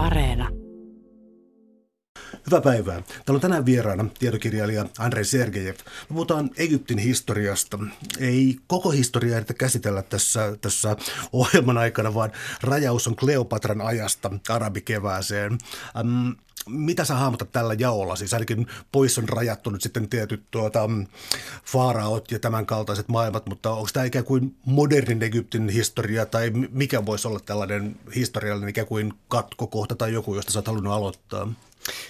Areena. 0.00 0.48
Hyvää 2.46 2.60
päivää. 2.60 3.00
Täällä 3.02 3.36
on 3.36 3.40
tänään 3.40 3.66
vieraana 3.66 4.06
tietokirjailija 4.18 4.86
Andrei 4.98 5.24
Sergejev. 5.24 5.74
Me 5.74 6.14
puhutaan 6.14 6.50
Egyptin 6.56 6.98
historiasta. 6.98 7.78
Ei 8.18 8.56
koko 8.66 8.90
historiaa 8.90 9.38
edetä 9.38 9.54
käsitellä 9.54 10.02
tässä, 10.02 10.56
tässä 10.60 10.96
ohjelman 11.32 11.78
aikana, 11.78 12.14
vaan 12.14 12.32
rajaus 12.62 13.06
on 13.06 13.16
Kleopatran 13.16 13.80
ajasta 13.80 14.30
arabikevääseen. 14.48 15.58
Ähm, 15.96 16.30
mitä 16.68 17.04
sä 17.04 17.14
hahmotat 17.14 17.52
tällä 17.52 17.74
jaolla? 17.78 18.16
Siis 18.16 18.34
ainakin 18.34 18.66
pois 18.92 19.18
on 19.18 19.28
rajattu 19.28 19.70
nyt 19.70 19.82
sitten 19.82 20.08
tietyt 20.08 20.42
tuota, 20.50 20.90
faaraot 21.64 22.30
ja 22.30 22.38
tämän 22.38 22.66
kaltaiset 22.66 23.08
maailmat, 23.08 23.46
mutta 23.46 23.70
onko 23.70 23.88
tämä 23.92 24.06
ikään 24.06 24.24
kuin 24.24 24.56
modernin 24.64 25.22
Egyptin 25.22 25.68
historia 25.68 26.26
tai 26.26 26.50
mikä 26.70 27.06
voisi 27.06 27.28
olla 27.28 27.40
tällainen 27.40 27.96
historiallinen 28.14 28.70
ikään 28.70 28.86
kuin 28.86 29.12
katkokohta 29.28 29.94
tai 29.94 30.12
joku, 30.12 30.34
josta 30.34 30.52
sä 30.52 30.58
oot 30.58 30.66
halunnut 30.66 30.92
aloittaa? 30.92 31.52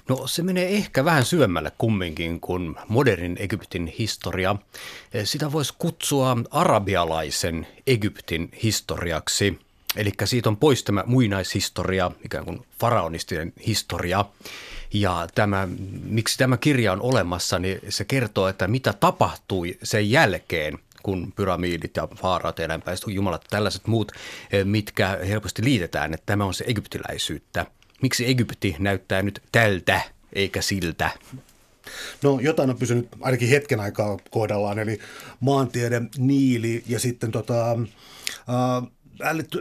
No 0.08 0.26
se 0.26 0.42
menee 0.42 0.68
ehkä 0.68 1.04
vähän 1.04 1.24
syvemmälle 1.24 1.72
kumminkin 1.78 2.40
kuin 2.40 2.76
modernin 2.88 3.36
Egyptin 3.40 3.86
historia. 3.86 4.56
Sitä 5.24 5.52
voisi 5.52 5.74
kutsua 5.78 6.36
arabialaisen 6.50 7.66
Egyptin 7.86 8.50
historiaksi. 8.62 9.58
Eli 9.96 10.12
siitä 10.24 10.48
on 10.48 10.56
pois 10.56 10.84
tämä 10.84 11.04
muinaishistoria, 11.06 12.10
ikään 12.24 12.44
kuin 12.44 12.66
faraonistinen 12.80 13.52
historia. 13.66 14.24
Ja 14.92 15.28
tämä, 15.34 15.68
miksi 16.02 16.38
tämä 16.38 16.56
kirja 16.56 16.92
on 16.92 17.02
olemassa, 17.02 17.58
niin 17.58 17.80
se 17.88 18.04
kertoo, 18.04 18.48
että 18.48 18.68
mitä 18.68 18.92
tapahtui 18.92 19.78
sen 19.82 20.10
jälkeen– 20.10 20.78
kun 21.02 21.32
pyramidit 21.36 21.96
ja 21.96 22.08
faarat 22.16 22.58
ja 22.58 22.68
näin 22.68 22.82
jumalat, 23.06 23.44
tällaiset 23.50 23.86
muut, 23.86 24.12
mitkä 24.64 25.18
helposti 25.28 25.64
liitetään, 25.64 26.14
että 26.14 26.26
tämä 26.26 26.44
on 26.44 26.54
se 26.54 26.64
egyptiläisyyttä– 26.68 27.66
Miksi 28.02 28.30
Egypti 28.30 28.76
näyttää 28.78 29.22
nyt 29.22 29.42
tältä 29.52 30.00
eikä 30.32 30.62
siltä? 30.62 31.10
No 32.22 32.40
jotain 32.40 32.70
on 32.70 32.78
pysynyt 32.78 33.08
ainakin 33.20 33.48
hetken 33.48 33.80
aikaa 33.80 34.18
kohdallaan, 34.30 34.78
eli 34.78 34.98
maantiede, 35.40 36.02
niili 36.18 36.84
ja 36.86 37.00
sitten 37.00 37.32
tota, 37.32 37.70
äh, 37.70 38.90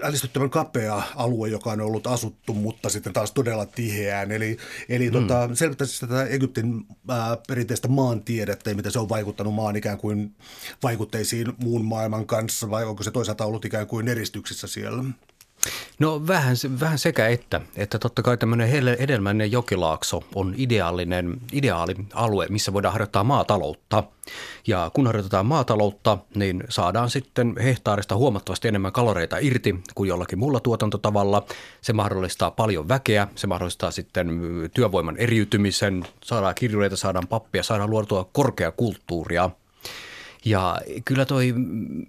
ällistyttävän 0.03 0.49
kapea 0.49 1.03
alue, 1.15 1.49
joka 1.49 1.71
on 1.71 1.81
ollut 1.81 2.07
asuttu, 2.07 2.53
mutta 2.53 2.89
sitten 2.89 3.13
taas 3.13 3.31
todella 3.31 3.65
tiheään. 3.65 4.31
Eli, 4.31 4.57
eli 4.89 5.09
mm. 5.09 5.11
tota, 5.11 5.49
selvittäisi 5.53 5.99
tätä 5.99 6.25
Egyptin 6.25 6.85
ää, 7.09 7.37
perinteistä 7.47 7.87
maantiedettä 7.87 8.69
ja 8.69 8.75
miten 8.75 8.91
se 8.91 8.99
on 8.99 9.09
vaikuttanut 9.09 9.53
maan 9.53 9.75
ikään 9.75 9.97
kuin 9.97 10.35
vaikutteisiin 10.83 11.53
muun 11.57 11.85
maailman 11.85 12.25
kanssa, 12.25 12.69
vai 12.69 12.85
onko 12.85 13.03
se 13.03 13.11
toisaalta 13.11 13.45
ollut 13.45 13.65
ikään 13.65 13.87
kuin 13.87 14.07
eristyksissä 14.07 14.67
siellä? 14.67 15.03
No 15.99 16.27
vähän, 16.27 16.55
vähän 16.79 16.99
sekä 16.99 17.27
että, 17.27 17.61
että 17.75 17.99
totta 17.99 18.21
kai 18.21 18.37
tämmöinen 18.37 18.69
hedelmällinen 18.99 19.51
jokilaakso 19.51 20.23
on 20.35 20.53
ideaalinen, 20.57 21.37
ideaali 21.53 21.95
alue, 22.13 22.47
missä 22.49 22.73
voidaan 22.73 22.91
harjoittaa 22.91 23.23
maataloutta. 23.23 24.03
Ja 24.67 24.91
kun 24.93 25.07
harjoitetaan 25.07 25.45
maataloutta, 25.45 26.17
niin 26.35 26.63
saadaan 26.69 27.09
sitten 27.09 27.55
hehtaarista 27.63 28.15
huomattavasti 28.15 28.67
enemmän 28.67 28.91
kaloreita 28.91 29.37
irti 29.37 29.75
kuin 29.95 30.07
jollakin 30.07 30.39
muulla 30.39 30.59
tuotantotavalla. 30.59 31.45
Se 31.81 31.93
mahdollistaa 31.93 32.51
paljon 32.51 32.87
väkeä, 32.87 33.27
se 33.35 33.47
mahdollistaa 33.47 33.91
sitten 33.91 34.29
työvoiman 34.73 35.17
eriytymisen, 35.17 36.03
saadaan 36.23 36.55
kirjoita, 36.55 36.95
saadaan 36.95 37.27
pappia, 37.27 37.63
saadaan 37.63 37.89
luotua 37.89 38.29
korkeakulttuuria– 38.33 39.49
ja 40.45 40.77
kyllä 41.05 41.25
toi 41.25 41.53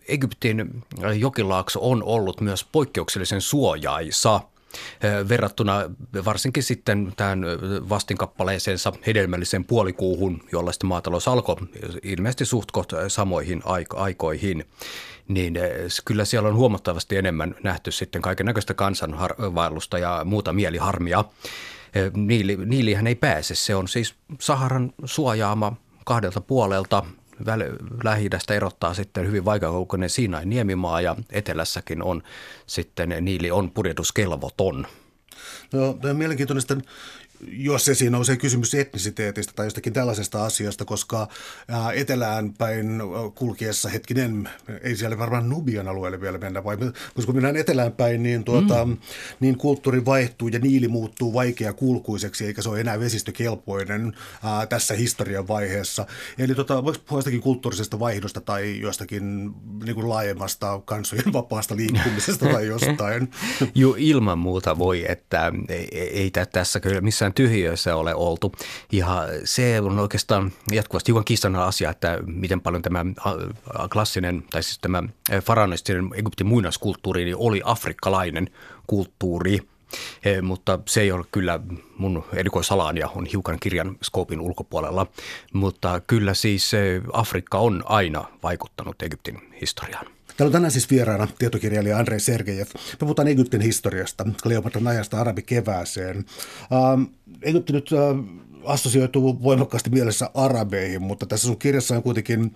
Egyptin 0.08 0.84
jokilaakso 1.14 1.90
on 1.90 2.02
ollut 2.02 2.40
myös 2.40 2.64
poikkeuksellisen 2.64 3.40
suojaisa 3.40 4.40
verrattuna 5.28 5.90
varsinkin 6.24 6.62
sitten 6.62 7.12
tähän 7.16 7.44
vastinkappaleeseensa 7.88 8.92
hedelmällisen 9.06 9.64
puolikuuhun, 9.64 10.42
jolla 10.52 10.72
sitten 10.72 10.88
maatalous 10.88 11.28
alkoi 11.28 11.56
ilmeisesti 12.02 12.44
suht 12.44 12.68
samoihin 13.08 13.62
aikoihin, 13.96 14.64
niin 15.28 15.58
kyllä 16.04 16.24
siellä 16.24 16.48
on 16.48 16.56
huomattavasti 16.56 17.16
enemmän 17.16 17.54
nähty 17.62 17.90
sitten 17.90 18.22
kaiken 18.22 18.46
näköistä 18.46 18.74
kansanvaellusta 18.74 19.98
ja 19.98 20.22
muuta 20.24 20.52
mieliharmia. 20.52 21.24
Niili, 22.14 22.58
niilihän 22.66 23.06
ei 23.06 23.14
pääse, 23.14 23.54
se 23.54 23.74
on 23.74 23.88
siis 23.88 24.14
Saharan 24.40 24.92
suojaama 25.04 25.76
kahdelta 26.04 26.40
puolelta 26.40 27.04
lähi 28.04 28.28
erottaa 28.56 28.94
sitten 28.94 29.26
hyvin 29.26 29.44
vaikeakoukkoinen 29.44 30.10
Siinain 30.10 30.48
niemimaa 30.50 31.00
ja 31.00 31.16
etelässäkin 31.30 32.02
on 32.02 32.22
sitten 32.66 33.16
Niili 33.20 33.50
on 33.50 33.70
purjetuskelvoton. 33.70 34.86
No, 35.72 35.92
tämä 35.92 36.10
on 36.10 36.16
mielenkiintoista 36.16 36.76
jos 37.48 37.84
se 37.84 37.94
siinä 37.94 38.16
nousee 38.16 38.36
kysymys 38.36 38.74
etnisiteetistä 38.74 39.52
tai 39.56 39.66
jostakin 39.66 39.92
tällaisesta 39.92 40.44
asiasta, 40.44 40.84
koska 40.84 41.28
etelään 41.94 42.52
päin 42.52 43.02
kulkiessa 43.34 43.88
hetkinen, 43.88 44.48
ei 44.82 44.96
siellä 44.96 45.18
varmaan 45.18 45.48
Nubian 45.48 45.88
alueelle 45.88 46.20
vielä 46.20 46.38
mennä, 46.38 46.64
vai 46.64 46.76
kun 47.26 47.34
mennään 47.34 47.56
etelään 47.56 47.92
päin, 47.92 48.22
niin, 48.22 48.44
tuota, 48.44 48.84
mm. 48.84 48.96
niin 49.40 49.58
kulttuuri 49.58 50.04
vaihtuu 50.04 50.48
ja 50.48 50.58
niili 50.58 50.88
muuttuu 50.88 51.34
vaikea 51.34 51.72
kulkuiseksi, 51.72 52.46
eikä 52.46 52.62
se 52.62 52.68
ole 52.68 52.80
enää 52.80 53.00
vesistökelpoinen 53.00 54.16
ää, 54.44 54.66
tässä 54.66 54.94
historian 54.94 55.48
vaiheessa. 55.48 56.06
Eli 56.38 56.54
tota, 56.54 56.84
voiko 56.84 56.98
puhua 57.06 57.18
jostakin 57.18 57.40
kulttuurisesta 57.40 57.98
vaihdosta 57.98 58.40
tai 58.40 58.80
jostakin 58.80 59.50
niin 59.84 59.94
kuin 59.94 60.08
laajemmasta 60.08 60.80
kansojen 60.84 61.32
vapaasta 61.40 61.76
liikkumisesta 61.76 62.46
tai 62.46 62.66
jostain? 62.66 63.30
Joo, 63.74 63.94
ilman 63.98 64.38
muuta 64.38 64.78
voi, 64.78 65.04
että 65.08 65.52
ei, 65.68 65.88
ei 65.92 66.30
tässä 66.52 66.80
kyllä 66.80 67.00
missään 67.00 67.29
missään 67.30 67.50
tyhjöissä 67.50 67.96
ole 67.96 68.14
oltu. 68.14 68.52
Ja 68.92 69.28
se 69.44 69.80
on 69.80 69.98
oikeastaan 69.98 70.52
jatkuvasti 70.72 71.08
hiukan 71.08 71.24
kiistana 71.24 71.64
asia, 71.64 71.90
että 71.90 72.18
miten 72.26 72.60
paljon 72.60 72.82
tämä 72.82 73.04
klassinen, 73.92 74.42
tai 74.50 74.62
siis 74.62 74.78
tämä 74.78 75.02
faraonistinen 75.42 76.10
Egyptin 76.14 76.46
muinaiskulttuuri 76.46 77.24
niin 77.24 77.36
oli 77.36 77.62
afrikkalainen 77.64 78.50
kulttuuri. 78.86 79.58
He, 80.24 80.42
mutta 80.42 80.78
se 80.86 81.00
ei 81.00 81.12
ole 81.12 81.24
kyllä 81.32 81.60
mun 81.98 82.24
erikoisalaan 82.32 82.96
ja 82.96 83.08
on 83.08 83.26
hiukan 83.26 83.58
kirjan 83.60 83.96
skoopin 84.02 84.40
ulkopuolella. 84.40 85.06
Mutta 85.52 86.00
kyllä 86.06 86.34
siis 86.34 86.72
Afrikka 87.12 87.58
on 87.58 87.82
aina 87.86 88.24
vaikuttanut 88.42 89.02
Egyptin 89.02 89.38
historiaan. 89.60 90.06
Täällä 90.40 90.48
on 90.48 90.52
tänään 90.52 90.70
siis 90.70 90.90
vieraana 90.90 91.28
tietokirjailija 91.38 91.98
Andrei 91.98 92.20
Sergejev. 92.20 92.66
Me 92.74 92.98
puhutaan 92.98 93.28
Egyptin 93.28 93.60
historiasta, 93.60 94.26
Kleopatran 94.42 94.86
ajasta 94.86 95.20
arabikevääseen. 95.20 96.16
Ähm, 96.72 97.02
Egypti 97.42 97.72
nyt 97.72 97.90
äh, 97.92 98.24
assosioituu 98.64 99.42
voimakkaasti 99.42 99.90
mielessä 99.90 100.30
arabeihin, 100.34 101.02
mutta 101.02 101.26
tässä 101.26 101.46
sun 101.46 101.58
kirjassa 101.58 101.96
on 101.96 102.02
kuitenkin 102.02 102.54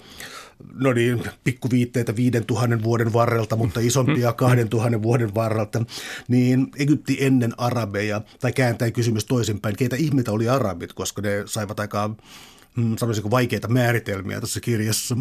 no 0.75 0.93
niin, 0.93 1.23
pikkuviitteitä 1.45 2.17
viiden 2.17 2.47
tuhannen 2.47 2.83
vuoden 2.83 3.13
varrelta, 3.13 3.57
mutta 3.57 3.81
isompia 3.81 4.33
kahden 4.43 4.69
tuhannen 4.69 5.03
vuoden 5.03 5.35
varrelta, 5.35 5.85
niin 6.29 6.71
Egypti 6.79 7.17
ennen 7.21 7.53
arabeja, 7.57 8.21
tai 8.41 8.53
kääntäen 8.53 8.93
kysymys 8.93 9.25
toisinpäin, 9.25 9.77
keitä 9.77 9.97
ihmeitä 9.97 10.33
oli 10.33 10.49
arabit, 10.49 10.93
koska 10.93 11.23
ne 11.23 11.43
saivat 11.47 11.81
aika 11.81 12.11
mm, 12.77 12.97
sanoisinko 12.97 13.31
vaikeita 13.31 13.69
määritelmiä 13.69 14.41
tässä 14.41 14.61
kirjassa? 14.61 15.17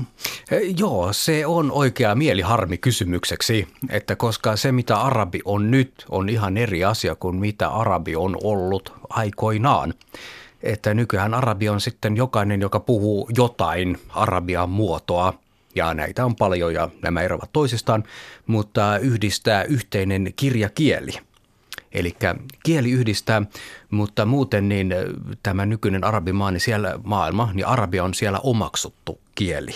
Joo, 0.78 1.14
se 1.14 1.46
on 1.46 1.72
oikea 1.72 2.16
mieliharmi 2.16 2.78
kysymykseksi, 2.78 3.68
että 3.90 4.16
koska 4.16 4.56
se 4.56 4.72
mitä 4.72 4.98
arabi 4.98 5.40
on 5.46 5.72
nyt 5.72 6.06
on 6.10 6.30
ihan 6.30 6.58
eri 6.58 6.84
asia 6.84 7.16
kuin 7.16 7.36
mitä 7.36 7.68
arabi 7.70 8.16
on 8.16 8.38
ollut 8.44 8.94
aikoinaan. 9.10 9.94
Että 10.64 10.94
nykyään 10.94 11.34
arabi 11.34 11.70
on 11.70 11.82
sitten 11.82 12.18
jokainen, 12.18 12.62
joka 12.62 12.80
puhuu 12.80 13.30
jotain 13.38 13.98
arabian 14.10 14.70
muotoa, 14.70 15.34
ja 15.76 15.94
näitä 15.94 16.26
on 16.26 16.36
paljon 16.36 16.74
ja 16.74 16.90
nämä 17.02 17.22
eroavat 17.22 17.50
toisistaan, 17.54 18.04
mutta 18.48 18.98
yhdistää 18.98 19.64
yhteinen 19.64 20.34
kirjakieli– 20.36 21.12
Eli 21.94 22.16
kieli 22.64 22.92
yhdistää, 22.92 23.42
mutta 23.92 24.26
muuten 24.26 24.70
niin 24.70 24.94
tämä 25.44 25.66
nykyinen 25.66 26.04
arabimaa, 26.04 26.52
niin 26.52 26.62
siellä 26.62 27.00
maailma, 27.04 27.50
niin 27.54 27.68
arabia 27.68 28.04
on 28.04 28.14
siellä 28.14 28.40
omaksuttu 28.44 29.20
kieli. 29.36 29.72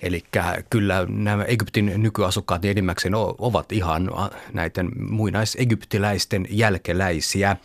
Eli 0.00 0.24
kyllä 0.70 1.06
nämä 1.08 1.44
Egyptin 1.44 1.92
nykyasukkaat 1.96 2.62
niin 2.62 2.70
enimmäkseen 2.70 3.14
ovat 3.38 3.72
ihan 3.72 4.10
näiden 4.52 4.90
muinaisegyptiläisten 5.10 6.46
jälkeläisiä. 6.50 7.56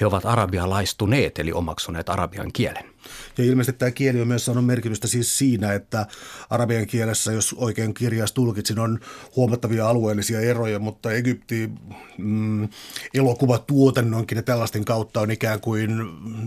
He 0.00 0.06
ovat 0.06 0.26
arabialaistuneet 0.26 1.38
eli 1.38 1.52
omaksuneet 1.52 2.08
arabian 2.08 2.52
kielen. 2.52 2.84
Ja 3.38 3.44
ilmeisesti 3.44 3.78
tämä 3.78 3.90
kieli 3.90 4.20
on 4.20 4.28
myös 4.28 4.44
saanut 4.44 4.66
merkitystä 4.66 5.08
siis 5.08 5.38
siinä, 5.38 5.72
että 5.72 6.06
arabian 6.50 6.86
kielessä, 6.86 7.32
jos 7.32 7.54
oikein 7.58 7.94
kirjaus 7.94 8.32
tulkitsin, 8.32 8.78
on 8.78 9.00
huomattavia 9.36 9.88
alueellisia 9.88 10.40
eroja, 10.40 10.78
mutta 10.78 11.12
Egypti 11.12 11.70
mm, 12.18 12.68
elokuvatuotannonkin 13.14 14.36
ja 14.36 14.42
tällaisten 14.42 14.84
kautta 14.84 15.20
on 15.20 15.30
ikään 15.30 15.60
kuin 15.60 15.90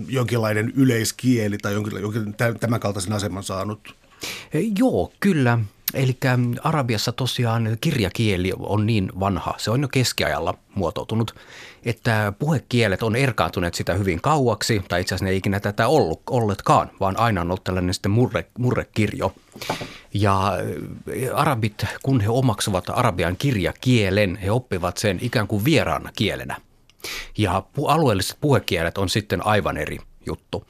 jonkinlainen 0.07 0.73
yleiskieli 0.75 1.57
tai 1.57 1.73
jonkin, 1.73 2.01
jonkin 2.01 2.35
tämän 2.59 2.79
kaltaisen 2.79 3.13
aseman 3.13 3.43
saanut. 3.43 3.95
Joo, 4.77 5.11
kyllä. 5.19 5.59
Eli 5.93 6.17
Arabiassa 6.63 7.11
tosiaan 7.11 7.77
kirjakieli 7.81 8.53
on 8.59 8.85
niin 8.85 9.11
vanha, 9.19 9.53
se 9.57 9.71
on 9.71 9.81
jo 9.81 9.87
keskiajalla 9.87 10.57
muotoutunut, 10.75 11.35
että 11.85 12.33
puhekielet 12.39 13.03
on 13.03 13.15
erkaantuneet 13.15 13.73
sitä 13.73 13.93
hyvin 13.93 14.21
kauaksi, 14.21 14.81
tai 14.87 15.01
itse 15.01 15.15
asiassa 15.15 15.25
ne 15.25 15.31
ei 15.31 15.37
ikinä 15.37 15.59
tätä 15.59 15.87
ollut, 15.87 16.21
olletkaan, 16.29 16.91
vaan 16.99 17.19
aina 17.19 17.41
on 17.41 17.47
ollut 17.47 17.63
tällainen 17.63 17.93
sitten 17.93 18.11
murre, 18.11 18.45
murrekirjo. 18.57 19.33
Ja 20.13 20.51
arabit, 21.33 21.85
kun 22.03 22.21
he 22.21 22.29
omaksuvat 22.29 22.85
arabian 22.89 23.37
kirjakielen, 23.37 24.35
he 24.35 24.51
oppivat 24.51 24.97
sen 24.97 25.19
ikään 25.21 25.47
kuin 25.47 25.65
vieraana 25.65 26.11
kielenä. 26.15 26.57
Ja 27.37 27.63
alueelliset 27.87 28.37
puhekielet 28.41 28.97
on 28.97 29.09
sitten 29.09 29.45
aivan 29.45 29.77
eri 29.77 29.99
juttu. 30.25 30.67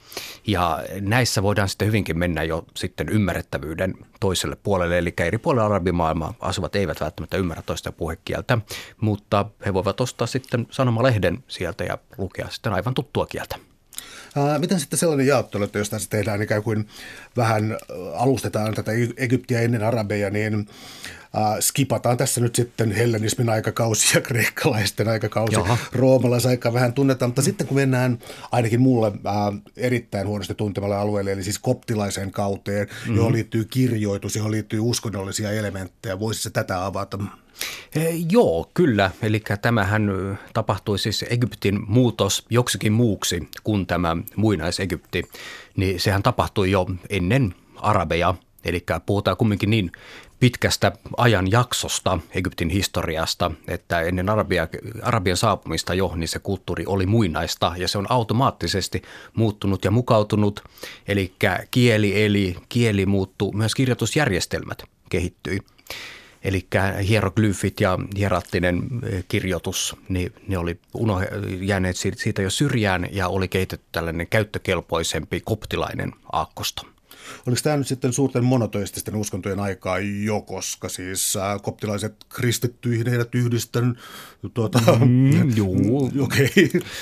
Ja 0.47 0.83
näissä 1.01 1.43
voidaan 1.43 1.69
sitten 1.69 1.87
hyvinkin 1.87 2.17
mennä 2.17 2.43
jo 2.43 2.65
sitten 2.75 3.09
ymmärrettävyyden 3.09 3.93
toiselle 4.19 4.57
puolelle, 4.63 4.97
eli 4.97 5.13
eri 5.19 5.37
puolella 5.37 5.65
arabimaailmaa 5.65 6.33
asuvat 6.39 6.75
eivät 6.75 7.01
välttämättä 7.01 7.37
ymmärrä 7.37 7.63
toista 7.65 7.91
puhekieltä, 7.91 8.57
mutta 9.01 9.45
he 9.65 9.73
voivat 9.73 10.01
ostaa 10.01 10.27
sitten 10.27 10.67
sanomalehden 10.71 11.43
sieltä 11.47 11.83
ja 11.83 11.97
lukea 12.17 12.49
sitten 12.49 12.73
aivan 12.73 12.93
tuttua 12.93 13.25
kieltä. 13.25 13.55
Ää, 14.35 14.59
miten 14.59 14.79
sitten 14.79 14.99
sellainen 14.99 15.27
jaottelu, 15.27 15.63
että 15.63 15.79
jos 15.79 15.89
tässä 15.89 16.09
tehdään 16.09 16.41
ikään 16.41 16.63
kuin 16.63 16.87
vähän 17.37 17.77
alustetaan 18.13 18.73
tätä 18.73 18.91
Egyptiä 19.17 19.61
ennen 19.61 19.83
arabeja, 19.83 20.29
niin 20.29 20.67
äh, 21.37 21.59
skipataan 21.59 22.17
tässä 22.17 22.41
nyt 22.41 22.55
sitten 22.55 22.91
hellenismin 22.91 23.49
aikakausi 23.49 24.17
ja 24.17 24.21
kreikkalaisten 24.21 25.07
aikakausi. 25.07 25.55
Jaha. 25.55 25.77
Roomalaisaika 25.91 26.73
vähän 26.73 26.93
tunnetaan, 26.93 27.29
mutta 27.29 27.41
sitten 27.41 27.67
kun 27.67 27.77
mennään 27.77 28.19
ainakin 28.51 28.81
mulle 28.81 29.07
äh, 29.07 29.61
erittäin 29.77 30.27
huonosti 30.27 30.55
tuntemalle 30.55 30.95
alueelle, 30.95 31.31
eli 31.31 31.43
siis 31.43 31.59
koptilaiseen 31.59 32.31
kauteen, 32.31 32.87
mm-hmm. 32.87 33.15
johon 33.15 33.33
liittyy 33.33 33.65
kirjoitus, 33.65 34.35
johon 34.35 34.51
liittyy 34.51 34.79
uskonnollisia 34.79 35.51
elementtejä, 35.51 36.19
voisi 36.19 36.41
se 36.41 36.49
tätä 36.49 36.85
avata? 36.85 37.17
Eh, 37.95 38.25
joo, 38.31 38.71
kyllä. 38.73 39.11
Eli 39.21 39.43
tämähän 39.61 40.09
tapahtui 40.53 40.99
siis 40.99 41.25
Egyptin 41.29 41.79
muutos 41.87 42.45
joksikin 42.49 42.93
muuksi 42.93 43.49
kuin 43.63 43.87
tämä 43.87 44.17
muinais-Egypti. 44.35 45.23
Niin 45.75 45.99
sehän 45.99 46.23
tapahtui 46.23 46.71
jo 46.71 46.85
ennen 47.09 47.55
arabeja. 47.75 48.35
Eli 48.65 48.85
puhutaan 49.05 49.37
kumminkin 49.37 49.69
niin 49.69 49.91
pitkästä 50.39 50.91
ajan 51.17 51.51
jaksosta 51.51 52.19
Egyptin 52.31 52.69
historiasta, 52.69 53.51
että 53.67 54.01
ennen 54.01 54.29
Arabia, 54.29 54.67
Arabian 55.01 55.37
saapumista 55.37 55.93
jo, 55.93 56.11
niin 56.15 56.27
se 56.27 56.39
kulttuuri 56.39 56.85
oli 56.87 57.05
muinaista 57.05 57.73
ja 57.77 57.87
se 57.87 57.97
on 57.97 58.05
automaattisesti 58.09 59.01
muuttunut 59.33 59.85
ja 59.85 59.91
mukautunut. 59.91 60.63
Eli 61.07 61.33
kieli 61.71 62.23
eli, 62.23 62.55
kieli 62.69 63.05
muuttuu, 63.05 63.51
myös 63.51 63.75
kirjoitusjärjestelmät 63.75 64.83
kehittyi. 65.09 65.59
Eli 66.43 66.67
hieroglyfit 67.07 67.79
ja 67.79 67.99
hierattinen 68.17 68.83
eh, 69.03 69.23
kirjoitus, 69.27 69.95
niin 70.09 70.33
ne 70.47 70.57
oli 70.57 70.79
unoh- 70.97 71.61
jääneet 71.61 71.95
siitä 71.97 72.41
jo 72.41 72.49
syrjään 72.49 73.07
ja 73.11 73.27
oli 73.27 73.47
kehitetty 73.47 73.85
tällainen 73.91 74.27
käyttökelpoisempi 74.27 75.41
koptilainen 75.41 76.11
aakkosto. 76.31 76.92
Oliko 77.47 77.61
tämä 77.63 77.77
nyt 77.77 77.87
sitten 77.87 78.13
suurten 78.13 78.43
monoteististen 78.43 79.15
uskontojen 79.15 79.59
aikaa 79.59 79.99
jo, 79.99 80.41
koska 80.41 80.89
siis 80.89 81.35
äh, 81.35 81.61
koptilaiset 81.61 82.15
kristittyihin 82.29 83.09
heidät 83.09 83.35
yhdistän? 83.35 83.97
Tuota, 84.53 84.79
mm, 85.05 85.49
joo. 85.57 86.09
Okay. 86.19 86.47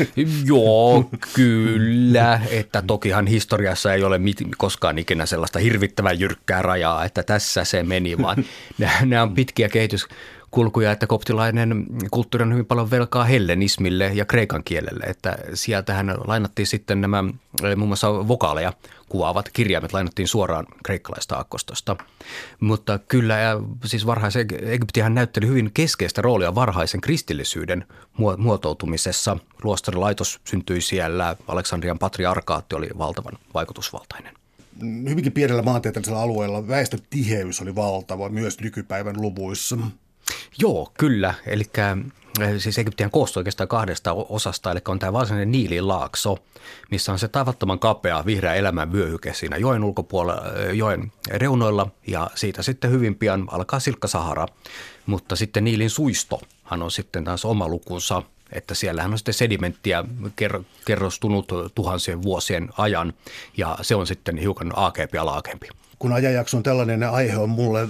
joo, 0.45 1.09
kyllä. 1.33 2.41
Että 2.49 2.81
tokihan 2.81 3.27
historiassa 3.27 3.93
ei 3.93 4.03
ole 4.03 4.17
mit, 4.17 4.37
koskaan 4.57 4.97
ikinä 4.97 5.25
sellaista 5.25 5.59
hirvittävän 5.59 6.19
jyrkkää 6.19 6.61
rajaa, 6.61 7.05
että 7.05 7.23
tässä 7.23 7.63
se 7.63 7.83
meni, 7.83 8.17
vaan 8.17 8.45
nämä 9.05 9.23
on 9.23 9.33
pitkiä 9.33 9.69
kehitys 9.69 10.07
kulkuja, 10.51 10.91
että 10.91 11.07
koptilainen 11.07 11.85
kulttuuri 12.11 12.43
on 12.43 12.53
hyvin 12.53 12.65
paljon 12.65 12.91
velkaa 12.91 13.23
hellenismille 13.23 14.11
ja 14.13 14.25
kreikan 14.25 14.63
kielelle, 14.63 15.03
että 15.03 15.37
sieltähän 15.53 16.15
lainattiin 16.27 16.67
sitten 16.67 17.01
nämä 17.01 17.23
eh, 17.63 17.75
muun 17.75 17.89
muassa 17.89 18.27
vokaaleja 18.27 18.73
kuvaavat 19.09 19.49
kirjaimet 19.53 19.93
lainattiin 19.93 20.27
suoraan 20.27 20.67
kreikkalaista 20.83 21.37
akkostosta. 21.37 21.95
Mutta 22.59 22.99
kyllä, 22.99 23.39
ja 23.39 23.59
siis 23.85 24.05
varhaisen 24.05 24.47
Egyptihän 24.61 25.15
näytteli 25.15 25.47
hyvin 25.47 25.71
keskeistä 25.73 26.21
roolia 26.21 26.55
varhaisen 26.55 27.01
kristillisyyden 27.01 27.85
muotoutumisessa. 28.37 29.37
Luostarilaitos 29.63 30.39
syntyi 30.47 30.81
siellä, 30.81 31.35
Aleksandrian 31.47 31.99
patriarkaatti 31.99 32.75
oli 32.75 32.89
valtavan 32.97 33.33
vaikutusvaltainen 33.53 34.33
hyvinkin 35.09 35.31
pienellä 35.31 35.61
maantieteellisellä 35.61 36.21
alueella 36.21 36.67
väestötiheys 36.67 37.61
oli 37.61 37.75
valtava 37.75 38.29
myös 38.29 38.59
nykypäivän 38.59 39.21
luvuissa. 39.21 39.77
Joo, 40.57 40.91
kyllä. 40.97 41.33
Eli 41.45 41.63
eh, 42.41 42.53
siis 42.57 42.77
Egyptian 42.77 43.11
koostuu 43.11 43.39
oikeastaan 43.39 43.67
kahdesta 43.67 44.13
osasta, 44.13 44.71
eli 44.71 44.79
on 44.87 44.99
tämä 44.99 45.13
varsinainen 45.13 45.51
Niilin 45.51 45.87
laakso, 45.87 46.37
missä 46.91 47.11
on 47.11 47.19
se 47.19 47.27
tavattoman 47.27 47.79
kapea 47.79 48.23
vihreä 48.25 48.53
elämän 48.53 48.93
vyöhyke 48.93 49.33
siinä 49.33 49.57
joen 49.57 49.83
ulkopuolella, 49.83 50.53
eh, 50.55 50.73
joen 50.75 51.11
reunoilla, 51.31 51.87
ja 52.07 52.29
siitä 52.35 52.63
sitten 52.63 52.91
hyvin 52.91 53.15
pian 53.15 53.47
alkaa 53.51 53.79
Silkka 53.79 54.07
Sahara. 54.07 54.47
Mutta 55.05 55.35
sitten 55.35 55.63
Niilin 55.63 55.89
suistohan 55.89 56.81
on 56.81 56.91
sitten 56.91 57.23
taas 57.23 57.45
oma 57.45 57.67
lukunsa, 57.67 58.23
että 58.51 58.75
siellähän 58.75 59.11
on 59.11 59.17
sitten 59.17 59.33
sedimenttiä 59.33 60.03
kerrostunut 60.85 61.47
tuhansien 61.75 62.21
vuosien 62.21 62.69
ajan, 62.77 63.13
ja 63.57 63.77
se 63.81 63.95
on 63.95 64.07
sitten 64.07 64.37
hiukan 64.37 64.73
aakeempi 64.75 65.17
ja 65.17 65.25
laakempi 65.25 65.67
kun 66.01 66.13
ajanjakso 66.13 66.57
on 66.57 66.63
tällainen, 66.63 67.03
aihe 67.03 67.37
on 67.37 67.49
mulle 67.49 67.81
äh, 67.81 67.89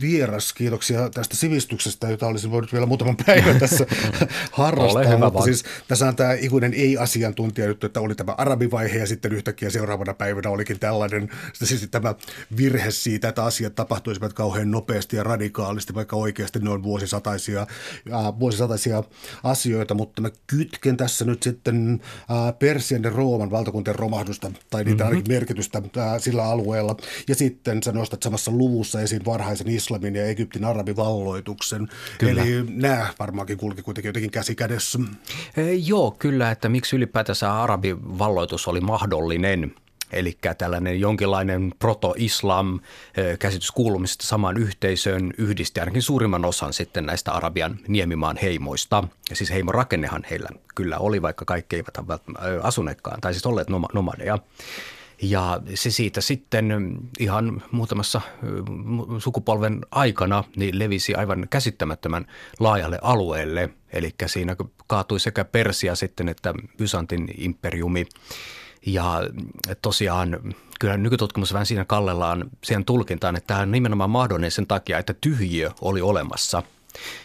vieras. 0.00 0.52
Kiitoksia 0.52 1.10
tästä 1.10 1.36
sivistyksestä, 1.36 2.10
jota 2.10 2.26
olisin 2.26 2.50
voinut 2.50 2.72
vielä 2.72 2.86
muutaman 2.86 3.16
päivän 3.26 3.58
tässä 3.58 3.86
harrastaa. 4.52 5.02
hyvä 5.04 5.18
mutta 5.18 5.42
siis, 5.42 5.64
tässä 5.88 6.08
on 6.08 6.16
tämä 6.16 6.32
ikuinen 6.32 6.74
ei-asiantuntija 6.74 7.66
juttu, 7.66 7.86
että 7.86 8.00
oli 8.00 8.14
tämä 8.14 8.34
arabivaihe 8.38 8.98
ja 8.98 9.06
sitten 9.06 9.32
yhtäkkiä 9.32 9.70
seuraavana 9.70 10.14
päivänä 10.14 10.50
olikin 10.50 10.78
tällainen, 10.78 11.30
siis 11.52 11.88
tämä 11.90 12.14
virhe 12.56 12.90
siitä, 12.90 13.28
että 13.28 13.44
asiat 13.44 13.74
tapahtuisivat 13.74 14.32
kauhean 14.32 14.70
nopeasti 14.70 15.16
ja 15.16 15.22
radikaalisti, 15.22 15.94
vaikka 15.94 16.16
oikeasti 16.16 16.58
ne 16.58 16.70
on 16.70 16.82
vuosisataisia, 16.82 17.60
äh, 17.60 18.38
vuosisataisia 18.40 19.02
asioita, 19.44 19.94
mutta 19.94 20.22
mä 20.22 20.30
kytken 20.46 20.96
tässä 20.96 21.24
nyt 21.24 21.42
sitten 21.42 22.00
äh, 22.30 22.58
Persian 22.58 23.02
ja 23.02 23.10
Rooman 23.10 23.50
valtakuntien 23.50 23.96
romahdusta 23.96 24.50
tai 24.70 24.84
niitä 24.84 25.04
mm-hmm. 25.04 25.24
merkitystä 25.28 25.82
äh, 25.98 26.20
sillä 26.20 26.44
alueella. 26.44 26.96
Ja 27.32 27.36
sitten 27.36 27.82
sä 27.82 27.92
nostat 27.92 28.22
samassa 28.22 28.50
luvussa 28.50 29.00
esiin 29.00 29.24
varhaisen 29.24 29.68
islamin 29.68 30.14
ja 30.14 30.26
Egyptin 30.26 30.64
arabivalloituksen. 30.64 31.88
Kyllä. 32.18 32.42
Eli 32.42 32.64
nämä 32.68 33.06
varmaankin 33.18 33.56
kulki 33.56 33.82
kuitenkin 33.82 34.08
jotenkin 34.08 34.30
käsi 34.30 34.54
kädessä. 34.54 34.98
E, 35.56 35.72
joo, 35.72 36.10
kyllä, 36.10 36.50
että 36.50 36.68
miksi 36.68 36.96
ylipäätänsä 36.96 37.62
arabivalloitus 37.62 38.68
oli 38.68 38.80
mahdollinen– 38.80 39.74
Eli 40.12 40.38
tällainen 40.58 41.00
jonkinlainen 41.00 41.72
proto-islam 41.78 42.80
käsitys 43.38 43.70
kuulumisesta 43.70 44.26
samaan 44.26 44.56
yhteisöön 44.56 45.32
yhdisti 45.38 45.80
ainakin 45.80 46.02
suurimman 46.02 46.44
osan 46.44 46.72
sitten 46.72 47.06
näistä 47.06 47.32
Arabian 47.32 47.78
niemimaan 47.88 48.36
heimoista. 48.42 49.04
Ja 49.30 49.36
siis 49.36 49.50
heimorakennehan 49.50 50.24
heillä 50.30 50.48
kyllä 50.74 50.98
oli, 50.98 51.22
vaikka 51.22 51.44
kaikki 51.44 51.76
eivät 51.76 51.98
asuneetkaan, 52.62 53.20
tai 53.20 53.32
siis 53.32 53.46
olleet 53.46 53.68
nomadeja. 53.92 54.38
Ja 55.22 55.60
se 55.74 55.90
siitä 55.90 56.20
sitten 56.20 56.98
ihan 57.18 57.62
muutamassa 57.70 58.20
sukupolven 59.18 59.80
aikana 59.90 60.44
niin 60.56 60.78
levisi 60.78 61.14
aivan 61.14 61.46
käsittämättömän 61.50 62.26
laajalle 62.60 62.98
alueelle. 63.02 63.70
Eli 63.92 64.14
siinä 64.26 64.56
kaatui 64.86 65.20
sekä 65.20 65.44
Persia 65.44 65.94
sitten 65.94 66.28
että 66.28 66.54
Byzantin 66.78 67.34
imperiumi. 67.38 68.06
Ja 68.86 69.22
tosiaan 69.82 70.54
kyllä 70.80 70.96
nykytutkimus 70.96 71.52
vähän 71.52 71.66
siinä 71.66 71.84
kallellaan 71.84 72.50
siihen 72.64 72.84
tulkintaan, 72.84 73.36
että 73.36 73.46
tämä 73.46 73.60
on 73.60 73.70
nimenomaan 73.70 74.10
mahdollinen 74.10 74.50
sen 74.50 74.66
takia, 74.66 74.98
että 74.98 75.14
tyhjiö 75.20 75.70
oli 75.80 76.00
olemassa. 76.00 76.62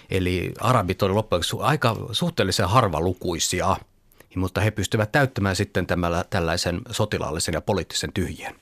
Eli 0.10 0.54
arabit 0.60 1.01
oli 1.01 1.13
loppujen 1.13 1.44
aika 1.62 1.96
suhteellisen 2.12 2.70
harvalukuisia– 2.70 3.75
mutta 4.36 4.62
he 4.62 4.72
pystyvät 4.72 5.12
täyttämään 5.12 5.55
sitten 5.55 5.88
tämällä, 5.88 6.25
tällaisen 6.29 6.81
sotilaallisen 6.91 7.53
ja 7.53 7.62
poliittisen 7.62 8.13
tyhjien. 8.13 8.55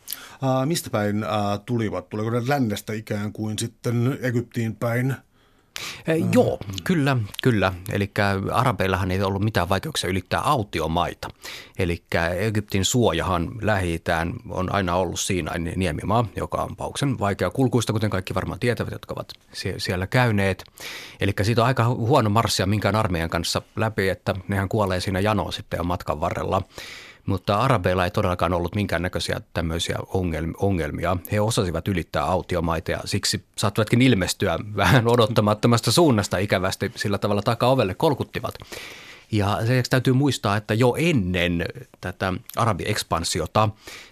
Uh, 0.43 0.65
mistä 0.65 0.89
päin 0.89 1.23
uh, 1.23 1.59
tulivat? 1.65 2.09
Tuliko 2.09 2.29
ne 2.29 2.41
lännestä 2.47 2.93
ikään 2.93 3.33
kuin 3.33 3.59
sitten 3.59 4.17
Egyptiin 4.21 4.75
päin? 4.75 5.15
Mm. 6.07 6.29
Joo, 6.33 6.59
kyllä, 6.83 7.17
kyllä. 7.43 7.73
Eli 7.91 8.11
arabeillahan 8.51 9.11
ei 9.11 9.21
ollut 9.21 9.43
mitään 9.43 9.69
vaikeuksia 9.69 10.09
ylittää 10.09 10.39
autiomaita. 10.41 11.29
Eli 11.79 12.03
Egyptin 12.37 12.85
suojahan 12.85 13.51
lähi 13.61 14.01
on 14.49 14.73
aina 14.73 14.95
ollut 14.95 15.19
siinä 15.19 15.51
niemimaa, 15.75 16.27
joka 16.35 16.63
on 16.63 16.75
pauksen 16.75 17.19
vaikea 17.19 17.49
kulkuista, 17.49 17.93
kuten 17.93 18.09
kaikki 18.09 18.35
varmaan 18.35 18.59
tietävät, 18.59 18.91
jotka 18.91 19.13
ovat 19.13 19.33
siellä 19.77 20.07
käyneet. 20.07 20.63
Eli 21.19 21.33
siitä 21.41 21.61
on 21.61 21.67
aika 21.67 21.87
huono 21.87 22.29
marssia 22.29 22.65
minkään 22.65 22.95
armeijan 22.95 23.29
kanssa 23.29 23.61
läpi, 23.75 24.09
että 24.09 24.35
nehän 24.47 24.69
kuolee 24.69 24.99
siinä 24.99 25.19
janoa 25.19 25.51
sitten 25.51 25.87
matkan 25.87 26.21
varrella. 26.21 26.61
Mutta 27.25 27.57
arabeilla 27.57 28.05
ei 28.05 28.11
todellakaan 28.11 28.53
ollut 28.53 28.75
minkäännäköisiä 28.75 29.41
tämmöisiä 29.53 29.97
ongelmia. 30.57 31.17
He 31.31 31.41
osasivat 31.41 31.87
ylittää 31.87 32.23
autiomaita 32.23 32.91
ja 32.91 32.99
siksi 33.05 33.45
saattivatkin 33.57 34.01
ilmestyä 34.01 34.59
vähän 34.75 35.07
odottamattomasta 35.07 35.91
suunnasta 35.91 36.37
ikävästi 36.37 36.91
sillä 36.95 37.17
tavalla 37.17 37.41
takaovelle 37.41 37.93
kolkuttivat. 37.93 38.55
Ja 39.31 39.59
se 39.67 39.83
täytyy 39.89 40.13
muistaa, 40.13 40.57
että 40.57 40.73
jo 40.73 40.95
ennen 40.97 41.65
tätä 42.01 42.33
arabiekspansiota, 42.55 43.69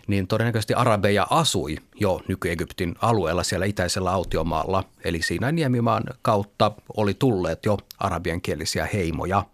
niin 0.07 0.27
todennäköisesti 0.27 0.73
arabeja 0.73 1.27
asui 1.29 1.77
jo 1.99 2.21
nyky-Egyptin 2.27 2.95
alueella 3.01 3.43
siellä 3.43 3.65
itäisellä 3.65 4.11
autiomaalla. 4.11 4.83
Eli 5.03 5.21
siinä 5.21 5.51
Niemimaan 5.51 6.03
kautta 6.21 6.71
oli 6.97 7.13
tulleet 7.13 7.65
jo 7.65 7.77
arabiankielisiä 7.99 8.87
heimoja. 8.93 9.45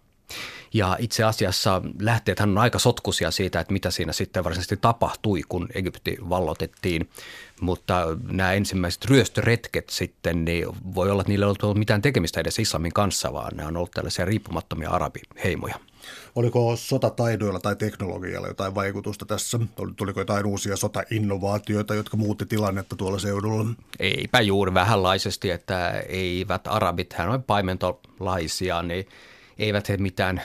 Ja 0.74 0.96
itse 0.98 1.24
asiassa 1.24 1.82
lähteethän 2.00 2.50
on 2.50 2.58
aika 2.58 2.78
sotkusia 2.78 3.30
siitä, 3.30 3.60
että 3.60 3.72
mitä 3.72 3.90
siinä 3.90 4.12
sitten 4.12 4.44
varsinaisesti 4.44 4.76
tapahtui, 4.76 5.42
kun 5.48 5.68
Egypti 5.74 6.16
vallotettiin. 6.28 7.10
Mutta 7.60 8.06
nämä 8.30 8.52
ensimmäiset 8.52 9.04
ryöstöretket 9.04 9.90
sitten, 9.90 10.44
niin 10.44 10.66
voi 10.94 11.10
olla, 11.10 11.20
että 11.20 11.30
niillä 11.30 11.46
ei 11.46 11.54
ollut 11.62 11.78
mitään 11.78 12.02
tekemistä 12.02 12.40
edes 12.40 12.58
islamin 12.58 12.92
kanssa, 12.92 13.32
vaan 13.32 13.56
ne 13.56 13.66
on 13.66 13.76
ollut 13.76 13.90
tällaisia 13.90 14.24
riippumattomia 14.24 14.90
arabiheimoja. 14.90 15.74
Oliko 16.34 16.76
sotataidoilla 16.76 17.60
tai 17.60 17.76
teknologialla 17.76 18.48
jotain 18.48 18.74
vaikutusta 18.74 19.26
tässä? 19.26 19.58
Tuliko 19.96 20.20
jotain 20.20 20.46
uusia 20.46 20.76
sotainnovaatioita, 20.76 21.94
jotka 21.94 22.16
muutti 22.16 22.46
tilannetta 22.46 22.96
tuolla 22.96 23.18
seudulla? 23.18 23.66
Eipä 23.98 24.40
juuri 24.40 24.74
vähänlaisesti, 24.74 25.50
että 25.50 25.90
eivät 26.08 26.66
arabit, 26.66 27.12
hän 27.12 27.28
on 27.28 27.42
paimentolaisia, 27.42 28.82
niin– 28.82 29.06
eivät 29.60 29.88
he 29.88 29.96
mitään 29.96 30.42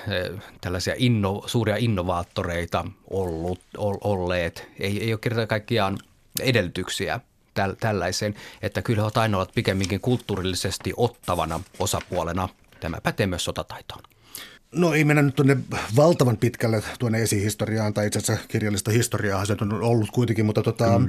tällaisia 0.61 0.93
inno, 0.97 1.43
suuria 1.45 1.75
innovaattoreita 1.77 2.85
ollut, 3.09 3.59
olleet. 3.77 4.67
Ei, 4.79 5.03
ei 5.03 5.13
ole 5.13 5.19
kerta 5.19 5.47
kaikkiaan 5.47 5.97
edellytyksiä 6.41 7.19
täl, 7.53 7.75
tällaiseen, 7.79 8.35
että 8.61 8.81
kyllä 8.81 8.97
he 8.97 9.03
ovat 9.03 9.17
aina 9.17 9.37
olleet 9.37 9.55
pikemminkin 9.55 10.01
kulttuurillisesti 10.01 10.93
ottavana 10.97 11.59
osapuolena. 11.79 12.49
Tämä 12.79 13.01
pätee 13.03 13.27
myös 13.27 13.43
sotataitoon. 13.43 14.14
No 14.75 14.93
ei 14.93 15.03
mennä 15.03 15.21
nyt 15.21 15.35
tuonne 15.35 15.57
valtavan 15.95 16.37
pitkälle 16.37 16.83
tuonne 16.99 17.21
esihistoriaan, 17.21 17.93
tai 17.93 18.07
itse 18.07 18.19
asiassa 18.19 18.47
kirjallista 18.47 18.91
historiaa 18.91 19.45
se 19.45 19.57
on 19.61 19.73
ollut 19.73 20.11
kuitenkin, 20.11 20.45
mutta 20.45 20.61
tota, 20.61 21.01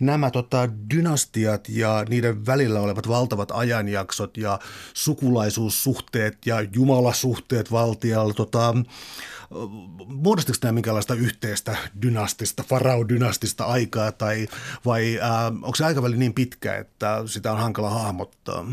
nämä 0.00 0.30
tota, 0.30 0.68
dynastiat 0.94 1.68
ja 1.68 2.04
niiden 2.08 2.46
välillä 2.46 2.80
olevat 2.80 3.08
valtavat 3.08 3.50
ajanjaksot 3.54 4.36
ja 4.36 4.58
sukulaisuussuhteet 4.94 6.46
ja 6.46 6.56
jumalasuhteet 6.74 7.72
valtialla, 7.72 8.34
tota, 8.34 8.74
muodostiko 10.06 10.58
nämä 10.62 10.72
minkälaista 10.72 11.14
yhteistä 11.14 11.76
dynastista, 12.02 12.62
faraodynastista 12.62 13.64
aikaa, 13.64 14.12
tai 14.12 14.48
vai 14.84 15.20
äh, 15.22 15.46
onko 15.46 15.74
se 15.74 15.84
aikaväli 15.84 16.16
niin 16.16 16.34
pitkä, 16.34 16.76
että 16.76 17.22
sitä 17.26 17.52
on 17.52 17.58
hankala 17.58 17.90
hahmottaa? 17.90 18.66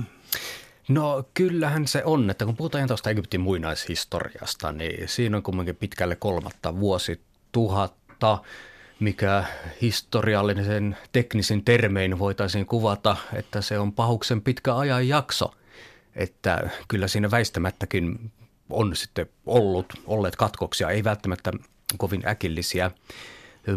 No 0.88 1.24
kyllähän 1.34 1.88
se 1.88 2.01
on, 2.06 2.30
että 2.30 2.46
kun 2.46 2.56
puhutaan 2.56 2.88
tuosta 2.88 3.10
Egyptin 3.10 3.42
muinaishistoriasta, 3.42 4.72
niin 4.72 5.10
siinä 5.10 5.38
on 5.38 5.44
kumminkin 5.44 5.75
pitkälle 5.75 6.15
kolmatta 6.15 6.80
vuosituhatta, 6.80 8.39
mikä 9.00 9.44
historiallisen 9.82 10.98
teknisin 11.12 11.65
termein 11.65 12.20
voitaisiin 12.20 12.65
kuvata, 12.65 13.18
että 13.34 13.62
se 13.62 13.80
on 13.80 13.94
pahuksen 13.94 14.42
pitkä 14.42 14.75
ajan 14.75 15.08
jakso. 15.08 15.54
Että 16.15 16.70
kyllä 16.88 17.08
siinä 17.08 17.32
väistämättäkin 17.32 18.32
on 18.70 18.96
sitten 18.96 19.30
ollut, 19.46 19.94
olleet 20.06 20.36
katkoksia, 20.36 20.89
ei 20.89 21.04
välttämättä 21.04 21.51
kovin 21.98 22.27
äkillisiä. 22.27 22.92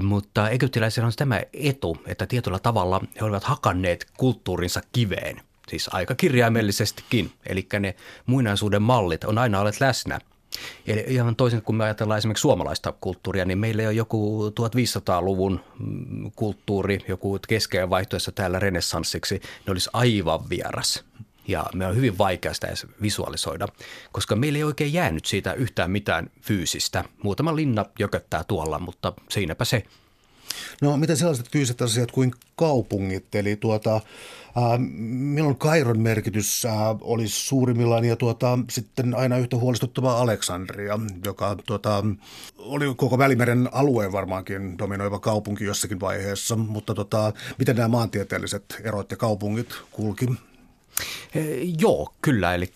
Mutta 0.02 0.48
egyptiläisillä 0.48 1.06
on 1.06 1.12
tämä 1.16 1.42
etu, 1.52 1.96
että 2.06 2.26
tietyllä 2.26 2.58
tavalla 2.58 3.00
he 3.20 3.24
olivat 3.24 3.44
hakanneet 3.44 4.06
kulttuurinsa 4.16 4.80
kiveen 4.92 5.40
siis 5.68 5.88
aika 5.92 6.14
kirjaimellisestikin. 6.14 7.32
Eli 7.46 7.66
ne 7.80 7.94
muinaisuuden 8.26 8.82
mallit 8.82 9.24
on 9.24 9.38
aina 9.38 9.60
olleet 9.60 9.80
läsnä. 9.80 10.18
Eli 10.86 11.04
ihan 11.08 11.36
toisin 11.36 11.62
kuin 11.62 11.76
me 11.76 11.84
ajatellaan 11.84 12.18
esimerkiksi 12.18 12.42
suomalaista 12.42 12.92
kulttuuria, 13.00 13.44
niin 13.44 13.58
meillä 13.58 13.88
on 13.88 13.96
joku 13.96 14.48
1500-luvun 14.48 15.60
mm, 15.78 16.30
kulttuuri, 16.36 16.98
joku 17.08 17.38
keskeinen 17.48 17.90
vaihtoehto 17.90 18.30
täällä 18.30 18.58
renessanssiksi, 18.58 19.34
ne 19.66 19.70
olisi 19.70 19.90
aivan 19.92 20.50
vieras. 20.50 21.04
Ja 21.48 21.66
me 21.74 21.86
on 21.86 21.96
hyvin 21.96 22.18
vaikea 22.18 22.54
sitä 22.54 22.66
edes 22.66 22.86
visualisoida, 23.02 23.68
koska 24.12 24.36
meillä 24.36 24.56
ei 24.56 24.64
oikein 24.64 24.92
jäänyt 24.92 25.24
siitä 25.24 25.52
yhtään 25.52 25.90
mitään 25.90 26.30
fyysistä. 26.40 27.04
Muutama 27.22 27.56
linna 27.56 27.84
jököttää 27.98 28.44
tuolla, 28.44 28.78
mutta 28.78 29.12
siinäpä 29.28 29.64
se. 29.64 29.82
No 30.82 30.96
miten 30.96 31.16
sellaiset 31.16 31.50
fyysiset 31.52 31.82
asiat 31.82 32.10
kuin 32.10 32.32
kaupungit, 32.56 33.34
eli 33.34 33.56
tuota, 33.56 33.94
äh, 33.94 34.78
milloin 35.08 35.56
Kairon 35.56 36.00
merkitys 36.00 36.64
äh, 36.64 36.72
olisi 37.00 37.40
suurimmillaan 37.40 38.04
ja 38.04 38.16
tuota, 38.16 38.58
sitten 38.70 39.14
aina 39.14 39.38
yhtä 39.38 39.56
huolestuttava 39.56 40.18
Aleksandria, 40.18 40.98
joka 41.24 41.56
tuota, 41.66 42.04
oli 42.58 42.94
koko 42.94 43.18
Välimeren 43.18 43.68
alueen 43.72 44.12
varmaankin 44.12 44.78
dominoiva 44.78 45.18
kaupunki 45.18 45.64
jossakin 45.64 46.00
vaiheessa, 46.00 46.56
mutta 46.56 46.94
tuota, 46.94 47.32
miten 47.58 47.76
nämä 47.76 47.88
maantieteelliset 47.88 48.80
erot 48.84 49.10
ja 49.10 49.16
kaupungit 49.16 49.74
kulki? 49.90 50.26
Joo, 51.80 52.14
kyllä. 52.22 52.54
Eli 52.54 52.72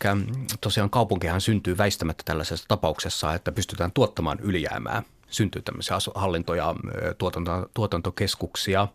tosiaan 0.61 0.91
kaupunkihan 0.91 1.41
syntyy 1.41 1.79
väistämättä 1.79 2.23
tällaisessa 2.27 2.65
tapauksessa, 2.69 3.35
että 3.35 3.53
pystytään 3.53 3.93
tuottamaan 3.93 4.41
ylijäämää 4.41 5.03
syntyy 5.33 5.63
tämmöisiä 5.63 5.97
hallinto- 6.15 6.55
ja 6.55 6.75
tuotanto, 7.19 7.71
tuotantokeskuksia. 7.75 8.89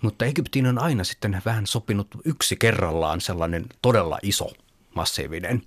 Mutta 0.00 0.24
Egyptiin 0.24 0.66
on 0.66 0.78
aina 0.78 1.04
sitten 1.04 1.42
vähän 1.44 1.66
sopinut 1.66 2.08
yksi 2.24 2.56
kerrallaan 2.56 3.20
sellainen 3.20 3.64
todella 3.82 4.18
iso, 4.22 4.50
massiivinen 4.94 5.62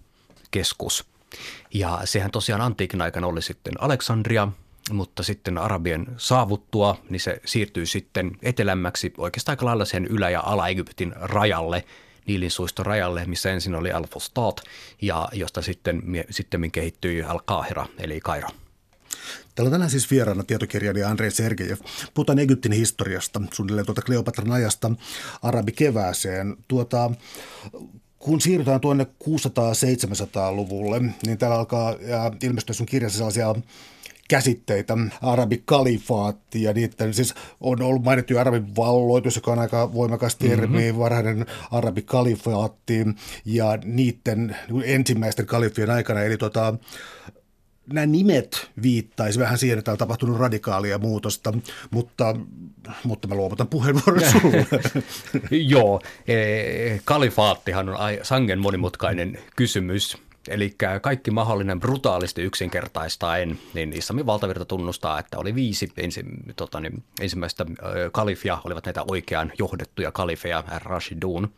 keskus. 0.52 1.06
Ja 1.74 2.02
sehän 2.04 2.32
tosiaan 2.32 2.62
antiikin 2.62 3.02
aikana 3.02 3.28
oli 3.28 3.42
sitten 3.42 3.74
Aleksandria, 3.80 4.48
mutta 4.92 5.24
sitten 5.24 5.58
Arabien 5.58 6.08
saavuttua, 6.18 6.98
niin 7.10 7.20
se 7.20 7.42
siirtyy 7.46 7.86
sitten 7.86 8.32
etelämmäksi 8.42 9.14
oikeastaan 9.18 9.54
aika 9.54 9.66
lailla 9.66 9.86
sen 9.86 10.06
ylä- 10.06 10.30
ja 10.30 10.42
ala-Egyptin 10.46 11.14
rajalle, 11.16 11.84
Niilinsuiston 12.26 12.86
rajalle, 12.86 13.26
missä 13.26 13.52
ensin 13.52 13.76
oli 13.76 13.92
Al-Fustat 13.92 14.62
ja 15.02 15.30
josta 15.34 15.62
sitten, 15.62 16.02
sitten 16.30 16.72
kehittyi 16.72 17.24
Al-Kahira 17.24 17.86
eli 17.98 18.20
Kairo. 18.20 18.48
Täällä 19.55 19.67
on 19.67 19.72
tänään 19.72 19.91
siis 19.91 20.12
vieraana 20.12 20.43
tietokirjailija 20.43 21.10
Andrei 21.10 21.31
Sergejev. 21.31 21.77
Puhutaan 22.13 22.39
Egyptin 22.39 22.72
historiasta, 22.72 23.41
suunnilleen 23.53 23.86
tuota 23.86 24.01
Kleopatran 24.01 24.51
ajasta 24.51 24.91
arabikevääseen. 25.41 26.57
Tuota, 26.67 27.12
kun 28.19 28.41
siirrytään 28.41 28.81
tuonne 28.81 29.07
600-700-luvulle, 29.24 31.00
niin 31.00 31.38
täällä 31.38 31.57
alkaa 31.57 31.95
ilmestyä 32.43 32.74
sun 32.74 32.86
kirjassa 32.86 33.17
sellaisia 33.17 33.55
käsitteitä, 34.27 34.98
arabikalifaatti 35.22 36.63
ja 36.63 36.74
niiden, 36.74 37.13
siis 37.13 37.34
on 37.62 37.81
ollut 37.81 38.03
mainittu 38.03 38.38
arabin 38.38 38.75
valloitus, 38.75 39.36
joka 39.36 39.51
on 39.51 39.60
aika 39.60 39.93
voimakas 39.93 40.36
termi, 40.36 40.86
mm-hmm. 40.86 41.00
varhainen 41.00 41.45
arabikalifaatti 41.72 43.05
ja 43.45 43.77
niiden 43.84 44.55
ensimmäisten 44.84 45.45
kalifien 45.45 45.89
aikana, 45.89 46.22
eli 46.22 46.38
tota, 46.38 46.74
nämä 47.94 48.06
nimet 48.06 48.70
viittaisi 48.82 49.39
vähän 49.39 49.58
siihen, 49.58 49.80
että 49.80 49.92
on 49.92 49.98
tapahtunut 49.98 50.39
radikaalia 50.39 50.98
muutosta, 50.98 51.54
mutta, 51.92 52.36
mutta 53.04 53.27
mä 53.27 53.36
luovutan 53.36 53.68
puheenvuoron 53.68 54.32
sulle. 54.42 54.68
Joo, 55.51 56.01
e, 56.27 56.36
kalifaattihan 57.06 57.89
on 57.89 57.98
sangen 58.24 58.60
monimutkainen 58.60 59.39
kysymys. 59.56 60.18
Eli 60.48 60.75
kaikki 61.01 61.32
mahdollinen 61.32 61.80
brutaalisti 61.80 62.42
yksinkertaistaen, 62.42 63.60
niin 63.74 63.94
islamin 63.94 64.25
valtavirta 64.25 64.65
tunnustaa, 64.65 65.20
että 65.20 65.38
oli 65.38 65.56
viisi 65.56 65.92
ensi, 65.98 66.25
tota, 66.56 66.80
niin, 66.80 67.04
ensimmäistä 67.22 67.65
kalifia, 68.12 68.58
olivat 68.63 68.86
näitä 68.86 69.04
oikean 69.08 69.51
johdettuja 69.60 70.12
kalifeja, 70.12 70.63
Rashidun. 70.84 71.54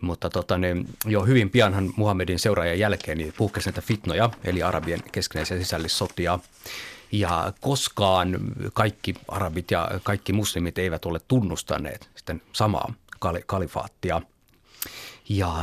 Mutta 0.00 0.30
tota, 0.30 0.58
niin, 0.58 0.88
jo 1.06 1.24
hyvin 1.24 1.50
pianhan 1.50 1.92
Muhammedin 1.96 2.38
seuraajan 2.38 2.78
jälkeen 2.78 3.18
niin 3.18 3.34
puhkesi 3.36 3.68
näitä 3.68 3.80
fitnoja, 3.80 4.30
eli 4.44 4.62
arabien 4.62 5.02
keskinäisiä 5.12 5.58
sisällissotia. 5.58 6.38
Ja 7.12 7.52
koskaan 7.60 8.38
kaikki 8.72 9.14
arabit 9.28 9.70
ja 9.70 9.90
kaikki 10.02 10.32
muslimit 10.32 10.78
eivät 10.78 11.04
ole 11.04 11.20
tunnustaneet 11.28 12.10
sitten 12.16 12.42
samaa 12.52 12.94
kalifaattia. 13.46 14.22
Ja 15.28 15.56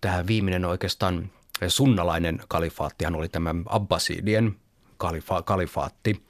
tämä 0.00 0.26
viimeinen 0.26 0.64
oikeastaan 0.64 1.30
sunnalainen 1.68 2.40
kalifaattihan 2.48 3.14
oli 3.16 3.28
tämä 3.28 3.54
Abbasidien 3.66 4.56
kalifa- 4.98 5.42
kalifaatti, 5.42 6.22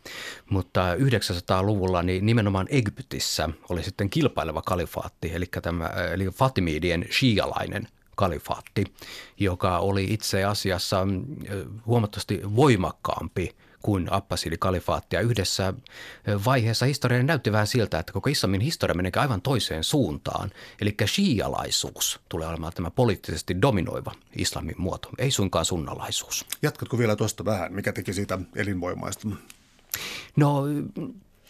mutta 0.51 0.95
900-luvulla 0.95 2.03
niin 2.03 2.27
nimenomaan 2.27 2.67
Egyptissä 2.71 3.49
oli 3.69 3.83
sitten 3.83 4.11
kilpaileva 4.11 4.63
kalifaatti, 4.63 5.31
eli, 5.35 5.47
tämä, 5.63 5.87
eli 5.87 6.25
Fatimidien 6.25 7.07
shialainen 7.11 7.89
kalifaatti, 8.17 8.85
joka 9.41 9.79
oli 9.79 10.05
itse 10.05 10.45
asiassa 10.45 11.05
mm, 11.05 11.25
huomattavasti 11.87 12.41
voimakkaampi 12.57 13.57
kuin 13.83 14.13
Abbasidikalifaattia. 14.13 15.21
Yhdessä 15.21 15.75
vaiheessa 16.45 16.87
historia 16.87 17.23
näytti 17.23 17.53
vähän 17.53 17.67
siltä, 17.67 17.99
että 17.99 18.13
koko 18.13 18.31
islamin 18.31 18.61
historia 18.61 18.95
menee 18.95 19.13
aivan 19.17 19.43
toiseen 19.43 19.85
suuntaan. 19.85 20.51
Eli 20.81 20.95
shialaisuus 21.07 22.21
tulee 22.29 22.49
olemaan 22.49 22.73
tämä 22.73 22.91
poliittisesti 22.91 23.63
dominoiva 23.63 24.13
islamin 24.37 24.75
muoto, 24.79 25.09
ei 25.19 25.31
suinkaan 25.31 25.65
sunnalaisuus. 25.65 26.47
Jatkatko 26.63 26.99
vielä 26.99 27.17
tuosta 27.17 27.45
vähän, 27.45 27.73
mikä 27.73 27.93
teki 27.93 28.13
siitä 28.13 28.39
elinvoimaista? 28.57 29.29
No 30.37 30.65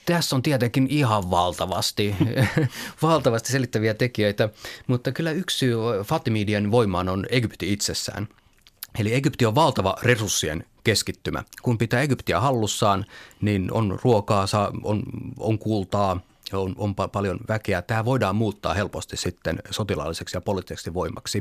tässä 0.07 0.37
on 0.37 0.43
tietenkin 0.43 0.87
ihan 0.91 1.31
valtavasti, 1.31 2.17
valtavasti 3.03 3.53
selittäviä 3.53 3.95
tekijöitä, 3.95 4.49
mutta 4.87 5.13
kyllä 5.13 5.31
yksi 5.31 5.59
syy 5.59 5.77
Fatimidien 6.05 6.71
voimaan 6.71 7.09
on 7.09 7.27
Egypti 7.31 7.73
itsessään. 7.73 8.29
Eli 8.99 9.15
Egypti 9.15 9.47
on 9.47 9.55
valtava 9.55 9.97
resurssien 10.03 10.65
keskittymä. 10.85 11.45
Kun 11.63 11.79
pitää 11.79 12.03
Egyptiä 12.03 12.41
hallussaan, 12.41 13.05
niin 13.41 13.73
on 13.73 13.99
ruokaa, 14.03 14.47
on, 14.83 15.03
on 15.39 15.59
kultaa, 15.59 16.21
on, 16.53 16.75
on 16.79 16.95
paljon 16.95 17.41
väkeä. 17.49 17.83
Tämä 17.83 18.05
voidaan 18.05 18.37
muuttaa 18.37 18.75
helposti 18.75 19.17
sitten 19.17 19.59
sotilaalliseksi 19.71 20.37
ja 20.37 20.41
poliittiseksi 20.41 20.95
voimaksi. 20.95 21.41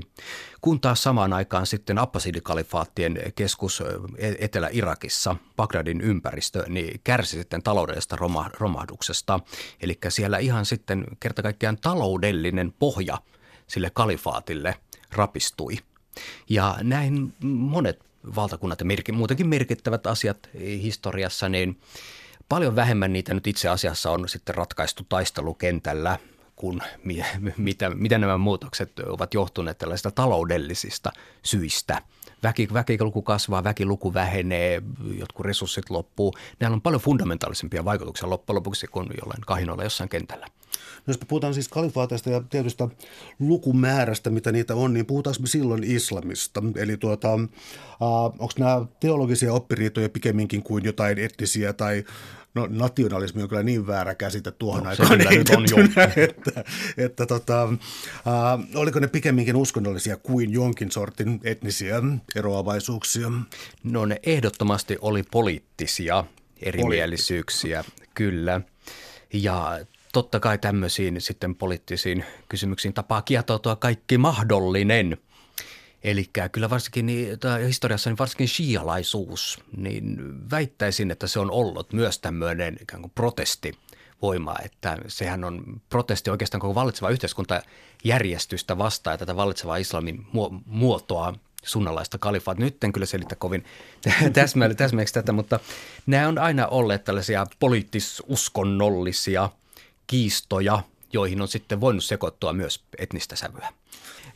Kun 0.61 0.81
taas 0.81 1.03
samaan 1.03 1.33
aikaan 1.33 1.65
sitten 1.65 1.97
Abbasidikalikfaattien 1.97 3.19
keskus 3.35 3.83
e-, 4.17 4.35
Etelä-Irakissa, 4.39 5.35
Bagdadin 5.55 6.01
ympäristö, 6.01 6.63
niin 6.67 7.01
kärsi 7.03 7.37
sitten 7.37 7.63
taloudellisesta 7.63 8.15
roma, 8.15 8.49
romahduksesta. 8.59 9.39
Eli 9.81 9.97
siellä 10.09 10.37
ihan 10.37 10.65
sitten 10.65 11.05
kerta 11.19 11.41
kaikkiaan 11.41 11.77
taloudellinen 11.77 12.73
pohja 12.79 13.17
sille 13.67 13.89
kalifaatille 13.93 14.75
rapistui. 15.11 15.77
Ja 16.49 16.77
näin 16.81 17.33
monet 17.43 17.99
valtakunnat 18.35 18.81
ja 18.81 19.13
muutenkin 19.13 19.47
merkittävät 19.47 20.07
asiat 20.07 20.49
historiassa, 20.81 21.49
niin 21.49 21.77
Paljon 22.49 22.75
vähemmän 22.75 23.13
niitä 23.13 23.33
nyt 23.33 23.47
itse 23.47 23.69
asiassa 23.69 24.11
on 24.11 24.29
sitten 24.29 24.55
ratkaistu 24.55 25.03
taistelukentällä, 25.09 26.17
kun 26.55 26.81
mitä, 27.57 27.89
mitä 27.89 28.17
nämä 28.17 28.37
muutokset 28.37 28.99
ovat 28.99 29.33
johtuneet 29.33 29.77
tällaisista 29.77 30.11
taloudellisista 30.11 31.11
syistä. 31.43 32.01
Väki, 32.43 32.67
väkiluku 32.73 33.21
kasvaa, 33.21 33.63
väkiluku 33.63 34.13
vähenee, 34.13 34.81
jotkut 35.19 35.45
resurssit 35.45 35.89
loppuu. 35.89 36.33
Näillä 36.59 36.75
on 36.75 36.81
paljon 36.81 37.01
fundamentaalisempia 37.01 37.85
vaikutuksia 37.85 38.29
loppujen 38.29 38.55
lopuksi 38.55 38.87
kuin 38.87 39.09
jollain 39.21 39.41
kahinoilla 39.45 39.83
jossain 39.83 40.09
kentällä. 40.09 40.47
Jos 41.07 41.17
puhutaan 41.27 41.53
siis 41.53 41.67
kalifaateista 41.67 42.29
ja 42.29 42.43
tietystä 42.49 42.87
lukumäärästä, 43.39 44.29
mitä 44.29 44.51
niitä 44.51 44.75
on, 44.75 44.93
niin 44.93 45.05
puhutaanko 45.05 45.41
me 45.41 45.47
silloin 45.47 45.83
islamista? 45.83 46.63
Eli 46.75 46.97
tuota, 46.97 47.33
äh, 47.33 47.39
onko 48.39 48.53
nämä 48.59 48.85
teologisia 48.99 49.53
oppiriitoja 49.53 50.09
pikemminkin 50.09 50.63
kuin 50.63 50.85
jotain 50.85 51.17
etnisiä 51.17 51.73
tai 51.73 52.03
No 52.57 52.67
nationalismi 52.69 53.43
on 53.43 53.49
kyllä 53.49 53.63
niin 53.63 53.87
väärä 53.87 54.15
käsite 54.15 54.51
tuohon 54.51 54.83
no, 54.83 54.89
aikaan 54.89 55.19
nyt 55.19 55.49
on 55.49 55.65
jo. 55.69 55.77
että, 56.27 56.63
että 56.97 57.25
tota, 57.25 57.63
äh, 57.63 58.67
oliko 58.75 58.99
ne 58.99 59.07
pikemminkin 59.07 59.55
uskonnollisia 59.55 60.17
kuin 60.17 60.53
jonkin 60.53 60.91
sortin 60.91 61.39
etnisiä 61.43 62.01
eroavaisuuksia? 62.35 63.31
No 63.83 64.05
ne 64.05 64.19
ehdottomasti 64.23 64.97
oli 65.01 65.23
poliittisia 65.31 66.23
erimielisyyksiä, 66.61 67.83
Poliitti. 67.83 68.09
kyllä. 68.13 68.61
Ja 69.33 69.79
totta 70.13 70.39
kai 70.39 70.57
tämmöisiin 70.57 71.21
sitten 71.21 71.55
poliittisiin 71.55 72.25
kysymyksiin 72.49 72.93
tapaa 72.93 73.21
kietoutua 73.21 73.75
kaikki 73.75 74.17
mahdollinen– 74.17 75.17
Eli 76.03 76.29
kyllä 76.51 76.69
varsinkin 76.69 77.05
niin, 77.05 77.37
historiassa 77.67 78.09
niin 78.09 78.17
varsinkin 78.17 78.47
shialaisuus, 78.47 79.59
niin 79.77 80.17
väittäisin, 80.51 81.11
että 81.11 81.27
se 81.27 81.39
on 81.39 81.51
ollut 81.51 81.93
myös 81.93 82.19
tämmöinen 82.19 82.77
ikään 82.81 83.01
kuin 83.01 83.11
protestivoima, 83.15 84.55
että 84.65 84.97
sehän 85.07 85.43
on 85.43 85.81
protesti 85.89 86.29
oikeastaan 86.29 86.61
koko 86.61 86.75
vallitsevaa 86.75 87.11
yhteiskuntajärjestystä 87.11 88.77
vastaan 88.77 89.13
ja 89.13 89.17
tätä 89.17 89.35
vallitsevaa 89.35 89.77
islamin 89.77 90.27
muotoa 90.65 91.33
sunnalaista 91.63 92.17
kalifaat. 92.17 92.57
Nyt 92.57 92.83
en 92.83 92.93
kyllä 92.93 93.05
selitä 93.05 93.35
kovin 93.35 93.65
täsmälliseksi 94.33 95.13
tätä, 95.13 95.31
mutta 95.31 95.59
nämä 96.05 96.27
on 96.27 96.37
aina 96.37 96.67
olleet 96.67 97.03
tällaisia 97.03 97.45
poliittis-uskonnollisia 97.59 99.49
kiistoja, 100.07 100.83
joihin 101.13 101.41
on 101.41 101.47
sitten 101.47 101.81
voinut 101.81 102.03
sekoittua 102.03 102.53
myös 102.53 102.83
etnistä 102.97 103.35
sävyä. 103.35 103.73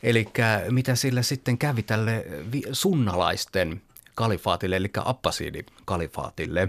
Eli 0.02 0.28
mitä 0.70 0.94
sillä 0.94 1.22
sitten 1.22 1.58
kävi 1.58 1.82
tälle 1.82 2.24
sunnalaisten 2.72 3.82
kalifaatille, 4.14 4.76
eli 4.76 4.90
Abbasidi-kalifaatille. 5.04 6.68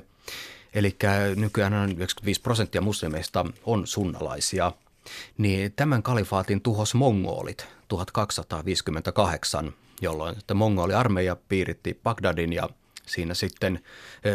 Eli 0.73 0.95
nykyään 1.35 1.71
noin 1.71 1.91
95 1.91 2.41
prosenttia 2.41 2.81
muslimeista 2.81 3.45
on 3.63 3.87
sunnalaisia. 3.87 4.71
Niin 5.37 5.73
tämän 5.75 6.03
kalifaatin 6.03 6.61
tuhos 6.61 6.93
mongolit 6.93 7.67
1258, 7.87 9.73
jolloin 10.01 10.35
mongoli-armeija 10.53 11.35
piiritti 11.49 11.99
Bagdadin 12.03 12.53
ja 12.53 12.69
siinä 13.05 13.33
sitten 13.33 13.79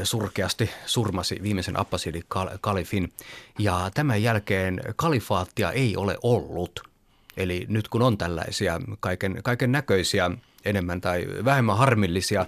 surkeasti 0.05 0.71
surmasi 0.87 1.39
viimeisen 1.43 1.77
Abbasidi-kalifin. 1.77 3.13
Ja 3.59 3.91
tämän 3.95 4.23
jälkeen 4.23 4.81
kalifaattia 4.97 5.73
ei 5.73 5.97
ole 5.97 6.19
ollut– 6.23 6.81
Eli 7.39 7.67
nyt 7.69 7.89
kun 7.89 8.03
on 8.03 8.19
tällaisia 8.19 8.81
kaiken, 9.01 9.41
kaiken 9.43 9.73
näköisiä 9.73 10.31
enemmän 10.65 11.01
tai 11.01 11.27
vähemmän 11.45 11.79
harmillisia 11.79 12.47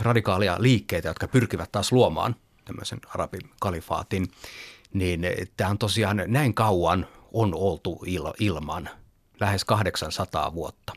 radikaalia 0.00 0.56
liikkeitä, 0.58 1.08
jotka 1.08 1.28
pyrkivät 1.28 1.72
taas 1.72 1.92
luomaan 1.92 2.36
tämmöisen 2.64 2.98
arabikalifaatin, 3.14 4.28
niin 4.92 5.26
tämä 5.56 5.70
on 5.70 5.78
tosiaan 5.78 6.22
näin 6.26 6.54
kauan 6.54 7.06
on 7.32 7.54
oltu 7.54 8.02
il, 8.06 8.22
ilman, 8.40 8.88
lähes 9.40 9.64
800 9.64 10.54
vuotta. 10.54 10.92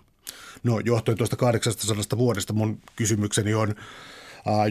No 0.63 0.79
johtuen 0.79 1.17
tuosta 1.17 1.35
800 1.35 2.17
vuodesta 2.17 2.53
mun 2.53 2.79
kysymykseni 2.95 3.53
on, 3.53 3.75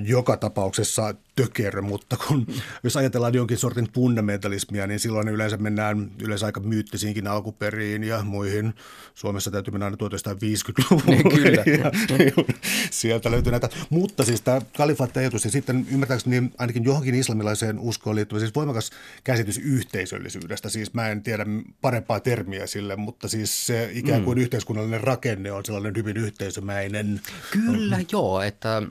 joka 0.07 0.37
tapauksessa 0.37 1.15
tökerö, 1.37 1.83
mutta 1.83 2.17
kun, 2.17 2.47
jos 2.85 2.97
ajatellaan 2.97 3.35
jonkin 3.35 3.59
sortin 3.59 3.89
fundamentalismia, 3.95 4.87
niin 4.87 5.01
silloin 5.01 5.29
yleensä 5.29 5.57
mennään 5.57 6.11
yleensä 6.23 6.47
aika 6.47 6.61
myyttisiinkin 6.61 7.27
alkuperiin 7.27 8.05
ja 8.05 8.23
muihin. 8.23 8.75
Suomessa 9.15 9.51
täytyy 9.51 9.73
mennä 9.73 9.85
aina 9.85 9.97
1950-luvulle. 9.97 11.17
Niin, 11.17 11.31
kyllä. 11.31 11.65
Ja, 11.75 11.91
sieltä 12.91 13.31
löytyy 13.31 13.51
näitä. 13.51 13.69
Mutta 13.91 14.25
siis 14.25 14.41
tämä 14.41 14.61
kalifaatti-ajatus 14.77 15.45
ja 15.45 15.51
sitten 15.51 15.87
ymmärtääkseni 15.91 16.41
niin 16.41 16.53
ainakin 16.59 16.85
johonkin 16.85 17.15
islamilaiseen 17.15 17.79
uskoon 17.79 18.17
liittyvä 18.17 18.39
siis 18.39 18.55
voimakas 18.55 18.91
käsitys 19.25 19.59
yhteisöllisyydestä. 19.59 20.69
Siis 20.69 20.95
mä 20.95 21.09
en 21.09 21.23
tiedä 21.23 21.47
parempaa 21.81 22.21
termiä 22.21 22.67
sille, 22.67 22.97
mutta 22.97 23.29
siis 23.29 23.67
se 23.67 23.91
ikään 23.93 24.25
kuin 24.25 24.39
mm. 24.39 24.43
yhteiskunnallinen 24.43 25.01
rakenne 25.01 25.53
on 25.53 25.65
sellainen 25.65 25.97
hyvin 25.97 26.17
yhteisömäinen. 26.17 27.21
Kyllä, 27.51 27.97
no. 27.97 28.05
joo, 28.13 28.43
että 28.43 28.83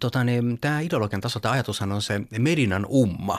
tota, 0.00 0.24
niin, 0.24 0.58
tämä 0.60 0.80
ideologian 0.80 1.20
taso, 1.20 1.40
tämä 1.40 1.52
ajatushan 1.52 1.92
on 1.92 2.02
se 2.02 2.20
Medinan 2.38 2.86
umma. 2.86 3.38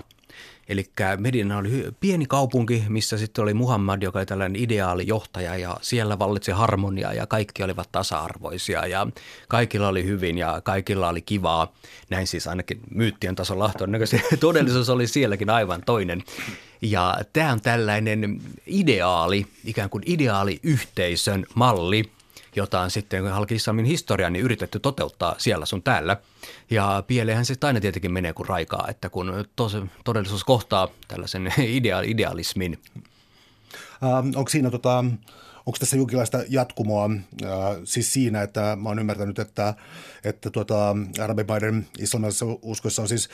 Eli 0.70 0.86
Medina 1.18 1.58
oli 1.58 1.88
pieni 2.00 2.26
kaupunki, 2.26 2.84
missä 2.90 3.18
sitten 3.18 3.44
oli 3.44 3.54
Muhammad, 3.54 4.02
joka 4.02 4.20
oli 4.20 4.26
tällainen 4.26 4.62
ideaalijohtaja 4.62 5.58
ja 5.58 5.78
siellä 5.82 6.20
vallitsi 6.20 6.52
harmonia 6.52 7.14
ja 7.14 7.28
kaikki 7.28 7.64
olivat 7.64 7.92
tasa-arvoisia 7.92 8.86
ja 8.86 9.08
kaikilla 9.48 9.88
oli 9.88 10.06
hyvin 10.06 10.38
ja 10.38 10.62
kaikilla 10.64 11.10
oli 11.10 11.22
kivaa. 11.22 11.74
Näin 12.10 12.28
siis 12.28 12.48
ainakin 12.48 12.80
myyttien 12.92 13.36
tasolla 13.36 13.72
todennäköisesti 13.78 14.38
todellisuus 14.48 14.90
oli 14.90 15.08
sielläkin 15.08 15.50
aivan 15.50 15.82
toinen. 15.86 16.24
Ja 16.82 17.18
tämä 17.34 17.52
on 17.52 17.62
tällainen 17.62 18.42
ideaali, 18.66 19.46
ikään 19.66 19.90
kuin 19.90 20.04
ideaaliyhteisön 20.06 21.46
malli– 21.56 22.04
jota 22.56 22.82
on 22.82 22.92
sitten 22.92 23.28
Halki-Islamin 23.28 23.86
historian 23.86 24.34
niin 24.34 24.46
yritetty 24.46 24.80
toteuttaa 24.80 25.36
siellä 25.38 25.66
sun 25.66 25.84
täällä. 25.84 26.18
Ja 26.70 27.04
pieleenhän 27.08 27.46
se 27.46 27.56
aina 27.64 27.80
tietenkin 27.80 28.14
menee 28.14 28.34
kuin 28.34 28.50
raikaa, 28.50 28.88
että 28.90 29.10
kun 29.10 29.46
tos, 29.56 29.78
todellisuus 30.04 30.44
kohtaa 30.44 30.88
tällaisen 31.08 31.54
idea, 31.80 32.02
idealismin. 32.02 32.80
Ähm, 34.04 34.32
onko 34.36 34.50
siinä 34.50 34.72
tota, 34.72 35.06
onko 35.70 35.78
tässä 35.80 35.98
jonkinlaista 35.98 36.44
jatkumoa 36.48 37.10
äh, 37.44 37.50
siis 37.84 38.14
siinä, 38.14 38.42
että 38.42 38.78
mä 38.82 38.90
oon 38.90 39.00
ymmärtänyt, 39.00 39.40
että, 39.40 39.74
että 40.24 40.50
tuota, 40.50 40.96
arabimaiden 41.24 41.88
islamilaisessa 42.00 42.46
uskossa 42.62 43.02
on 43.02 43.08
siis 43.08 43.30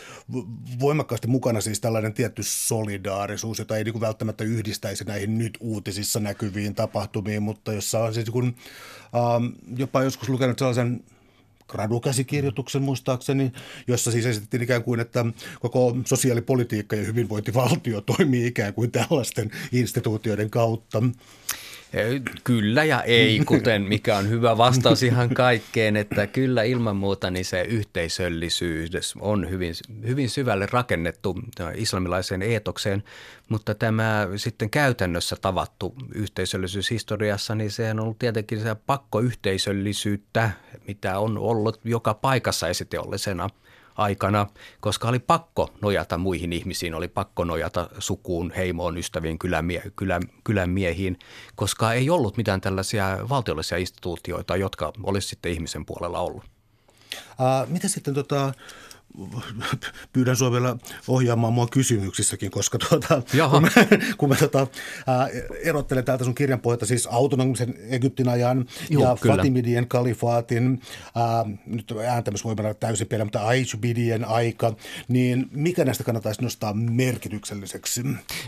voimakkaasti 0.79 1.27
mukana 1.27 1.61
siis 1.61 1.79
tällainen 1.79 2.13
tietty 2.13 2.43
solidaarisuus, 2.43 3.59
jota 3.59 3.77
ei 3.77 3.83
niin 3.83 3.93
kuin 3.93 4.01
välttämättä 4.01 4.43
yhdistäisi 4.43 5.03
näihin 5.03 5.37
nyt 5.37 5.57
uutisissa 5.59 6.19
näkyviin 6.19 6.75
tapahtumiin, 6.75 7.43
mutta 7.43 7.73
jossa 7.73 7.99
on 8.03 8.13
siis 8.13 8.29
kun, 8.29 8.55
äh, 9.05 9.53
jopa 9.77 10.03
joskus 10.03 10.29
lukenut 10.29 10.59
sellaisen 10.59 11.03
gradukäsikirjoituksen 11.67 12.81
muistaakseni, 12.81 13.51
jossa 13.87 14.11
siis 14.11 14.25
esitettiin 14.25 14.63
ikään 14.63 14.83
kuin, 14.83 14.99
että 14.99 15.25
koko 15.59 15.97
sosiaalipolitiikka 16.05 16.95
ja 16.95 17.03
hyvinvointivaltio 17.03 18.01
toimii 18.17 18.47
ikään 18.47 18.73
kuin 18.73 18.91
tällaisten 18.91 19.51
instituutioiden 19.71 20.49
kautta. 20.49 21.03
Kyllä 22.43 22.83
ja 22.83 23.03
ei, 23.03 23.39
kuten 23.45 23.81
mikä 23.81 24.17
on 24.17 24.29
hyvä 24.29 24.57
vastaus 24.57 25.03
ihan 25.03 25.29
kaikkeen, 25.29 25.97
että 25.97 26.27
kyllä 26.27 26.63
ilman 26.63 26.95
muuta 26.95 27.31
niin 27.31 27.45
se 27.45 27.61
yhteisöllisyys 27.61 29.15
on 29.19 29.49
hyvin, 29.49 29.73
hyvin 30.07 30.29
syvälle 30.29 30.67
rakennettu 30.71 31.39
islamilaiseen 31.75 32.41
eetokseen, 32.41 33.03
mutta 33.49 33.75
tämä 33.75 34.27
sitten 34.35 34.69
käytännössä 34.69 35.35
tavattu 35.41 35.95
yhteisöllisyys 36.15 36.89
historiassa, 36.89 37.55
niin 37.55 37.71
se 37.71 37.91
on 37.91 37.99
ollut 37.99 38.19
tietenkin 38.19 38.59
se 38.59 38.75
pakkoyhteisöllisyyttä, 38.85 40.51
mitä 40.87 41.19
on 41.19 41.37
ollut 41.37 41.79
joka 41.83 42.13
paikassa 42.13 42.67
esiteollisena– 42.67 43.49
aikana, 43.95 44.47
koska 44.79 45.07
oli 45.07 45.19
pakko 45.19 45.69
nojata 45.81 46.17
muihin 46.17 46.53
ihmisiin, 46.53 46.95
oli 46.95 47.07
pakko 47.07 47.43
nojata 47.43 47.89
sukuun, 47.99 48.51
heimoon, 48.51 48.97
ystäviin, 48.97 49.39
kylämie, 49.39 49.83
kylä, 49.95 50.19
kylämiehiin, 50.43 51.19
koska 51.55 51.93
ei 51.93 52.09
ollut 52.09 52.37
mitään 52.37 52.61
tällaisia 52.61 53.17
valtiollisia 53.29 53.77
instituutioita, 53.77 54.55
jotka 54.55 54.93
olisi 55.03 55.27
sitten 55.27 55.51
ihmisen 55.51 55.85
puolella 55.85 56.19
ollut. 56.19 56.43
Uh, 57.15 57.69
mitä 57.69 57.87
sitten 57.87 58.13
tota, 58.13 58.53
pyydän 60.13 60.35
sinua 60.35 60.51
vielä 60.51 60.75
ohjaamaan 61.07 61.53
mua 61.53 61.67
kysymyksissäkin, 61.67 62.51
koska 62.51 62.77
tuota, 62.77 63.21
kun 63.51 63.61
mä, 63.61 63.69
kun 64.17 64.29
mä 64.29 64.35
tuota, 64.35 64.67
ää, 65.07 65.27
erottelen 65.63 66.05
täältä 66.05 66.23
sun 66.23 66.35
kirjan 66.35 66.59
pohjalta 66.59 66.85
siis 66.85 67.07
autonomisen 67.07 67.73
Egyptin 67.89 68.29
ajan 68.29 68.65
Juh, 68.89 69.03
ja 69.03 69.17
kyllä. 69.21 69.35
Fatimidien 69.35 69.87
kalifaatin, 69.87 70.81
ää, 71.15 71.45
nyt 71.65 71.93
ääntämys 72.07 72.43
voi 72.43 72.55
mennä 72.55 72.73
täysin 72.73 73.07
pieleen, 73.07 73.27
mutta 73.27 73.47
Aishbidien 73.47 74.25
aika, 74.25 74.75
niin 75.07 75.47
mikä 75.51 75.85
näistä 75.85 76.03
kannattaisi 76.03 76.41
nostaa 76.41 76.73
merkitykselliseksi? 76.73 78.01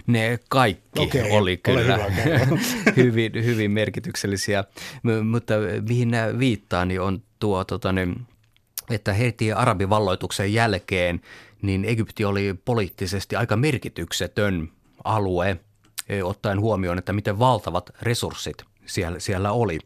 Ne 0.07 0.39
kaikki 0.49 0.99
okay, 0.99 1.31
oli 1.31 1.57
kyllä 1.57 1.81
hyvä, 1.81 2.47
hyvin, 2.97 3.31
hyvin 3.33 3.71
merkityksellisiä, 3.71 4.63
M- 5.03 5.25
mutta 5.25 5.53
mihin 5.89 6.11
nämä 6.11 6.39
viittaa, 6.39 6.85
niin 6.85 7.01
on 7.01 7.23
tuo 7.39 7.63
tota, 7.63 7.91
niin, 7.91 8.27
että 8.89 9.13
heti 9.13 9.53
arabivalloituksen 9.53 10.53
jälkeen 10.53 11.21
niin 11.61 11.85
Egypti 11.85 12.25
oli 12.25 12.55
poliittisesti 12.65 13.35
aika 13.35 13.55
merkityksetön 13.55 14.71
alue, 15.03 15.57
e, 16.09 16.23
ottaen 16.23 16.59
huomioon, 16.59 16.97
että 16.97 17.13
miten 17.13 17.39
valtavat 17.39 17.89
resurssit 18.01 18.63
siellä, 18.85 19.19
siellä 19.19 19.51
oli. 19.51 19.79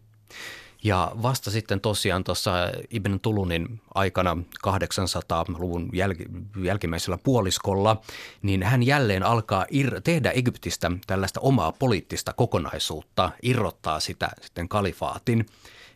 Ja 0.84 1.12
vasta 1.22 1.52
sitten 1.52 1.82
tosiaan 1.82 2.24
tuossa 2.24 2.52
Ibn 2.90 3.20
Tulunin 3.20 3.82
aikana 3.96 4.38
800-luvun 4.68 5.90
jäl- 5.94 6.64
jälkimmäisellä 6.66 7.18
puoliskolla, 7.24 8.02
niin 8.42 8.64
hän 8.64 8.84
jälleen 8.84 9.24
alkaa 9.24 9.64
ir- 9.64 10.02
tehdä 10.04 10.32
Egyptistä 10.32 10.92
tällaista 11.08 11.40
omaa 11.40 11.72
poliittista 11.72 12.34
kokonaisuutta, 12.34 13.32
irrottaa 13.42 14.00
sitä 14.00 14.30
sitten 14.42 14.70
kalifaatin– 14.70 15.46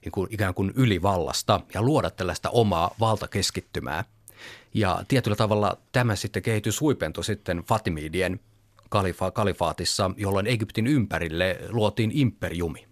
niin 0.06 0.12
kuin 0.12 0.28
ikään 0.32 0.54
kuin 0.54 0.74
ylivallasta 0.76 1.62
ja 1.74 1.82
luoda 1.82 2.10
tällaista 2.10 2.50
omaa 2.50 2.96
valtakeskittymää. 3.00 4.04
Ja 4.74 5.04
tietyllä 5.08 5.36
tavalla 5.36 5.78
tämä 5.92 6.16
sitten 6.16 6.44
kehitys 6.44 6.82
huipentui 6.82 7.24
sitten 7.24 7.58
Fatimidien 7.58 8.40
kalifa- 8.90 9.32
kalifaatissa, 9.32 10.12
jolloin 10.18 10.48
Egyptin 10.48 10.88
ympärille 10.88 11.60
luotiin 11.70 12.12
imperiumi. 12.14 12.88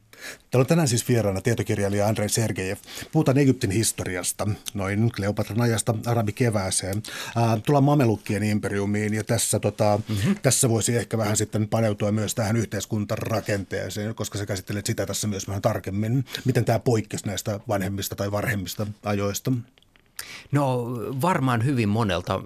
Täällä 0.52 0.64
on 0.64 0.68
tänään 0.68 0.88
siis 0.88 1.08
vieraana 1.08 1.42
tietokirjailija 1.42 2.08
Andrei 2.08 2.30
Sergejev. 2.30 2.78
Puhutaan 3.12 3.38
Egyptin 3.38 3.72
historiasta, 3.72 4.48
noin 4.74 5.12
Kleopatran 5.16 5.62
ajasta 5.62 5.96
arabikevääseen. 6.06 7.04
Ää, 7.36 7.60
tullaan 7.66 7.84
mamelukkien 7.84 8.44
imperiumiin 8.44 9.14
ja 9.14 9.24
tässä, 9.24 9.60
tota, 9.60 10.00
mm-hmm. 10.10 10.36
tässä 10.42 10.70
voisi 10.70 10.96
ehkä 10.96 11.18
vähän 11.18 11.38
sitten 11.38 11.68
paneutua 11.68 12.12
myös 12.12 12.36
tähän 12.36 12.56
yhteiskuntarakenteeseen, 12.56 14.16
koska 14.16 14.38
sä 14.38 14.46
käsittelet 14.46 14.86
sitä 14.86 15.06
tässä 15.06 15.28
myös 15.28 15.48
vähän 15.48 15.62
tarkemmin. 15.62 16.26
Miten 16.46 16.66
tämä 16.66 16.80
poikkesi 16.80 17.28
näistä 17.28 17.60
vanhemmista 17.68 18.16
tai 18.16 18.32
varhemmista 18.32 18.88
ajoista? 19.04 19.52
No 20.52 20.86
varmaan 21.22 21.66
hyvin 21.66 21.90
monelta, 21.90 22.42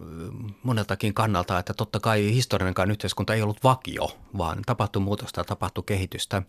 moneltakin 0.64 1.14
kannalta, 1.14 1.60
että 1.60 1.74
totta 1.74 2.00
kai 2.00 2.34
historiankaan 2.34 2.92
yhteiskunta 2.92 3.34
ei 3.34 3.42
ollut 3.42 3.64
vakio, 3.64 4.18
vaan 4.38 4.62
tapahtui 4.66 5.02
muutosta, 5.02 5.44
tapahtui 5.44 5.84
kehitystä, 5.86 6.42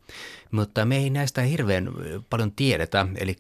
mutta 0.51 0.85
me 0.85 0.97
ei 0.97 1.11
näistä 1.11 1.43
hirveän 1.43 1.91
paljon 2.31 2.53
tiedetä, 2.53 3.07
eli 3.17 3.37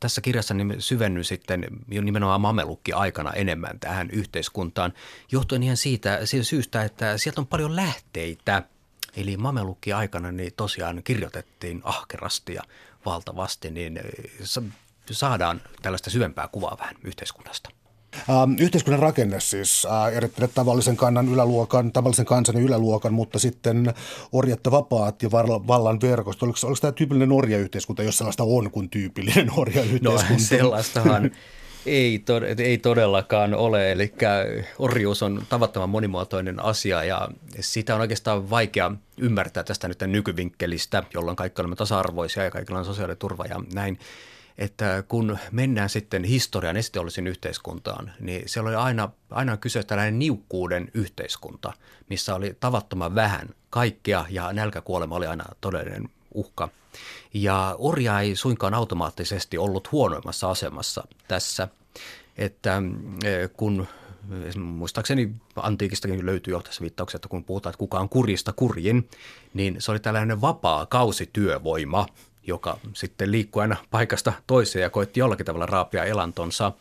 tässä 0.00 0.20
kirjassa 0.20 0.54
syvenny 0.78 1.24
sitten 1.24 1.66
jo 1.88 2.02
nimenomaan 2.02 2.40
mamelukki 2.40 2.92
aikana 2.92 3.32
enemmän 3.32 3.80
tähän 3.80 4.10
yhteiskuntaan, 4.10 4.92
johtuen 5.32 5.62
ihan 5.62 5.76
siitä, 5.76 6.26
siitä 6.26 6.44
syystä, 6.44 6.82
että 6.82 7.18
sieltä 7.18 7.40
on 7.40 7.46
paljon 7.46 7.76
lähteitä, 7.76 8.62
eli 9.16 9.36
mamelukki 9.36 9.92
aikana 9.92 10.32
niin 10.32 10.52
tosiaan 10.56 11.02
kirjoitettiin 11.04 11.80
ahkerasti 11.84 12.54
ja 12.54 12.62
valtavasti, 13.04 13.70
niin 13.70 14.00
saadaan 15.10 15.60
tällaista 15.82 16.10
syvempää 16.10 16.48
kuvaa 16.48 16.76
vähän 16.78 16.94
yhteiskunnasta. 17.04 17.70
Ähm, 18.30 18.52
yhteiskunnan 18.58 19.00
rakenne 19.00 19.40
siis 19.40 19.86
äh, 19.86 20.16
erittäin 20.16 20.50
tavallisen 20.54 20.96
kannan 20.96 21.28
yläluokan, 21.28 21.92
tavallisen 21.92 22.26
kansan 22.26 22.56
yläluokan, 22.56 23.14
mutta 23.14 23.38
sitten 23.38 23.94
orjatta 24.32 24.70
vapaat 24.70 25.22
ja 25.22 25.30
vallan 25.66 26.00
verkosto. 26.00 26.46
Oliko, 26.46 26.58
oliko 26.62 26.80
tämä 26.80 26.92
tyypillinen 26.92 27.32
orjayhteiskunta, 27.32 28.02
jos 28.02 28.18
sellaista 28.18 28.44
on 28.44 28.70
kuin 28.70 28.90
tyypillinen 28.90 29.50
orjayhteiskunta? 29.60 30.32
No 30.32 30.38
sellaistahan 30.38 31.30
ei, 31.86 32.18
tod- 32.18 32.60
ei 32.60 32.78
todellakaan 32.78 33.54
ole, 33.54 33.92
eli 33.92 34.14
orjuus 34.78 35.22
on 35.22 35.42
tavattoman 35.48 35.90
monimuotoinen 35.90 36.64
asia 36.64 37.04
ja 37.04 37.28
sitä 37.60 37.94
on 37.94 38.00
oikeastaan 38.00 38.50
vaikea 38.50 38.92
ymmärtää 39.18 39.64
tästä 39.64 39.88
nyt 39.88 40.00
nykyvinkkelistä, 40.06 41.02
jolloin 41.14 41.36
kaikki 41.36 41.60
olemme 41.60 41.76
tasa-arvoisia 41.76 42.44
ja 42.44 42.50
kaikilla 42.50 42.78
on 42.78 42.84
sosiaaliturva 42.84 43.44
ja 43.44 43.60
näin 43.74 43.98
että 44.62 45.04
kun 45.08 45.38
mennään 45.52 45.88
sitten 45.88 46.24
historian 46.24 46.76
esiteollisen 46.76 47.26
yhteiskuntaan, 47.26 48.12
niin 48.20 48.48
siellä 48.48 48.68
oli 48.68 48.76
aina, 48.76 49.08
aina 49.30 49.56
kyse 49.56 49.82
tällainen 49.82 50.18
niukkuuden 50.18 50.90
yhteiskunta, 50.94 51.72
missä 52.10 52.34
oli 52.34 52.56
tavattoman 52.60 53.14
vähän 53.14 53.48
kaikkea 53.70 54.26
ja 54.30 54.52
nälkäkuolema 54.52 55.16
oli 55.16 55.26
aina 55.26 55.44
todellinen 55.60 56.08
uhka. 56.34 56.68
Ja 57.34 57.76
orja 57.78 58.20
ei 58.20 58.36
suinkaan 58.36 58.74
automaattisesti 58.74 59.58
ollut 59.58 59.92
huonoimmassa 59.92 60.50
asemassa 60.50 61.06
tässä, 61.28 61.68
että 62.36 62.82
e, 63.24 63.48
kun 63.48 63.86
muistaakseni 64.58 65.34
antiikistakin 65.56 66.26
löytyy 66.26 66.52
jo 66.52 66.60
tässä 66.60 66.80
viittauksia, 66.80 67.16
että 67.16 67.28
kun 67.28 67.44
puhutaan, 67.44 67.70
että 67.70 67.78
kuka 67.78 68.00
on 68.00 68.08
kurjista 68.08 68.52
kurjin, 68.52 69.08
niin 69.54 69.76
se 69.78 69.90
oli 69.90 70.00
tällainen 70.00 70.40
vapaa 70.40 70.86
kausityövoima– 70.86 72.06
joka 72.46 72.78
sitten 72.92 73.32
liikkui 73.32 73.62
aina 73.62 73.76
paikasta 73.90 74.32
toiseen 74.46 74.82
ja 74.82 74.90
koitti 74.90 75.20
jollakin 75.20 75.46
tavalla 75.46 75.66
raapia 75.66 76.04
elantonsa. 76.04 76.72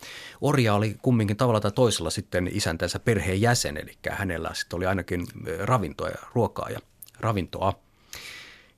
Orja 0.41 0.73
oli 0.73 0.97
kumminkin 1.01 1.37
tavalla 1.37 1.59
tai 1.59 1.71
toisella 1.71 2.09
sitten 2.09 2.49
isäntänsä 2.53 2.99
perheen 2.99 3.41
jäsen, 3.41 3.77
eli 3.77 3.97
hänellä 4.09 4.49
sitten 4.53 4.77
oli 4.77 4.85
ainakin 4.85 5.27
ravintoa 5.59 6.09
ja 6.09 6.17
ruokaa 6.33 6.69
ja 6.69 6.79
ravintoa. 7.19 7.73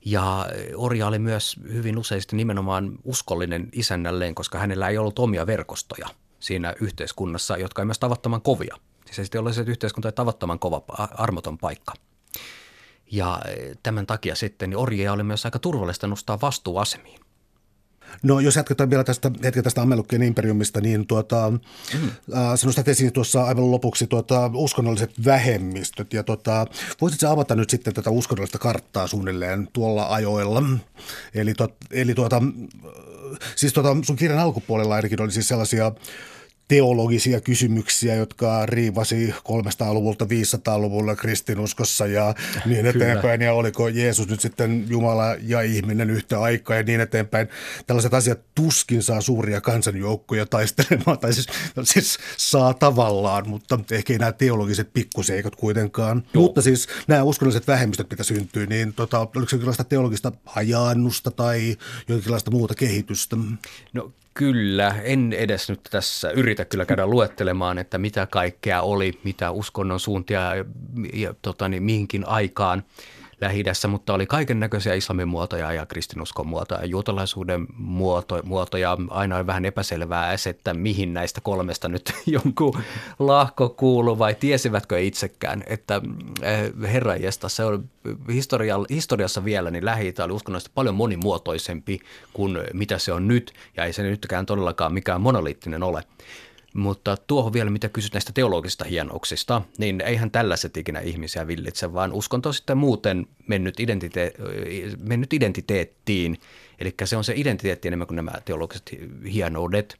Ja 0.04 0.46
Orja 0.76 1.06
oli 1.06 1.18
myös 1.18 1.56
hyvin 1.72 1.98
useasti 1.98 2.36
nimenomaan 2.36 2.98
uskollinen 3.04 3.68
isännälleen, 3.72 4.34
koska 4.34 4.58
hänellä 4.58 4.88
ei 4.88 4.98
ollut 4.98 5.18
omia 5.18 5.46
verkostoja 5.46 6.08
siinä 6.40 6.74
yhteiskunnassa, 6.80 7.56
jotka 7.56 7.82
ei 7.82 7.86
myös 7.86 7.98
tavattoman 7.98 8.42
kovia. 8.42 8.76
Siis 9.06 9.18
ei 9.18 9.24
sitten 9.24 9.40
ole 9.40 9.52
se 9.52 9.64
yhteiskunta 9.66 10.12
tavattoman 10.12 10.58
kova, 10.58 10.82
armoton 10.98 11.58
paikka. 11.58 11.92
Ja 13.14 13.40
eh, 13.48 13.76
tämän 13.82 14.06
takia 14.06 14.34
sitten 14.34 14.70
niin 14.70 14.78
orjia 14.78 15.12
oli 15.12 15.22
myös 15.22 15.44
aika 15.44 15.58
turvallista 15.58 16.06
nostaa 16.06 16.40
vastuuasemiin. 16.40 17.20
No 18.22 18.40
jos 18.40 18.56
jatketaan 18.56 18.90
vielä 18.90 19.04
tästä 19.04 19.30
hetken 19.44 19.64
tästä 19.64 19.82
Amelukkien 19.82 20.22
imperiumista, 20.22 20.80
niin 20.80 21.06
tuota, 21.06 21.50
mm. 21.50 22.08
äh, 22.36 22.64
nostat 22.64 22.88
esiin 22.88 23.12
tuossa 23.12 23.44
aivan 23.44 23.70
lopuksi 23.70 24.06
tuota, 24.06 24.50
uskonnolliset 24.54 25.24
vähemmistöt. 25.24 26.12
Ja 26.12 26.22
tuota, 26.22 26.66
voisitko 27.00 27.26
avata 27.26 27.54
nyt 27.54 27.70
sitten 27.70 27.94
tätä 27.94 28.10
uskonnollista 28.10 28.58
karttaa 28.58 29.06
suunnilleen 29.06 29.68
tuolla 29.72 30.06
ajoilla? 30.06 30.62
Eli, 31.34 31.54
tuot, 31.54 31.74
eli 31.90 32.14
tuota, 32.14 32.42
siis 33.56 33.72
tuota, 33.72 33.96
sun 34.02 34.16
kirjan 34.16 34.40
alkupuolella 34.40 34.94
ainakin 34.94 35.22
oli 35.22 35.32
siis 35.32 35.48
sellaisia 35.48 35.92
teologisia 36.68 37.40
kysymyksiä, 37.40 38.14
jotka 38.14 38.66
riivasi 38.66 39.34
300-luvulta 39.38 40.24
500-luvulla 40.24 41.16
kristinuskossa 41.16 42.06
ja 42.06 42.34
niin 42.66 42.86
eteenpäin. 42.86 43.38
Kyllä. 43.38 43.44
Ja 43.44 43.54
oliko 43.54 43.88
Jeesus 43.88 44.28
nyt 44.28 44.40
sitten 44.40 44.84
Jumala 44.88 45.36
ja 45.42 45.60
ihminen 45.60 46.10
yhtä 46.10 46.40
aikaa 46.40 46.76
ja 46.76 46.82
niin 46.82 47.00
eteenpäin. 47.00 47.48
Tällaiset 47.86 48.14
asiat 48.14 48.40
tuskin 48.54 49.02
saa 49.02 49.20
suuria 49.20 49.60
kansanjoukkoja 49.60 50.46
taistelemaan, 50.46 51.18
tai 51.18 51.32
siis, 51.32 51.46
siis 51.84 52.18
saa 52.36 52.74
tavallaan, 52.74 53.48
mutta 53.48 53.78
ehkä 53.90 54.12
ei 54.12 54.18
nämä 54.18 54.32
teologiset 54.32 54.92
pikkuseikat 54.92 55.56
kuitenkaan. 55.56 56.22
Joo. 56.34 56.42
Mutta 56.42 56.62
siis 56.62 56.88
nämä 57.06 57.22
uskonnolliset 57.22 57.66
vähemmistöt, 57.66 58.10
mitä 58.10 58.22
syntyy, 58.22 58.66
niin 58.66 58.92
tota, 58.92 59.18
oliko 59.18 59.46
jonkinlaista 59.52 59.84
teologista 59.84 60.32
hajaannusta 60.44 61.30
tai 61.30 61.76
jonkinlaista 62.08 62.50
muuta 62.50 62.74
kehitystä? 62.74 63.36
No 63.92 64.12
Kyllä, 64.34 64.94
en 65.02 65.32
edes 65.32 65.68
nyt 65.68 65.80
tässä 65.90 66.30
yritä 66.30 66.64
kyllä 66.64 66.86
käydä 66.86 67.06
luettelemaan, 67.06 67.78
että 67.78 67.98
mitä 67.98 68.26
kaikkea 68.26 68.82
oli, 68.82 69.20
mitä 69.24 69.50
uskonnon 69.50 70.00
suuntia 70.00 70.54
ja, 70.54 70.64
ja 71.12 71.34
tota, 71.42 71.68
niin, 71.68 71.82
mihinkin 71.82 72.28
aikaan. 72.28 72.82
Lähi 73.40 73.64
mutta 73.88 74.14
oli 74.14 74.26
kaiken 74.26 74.60
näköisiä 74.60 74.94
islamin 74.94 75.28
muotoja 75.28 75.72
ja 75.72 75.86
kristinuskon 75.86 76.46
muotoja 76.46 76.80
ja 76.80 76.86
juutalaisuuden 76.86 77.66
muoto, 77.76 78.40
muotoja. 78.44 78.98
Aina 79.10 79.36
on 79.36 79.46
vähän 79.46 79.64
epäselvää 79.64 80.32
että 80.46 80.74
mihin 80.74 81.14
näistä 81.14 81.40
kolmesta 81.40 81.88
nyt 81.88 82.12
jonkun 82.26 82.82
lahko 83.18 83.68
kuuluu 83.68 84.18
vai 84.18 84.34
tiesivätkö 84.34 85.00
itsekään, 85.00 85.62
että 85.66 86.00
eh, 86.42 86.72
herra 86.92 87.16
se 87.48 87.64
on 87.64 87.88
historiassa 88.90 89.44
vielä, 89.44 89.70
niin 89.70 89.84
lähi 89.84 90.14
oli 90.24 90.32
uskonnollisesti 90.32 90.72
paljon 90.74 90.94
monimuotoisempi 90.94 92.00
kuin 92.32 92.58
mitä 92.72 92.98
se 92.98 93.12
on 93.12 93.28
nyt 93.28 93.52
ja 93.76 93.84
ei 93.84 93.92
se 93.92 94.02
nytkään 94.02 94.46
todellakaan 94.46 94.94
mikään 94.94 95.20
monoliittinen 95.20 95.82
ole. 95.82 96.02
Mutta 96.74 97.16
tuohon 97.26 97.52
vielä, 97.52 97.70
mitä 97.70 97.88
kysyt 97.88 98.12
näistä 98.12 98.32
teologisista 98.32 98.84
hienouksista, 98.84 99.62
niin 99.78 100.00
eihän 100.00 100.30
tällaiset 100.30 100.76
ikinä 100.76 101.00
ihmisiä 101.00 101.46
villitse, 101.46 101.92
vaan 101.92 102.12
uskonto 102.12 102.48
on 102.48 102.54
sitten 102.54 102.78
muuten 102.78 103.26
mennyt, 103.46 103.80
identite- 103.80 104.34
mennyt 105.02 105.32
identiteettiin. 105.32 106.38
Eli 106.78 106.94
se 107.04 107.16
on 107.16 107.24
se 107.24 107.32
identiteetti 107.36 107.88
enemmän 107.88 108.06
kuin 108.06 108.16
nämä 108.16 108.32
teologiset 108.44 108.90
hienoudet. 109.32 109.96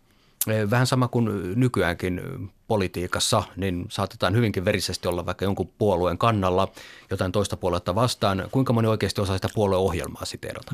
Vähän 0.71 0.87
sama 0.87 1.09
kuin 1.09 1.61
nykyäänkin 1.61 2.21
politiikassa, 2.67 3.43
niin 3.57 3.87
saatetaan 3.91 4.35
hyvinkin 4.35 4.65
verisesti 4.65 5.09
olla 5.09 5.27
vaikka 5.27 5.45
jonkun 5.45 5.71
puolueen 5.79 6.19
kannalla 6.19 6.73
jotain 7.11 7.33
toista 7.33 7.57
puoluetta 7.57 7.95
vastaan. 7.95 8.49
Kuinka 8.51 8.73
moni 8.73 8.89
oikeasti 8.89 9.21
osaa 9.21 9.37
sitä 9.37 9.49
puolueohjelmaa 9.55 10.25
siteerata? 10.25 10.73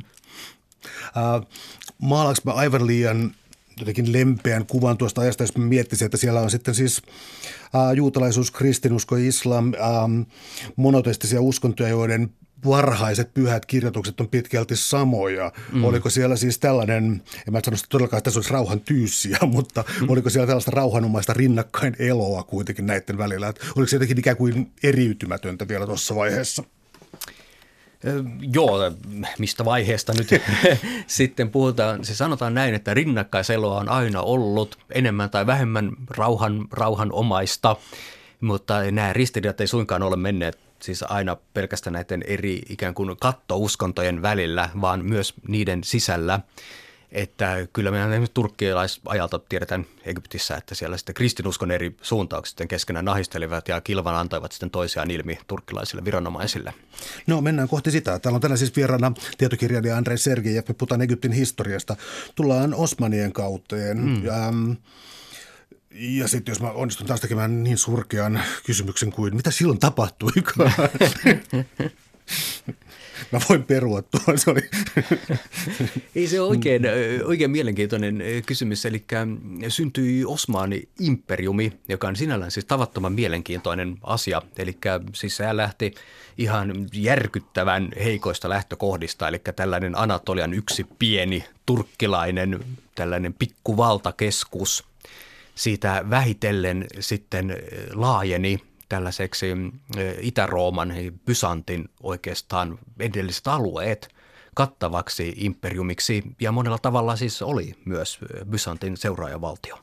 Uh, 1.06 1.46
maalaanko 1.98 2.40
mä 2.44 2.52
aivan 2.52 2.86
liian 2.86 3.34
jotenkin 3.80 4.12
lempeän 4.12 4.66
kuvan 4.66 4.96
tuosta 4.98 5.20
ajasta, 5.20 5.42
jos 5.42 5.56
miettisin, 5.56 6.04
että 6.04 6.16
siellä 6.16 6.40
on 6.40 6.50
sitten 6.50 6.74
siis 6.74 7.02
ää, 7.74 7.92
juutalaisuus, 7.92 8.50
kristinusko, 8.50 9.16
islam, 9.16 9.72
ää, 9.74 10.08
monoteistisia 10.76 11.40
uskontoja, 11.40 11.88
joiden 11.88 12.30
varhaiset 12.66 13.34
pyhät 13.34 13.66
kirjoitukset 13.66 14.20
on 14.20 14.28
pitkälti 14.28 14.76
samoja. 14.76 15.52
Mm. 15.72 15.84
Oliko 15.84 16.10
siellä 16.10 16.36
siis 16.36 16.58
tällainen, 16.58 17.22
en 17.46 17.52
mä 17.52 17.60
sano 17.64 17.74
että 17.74 17.86
todellakaan, 17.88 18.18
että 18.18 18.24
tässä 18.24 18.38
olisi 18.38 18.52
rauhan 18.52 18.80
tyyssiä, 18.80 19.38
mutta 19.46 19.84
mm. 20.00 20.10
oliko 20.10 20.30
siellä 20.30 20.46
tällaista 20.46 20.70
rauhanomaista 20.70 21.32
rinnakkain 21.32 21.96
eloa 21.98 22.42
kuitenkin 22.42 22.86
näiden 22.86 23.18
välillä? 23.18 23.48
Että 23.48 23.66
oliko 23.76 23.88
se 23.88 23.96
jotenkin 23.96 24.18
ikään 24.18 24.36
kuin 24.36 24.72
eriytymätöntä 24.82 25.68
vielä 25.68 25.86
tuossa 25.86 26.14
vaiheessa? 26.14 26.64
Joo, 28.52 28.78
mistä 29.38 29.64
vaiheesta 29.64 30.12
nyt 30.12 30.28
sitten 31.06 31.50
puhutaan. 31.50 32.04
Se 32.04 32.14
sanotaan 32.14 32.54
näin, 32.54 32.74
että 32.74 32.94
rinnakkaiseloa 32.94 33.80
on 33.80 33.88
aina 33.88 34.20
ollut 34.20 34.78
enemmän 34.94 35.30
tai 35.30 35.46
vähemmän 35.46 35.90
rauhan, 36.10 36.68
rauhanomaista, 36.72 37.76
mutta 38.40 38.90
nämä 38.90 39.12
ristiriidat 39.12 39.60
ei 39.60 39.66
suinkaan 39.66 40.02
ole 40.02 40.16
menneet 40.16 40.58
siis 40.82 41.02
aina 41.02 41.36
pelkästään 41.54 41.92
näiden 41.92 42.24
eri 42.26 42.62
ikään 42.68 42.94
kuin 42.94 43.16
kattouskontojen 43.16 44.22
välillä, 44.22 44.68
vaan 44.80 45.04
myös 45.04 45.34
niiden 45.48 45.84
sisällä. 45.84 46.40
Että 47.12 47.66
kyllä 47.72 47.90
meidän 47.90 48.12
esimerkiksi 48.12 48.34
turkkilaisajalta 48.34 49.38
tiedetään 49.38 49.86
Egyptissä, 50.04 50.56
että 50.56 50.74
siellä 50.74 50.96
sitten 50.96 51.14
kristinuskon 51.14 51.70
eri 51.70 51.96
suuntaukset 52.02 52.50
sitten 52.50 52.68
keskenään 52.68 53.04
nahistelivat 53.04 53.68
ja 53.68 53.80
kilvan 53.80 54.14
antoivat 54.14 54.52
sitten 54.52 54.70
toisiaan 54.70 55.10
ilmi 55.10 55.38
turkkilaisille 55.46 56.04
viranomaisille. 56.04 56.74
No 57.26 57.40
mennään 57.40 57.68
kohti 57.68 57.90
sitä. 57.90 58.18
Täällä 58.18 58.36
on 58.36 58.40
tänään 58.40 58.58
siis 58.58 58.76
vieraana 58.76 59.12
tietokirjailija 59.38 59.96
Andrei 59.96 60.18
Sergejev. 60.18 60.64
Me 60.68 60.74
puhutaan 60.74 61.02
Egyptin 61.02 61.32
historiasta. 61.32 61.96
Tullaan 62.34 62.74
Osmanien 62.74 63.32
kauteen. 63.32 63.98
Mm. 63.98 64.24
Ja, 64.24 64.52
ja 65.90 66.28
sitten 66.28 66.52
jos 66.52 66.60
mä 66.60 66.70
onnistun 66.70 67.06
taas 67.06 67.20
tekemään 67.20 67.64
niin 67.64 67.78
surkean 67.78 68.40
kysymyksen 68.66 69.12
kuin, 69.12 69.36
mitä 69.36 69.50
silloin 69.50 69.78
tapahtui? 69.78 70.32
Mä 73.32 73.38
voin 73.48 73.64
perua 73.64 74.02
tuon, 74.02 74.38
se 74.38 74.50
oli. 74.50 74.60
Ei 76.14 76.26
se 76.26 76.40
oikein, 76.40 76.82
oikein 77.24 77.50
mielenkiintoinen 77.50 78.22
kysymys, 78.46 78.86
eli 78.86 79.04
syntyi 79.68 80.24
Osmani 80.24 80.88
imperiumi, 81.00 81.72
joka 81.88 82.08
on 82.08 82.16
sinällään 82.16 82.50
siis 82.50 82.66
tavattoman 82.66 83.12
mielenkiintoinen 83.12 83.98
asia, 84.02 84.42
eli 84.58 84.78
siis 85.14 85.36
se 85.36 85.56
lähti 85.56 85.94
ihan 86.38 86.88
järkyttävän 86.94 87.88
heikoista 88.04 88.48
lähtökohdista, 88.48 89.28
eli 89.28 89.38
tällainen 89.56 89.98
Anatolian 89.98 90.54
yksi 90.54 90.86
pieni 90.98 91.44
turkkilainen 91.66 92.64
tällainen 92.94 93.34
pikkuvaltakeskus, 93.34 94.84
siitä 95.54 96.04
vähitellen 96.10 96.86
sitten 97.00 97.56
laajeni– 97.94 98.60
tällaiseksi 98.90 99.46
Itä-Rooman, 100.20 100.92
Byzantin 101.26 101.88
oikeastaan 102.02 102.78
edelliset 102.98 103.46
alueet 103.46 104.08
kattavaksi 104.54 105.34
imperiumiksi 105.36 106.22
ja 106.40 106.52
monella 106.52 106.78
tavalla 106.78 107.16
siis 107.16 107.42
oli 107.42 107.74
myös 107.84 108.18
Byzantin 108.50 108.96
seuraajavaltio 108.96 109.78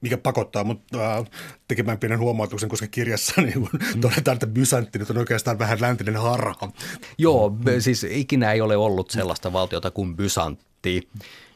mikä 0.00 0.16
pakottaa 0.18 0.64
mut 0.64 0.82
äh, 0.94 1.24
tekemään 1.68 1.98
pienen 1.98 2.18
huomautuksen, 2.18 2.68
koska 2.68 2.86
kirjassa 2.86 3.40
niin 3.42 3.52
kun 3.52 3.80
mm. 3.94 4.00
todetaan, 4.00 4.34
että 4.34 4.46
Byzantti 4.46 4.98
nyt 4.98 5.10
on 5.10 5.18
oikeastaan 5.18 5.58
vähän 5.58 5.80
läntinen 5.80 6.16
harha. 6.16 6.72
Joo, 7.18 7.56
siis 7.78 8.06
ikinä 8.10 8.52
ei 8.52 8.60
ole 8.60 8.76
ollut 8.76 9.10
sellaista 9.10 9.52
valtiota 9.52 9.90
kuin 9.90 10.16
Byzantti. 10.16 11.08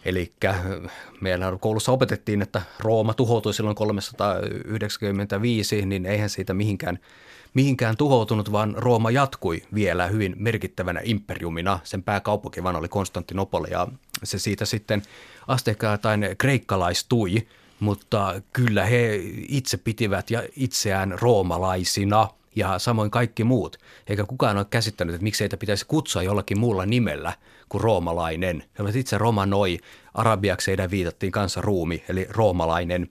Eli 0.05 0.33
meillä 1.21 1.57
koulussa 1.61 1.93
opetettiin, 1.93 2.43
että 2.43 2.63
Rooma 2.79 3.15
tuhoutui 3.15 3.55
silloin 3.55 3.77
395, 3.77 5.87
niin 5.87 6.07
eihän 6.07 6.31
siitä 6.31 6.55
mihinkään, 6.55 6.99
mihinkään 7.55 7.97
tuhoutunut, 7.97 8.53
vaan 8.53 8.75
Rooma 8.77 9.11
jatkui 9.11 9.63
vielä 9.75 10.07
hyvin 10.07 10.35
merkittävänä 10.39 11.01
imperiumina. 11.05 11.79
Sen 11.85 12.03
pääkaupunki 12.03 12.63
vaan 12.63 12.77
oli 12.77 12.89
Konstantinopoli 12.89 13.71
ja 13.71 13.89
se 14.25 14.39
siitä 14.39 14.65
sitten 14.65 15.03
asteikkaittain 15.49 16.27
kreikkalaistui, 16.39 17.47
mutta 17.81 18.43
kyllä 18.53 18.85
he 18.85 19.21
itse 19.49 19.77
pitivät 19.77 20.31
ja 20.31 20.43
itseään 20.57 21.19
roomalaisina– 21.21 22.29
ja 22.57 22.79
samoin 22.79 23.11
kaikki 23.11 23.45
muut. 23.45 23.77
Eikä 24.07 24.25
kukaan 24.25 24.57
ole 24.57 24.67
käsittänyt, 24.71 25.15
että 25.15 25.23
miksi 25.23 25.41
heitä 25.45 25.57
pitäisi 25.57 25.87
kutsua 25.87 26.23
jollakin 26.23 26.59
muulla 26.59 26.87
nimellä 26.87 27.33
kuin 27.69 27.81
roomalainen. 27.81 28.65
Itse 28.95 29.19
romanoi, 29.19 29.79
arabiaksi 30.15 30.71
heidän 30.71 30.91
viitattiin 30.91 31.33
kanssa 31.33 31.61
ruumi, 31.61 32.05
eli 32.09 32.27
roomalainen, 32.31 33.11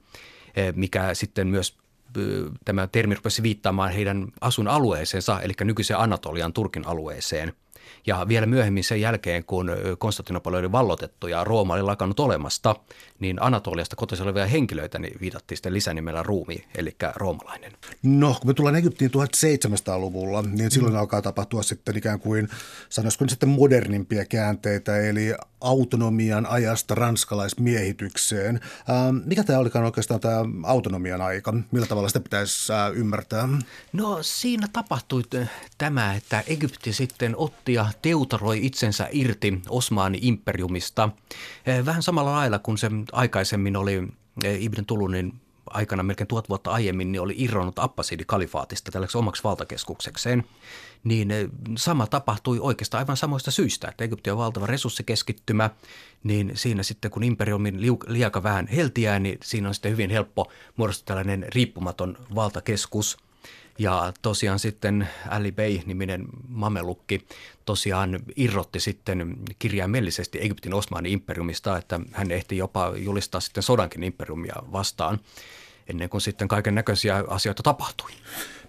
eh, 0.55 0.73
mikä 0.75 1.13
sitten 1.13 1.47
myös 1.47 1.77
eh, 2.17 2.51
tämä 2.65 2.87
termi 2.87 3.15
rupesi 3.15 3.43
viittaamaan 3.43 3.91
heidän 3.91 4.27
asun 4.41 4.67
alueeseensa, 4.67 5.41
eli 5.41 5.53
nykyisen 5.63 5.97
Anatolian 5.97 6.53
Turkin 6.53 6.87
alueeseen– 6.87 7.53
ja 8.07 8.25
vielä 8.27 8.45
myöhemmin 8.45 8.83
sen 8.83 9.01
jälkeen, 9.01 9.43
kun 9.43 9.71
Konstantinopoli 9.97 10.57
oli 10.57 10.71
vallotettu 10.71 11.27
ja 11.27 11.43
Rooma 11.43 11.73
oli 11.73 11.81
lakannut 11.81 12.19
olemasta, 12.19 12.75
niin 13.19 13.37
Anatoliasta 13.41 13.95
kotoisin 13.95 14.23
olevia 14.23 14.45
henkilöitä 14.45 14.99
niin 14.99 15.21
viitattiin 15.21 15.57
sitten 15.57 15.73
lisänimellä 15.73 16.23
ruumi, 16.23 16.63
eli 16.75 16.95
roomalainen. 17.15 17.71
No, 18.03 18.35
kun 18.39 18.49
me 18.49 18.53
tullaan 18.53 18.75
Egyptiin 18.75 19.11
1700-luvulla, 19.11 20.41
niin 20.41 20.71
silloin 20.71 20.93
mm. 20.93 20.99
alkaa 20.99 21.21
tapahtua 21.21 21.63
sitten 21.63 21.97
ikään 21.97 22.19
kuin, 22.19 22.49
sanoisiko 22.89 23.25
sitten 23.27 23.49
modernimpia 23.49 24.25
käänteitä, 24.25 24.97
eli 24.97 25.33
autonomian 25.61 26.45
ajasta 26.45 26.95
ranskalaismiehitykseen. 26.95 28.59
Ähm, 28.89 29.17
mikä 29.25 29.43
tämä 29.43 29.59
olikaan 29.59 29.85
oikeastaan 29.85 30.19
tämä 30.19 30.45
autonomian 30.63 31.21
aika? 31.21 31.53
Millä 31.71 31.87
tavalla 31.87 32.09
sitä 32.09 32.19
pitäisi 32.19 32.73
äh, 32.73 32.91
ymmärtää? 32.95 33.49
No 33.93 34.17
siinä 34.21 34.67
tapahtui 34.73 35.23
tämä, 35.77 36.13
että 36.15 36.43
Egypti 36.47 36.93
sitten 36.93 37.35
otti 37.37 37.73
ja 37.73 37.85
teutaroi 38.01 38.65
itsensä 38.65 39.07
irti 39.11 39.61
Osmaani 39.69 40.19
imperiumista. 40.21 41.09
Eh, 41.65 41.85
vähän 41.85 42.03
samalla 42.03 42.31
lailla 42.31 42.59
kuin 42.59 42.77
se 42.77 42.91
aikaisemmin 43.11 43.77
oli 43.77 44.07
eh, 44.43 44.63
Ibn 44.63 44.85
Tulunin 44.85 45.33
aikana 45.73 46.03
melkein 46.03 46.27
tuhat 46.27 46.49
vuotta 46.49 46.71
aiemmin 46.71 47.11
niin 47.11 47.21
oli 47.21 47.35
irronnut 47.37 47.79
Abbasidi-kalifaatista 47.79 48.91
tällaiseksi 48.91 49.17
omaksi 49.17 49.43
valtakeskuksekseen, 49.43 50.43
niin 51.03 51.31
eh, 51.31 51.49
sama 51.77 52.07
tapahtui 52.07 52.59
oikeastaan 52.59 52.99
aivan 52.99 53.17
samoista 53.17 53.51
syistä, 53.51 53.87
että 53.87 54.03
Egypti 54.03 54.31
on 54.31 54.37
valtava 54.37 54.65
resurssikeskittymä, 54.65 55.69
niin 56.23 56.51
siinä 56.55 56.83
sitten 56.83 57.11
kun 57.11 57.23
imperiumin 57.23 57.81
liaka 58.07 58.43
vähän 58.43 58.67
heltiää, 58.67 59.19
niin 59.19 59.37
siinä 59.43 59.67
on 59.67 59.73
sitten 59.73 59.91
hyvin 59.91 60.09
helppo 60.09 60.51
muodostaa 60.75 61.05
tällainen 61.05 61.45
riippumaton 61.53 62.17
valtakeskus– 62.35 63.17
ja 63.81 64.13
tosiaan 64.21 64.59
sitten 64.59 65.07
Ali 65.29 65.51
Bey-niminen 65.51 66.25
mamelukki 66.47 67.27
tosiaan 67.65 68.19
irrotti 68.35 68.79
sitten 68.79 69.37
kirjaimellisesti 69.59 70.39
Egyptin 70.41 70.73
Osmanin 70.73 71.11
imperiumista, 71.11 71.77
että 71.77 71.99
hän 72.11 72.31
ehti 72.31 72.57
jopa 72.57 72.93
julistaa 72.95 73.41
sitten 73.41 73.63
sodankin 73.63 74.03
imperiumia 74.03 74.55
vastaan 74.71 75.19
ennen 75.91 76.09
kuin 76.09 76.21
sitten 76.21 76.47
kaiken 76.47 76.75
näköisiä 76.75 77.23
asioita 77.27 77.63
tapahtui. 77.63 78.11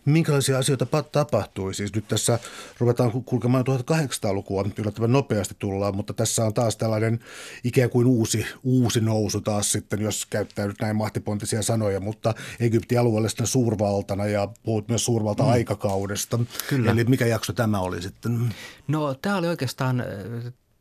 Minkälaisia 0.04 0.58
asioita 0.58 0.86
tapahtui? 1.12 1.74
Siis 1.74 1.94
nyt 1.94 2.08
tässä 2.08 2.38
ruvetaan 2.78 3.10
kulkemaan 3.24 3.64
1800-lukua, 3.66 4.64
yllättävän 4.78 5.12
nopeasti 5.12 5.54
tullaan, 5.58 5.96
mutta 5.96 6.12
tässä 6.12 6.44
on 6.44 6.54
taas 6.54 6.76
tällainen 6.76 7.20
ikään 7.64 7.90
kuin 7.90 8.06
uusi, 8.06 8.46
uusi 8.62 9.00
nousu 9.00 9.40
taas 9.40 9.72
sitten, 9.72 10.00
jos 10.00 10.26
käyttää 10.26 10.66
nyt 10.66 10.80
näin 10.80 10.96
mahtipontisia 10.96 11.62
sanoja, 11.62 12.00
mutta 12.00 12.34
Egyptin 12.60 13.00
alueellisena 13.00 13.46
suurvaltana 13.46 14.26
ja 14.26 14.48
puhut 14.62 14.88
myös 14.88 15.04
suurvalta-aikakaudesta. 15.04 16.36
Mm. 16.36 16.46
Kyllä. 16.68 16.90
Eli 16.90 17.04
mikä 17.04 17.26
jakso 17.26 17.52
tämä 17.52 17.80
oli 17.80 18.02
sitten? 18.02 18.54
No 18.88 19.14
tämä 19.14 19.36
oli 19.36 19.46
oikeastaan 19.46 20.04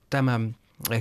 tämä 0.10 0.40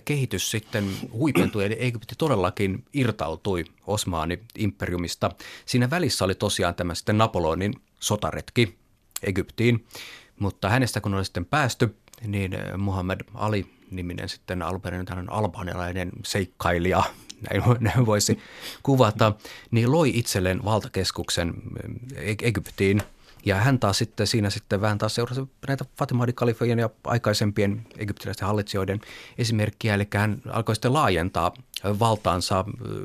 kehitys 0.05 0.51
sitten 0.51 0.91
huipentui, 1.13 1.65
eli 1.65 1.77
Egypti 1.79 2.15
todellakin 2.19 2.85
irtautui 2.93 3.65
Osmaani-imperiumista. 3.87 5.31
Siinä 5.67 5.91
välissä 5.91 6.25
oli 6.25 6.35
tosiaan 6.35 6.75
tämä 6.75 6.95
sitten 6.95 7.19
Napoleonin 7.19 7.75
sotaretki 8.01 8.79
Egyptiin, 9.23 9.87
mutta 10.39 10.69
hänestä 10.69 11.01
kun 11.01 11.15
oli 11.15 11.25
sitten 11.25 11.45
päästy, 11.45 11.97
niin 12.27 12.53
Muhammad 12.79 13.21
Ali 13.35 13.67
niminen 13.91 14.29
sitten 14.29 14.63
alunperin 14.63 15.07
tällainen 15.07 15.33
albanialainen 15.33 16.11
seikkailija, 16.25 17.03
näin 17.81 18.07
voisi 18.07 18.39
kuvata, 18.83 19.33
niin 19.71 19.93
loi 19.93 20.11
itselleen 20.15 20.65
valtakeskuksen 20.65 21.55
Egyptiin– 22.43 23.03
ja 23.45 23.55
hän 23.57 23.79
taas 23.79 23.99
sitten 23.99 24.27
siinä 24.27 24.51
sitten 24.51 24.81
vähän 24.81 24.99
taas 24.99 25.15
seurasi 25.15 25.41
näitä 25.69 25.85
Fatimadi-kalifojien 25.97 26.79
ja 26.79 26.91
aikaisempien 27.05 27.87
egyptiläisten 27.99 28.47
hallitsijoiden 28.47 29.01
esimerkkiä, 29.39 29.95
eli 29.95 30.09
hän 30.15 30.43
alkoi 30.51 30.75
sitten 30.75 30.93
laajentaa 30.93 31.53
valtaansa 31.85 32.65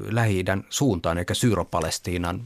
lähi 0.10 0.46
suuntaan, 0.70 1.18
eikä 1.18 1.34
Syyro-Palestiinan 1.34 2.46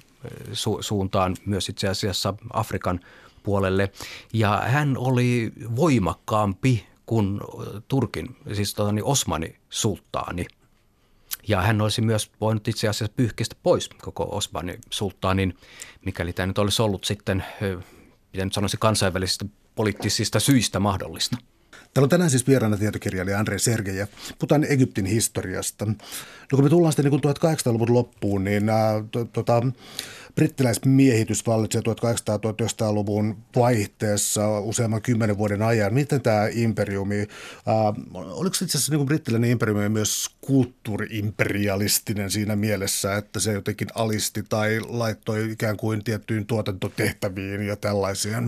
su- 0.52 0.82
suuntaan 0.82 1.36
myös 1.46 1.70
itse 1.70 1.88
asiassa 1.88 2.34
Afrikan 2.54 3.00
puolelle. 3.44 3.92
Ja 4.34 4.64
hän 4.68 4.98
oli 4.98 5.52
voimakkaampi 5.76 6.86
kuin 7.06 7.40
Turkin, 7.88 8.36
siis 8.54 8.74
tota, 8.74 8.92
niin 8.92 9.06
Osmani-sulttaani– 9.06 10.46
ja 11.50 11.62
hän 11.62 11.82
olisi 11.82 12.02
myös 12.02 12.32
voinut 12.42 12.68
itse 12.68 12.88
asiassa 12.88 13.14
pyyhkistä 13.16 13.56
pois 13.64 13.90
koko 13.90 14.28
Osmanin 14.32 14.80
sulttaanin, 14.90 15.58
mikäli 16.06 16.34
tämä 16.34 16.48
nyt 16.48 16.58
olisi 16.58 16.82
ollut 16.82 17.06
sitten, 17.06 17.44
miten 18.34 18.48
nyt 18.48 18.54
sanoisi, 18.54 18.78
kansainvälisistä 18.80 19.46
poliittisista 19.76 20.40
syistä 20.40 20.80
mahdollista. 20.80 21.38
Täällä 21.94 22.06
on 22.06 22.10
tänään 22.10 22.30
siis 22.30 22.48
vieraana 22.48 22.78
tietokirjailija 22.78 23.40
Andre 23.40 23.60
Sergejev. 23.60 24.08
Puhutaan 24.40 24.64
Egyptin 24.70 25.06
historiasta. 25.06 25.86
No 25.86 25.96
kun 26.56 26.64
me 26.64 26.70
tullaan 26.70 26.94
sitten 26.94 27.12
niin 27.12 27.22
1800-luvun 27.22 27.94
loppuun, 27.94 28.44
niin 28.44 28.64
to, 29.12 29.26
tota, 29.26 29.64
brittiläismiehitys 30.40 31.48
vallitsee 31.48 31.82
1800-1900-luvun 31.82 33.38
vaihteessa 33.56 34.60
useamman 34.60 35.02
kymmenen 35.02 35.38
vuoden 35.38 35.62
ajan. 35.62 35.94
Miten 35.94 36.22
tämä 36.22 36.48
imperiumi, 36.52 37.20
äh, 37.20 37.28
oliko 38.16 38.56
se 38.56 38.66
itse 38.66 38.78
asiassa 38.78 38.96
niin 38.96 39.06
brittiläinen 39.06 39.50
imperiumi 39.50 39.90
myös 39.90 40.30
kulttuuriimperialistinen 40.42 42.32
siinä 42.32 42.56
mielessä, 42.56 43.16
että 43.18 43.40
se 43.40 43.54
jotenkin 43.54 43.88
alisti 43.96 44.44
tai 44.50 44.80
laittoi 44.88 45.52
ikään 45.52 45.78
kuin 45.78 46.04
tiettyyn 46.04 46.46
tuotantotehtäviin 46.46 47.62
ja 47.62 47.76
tällaisia? 47.76 48.44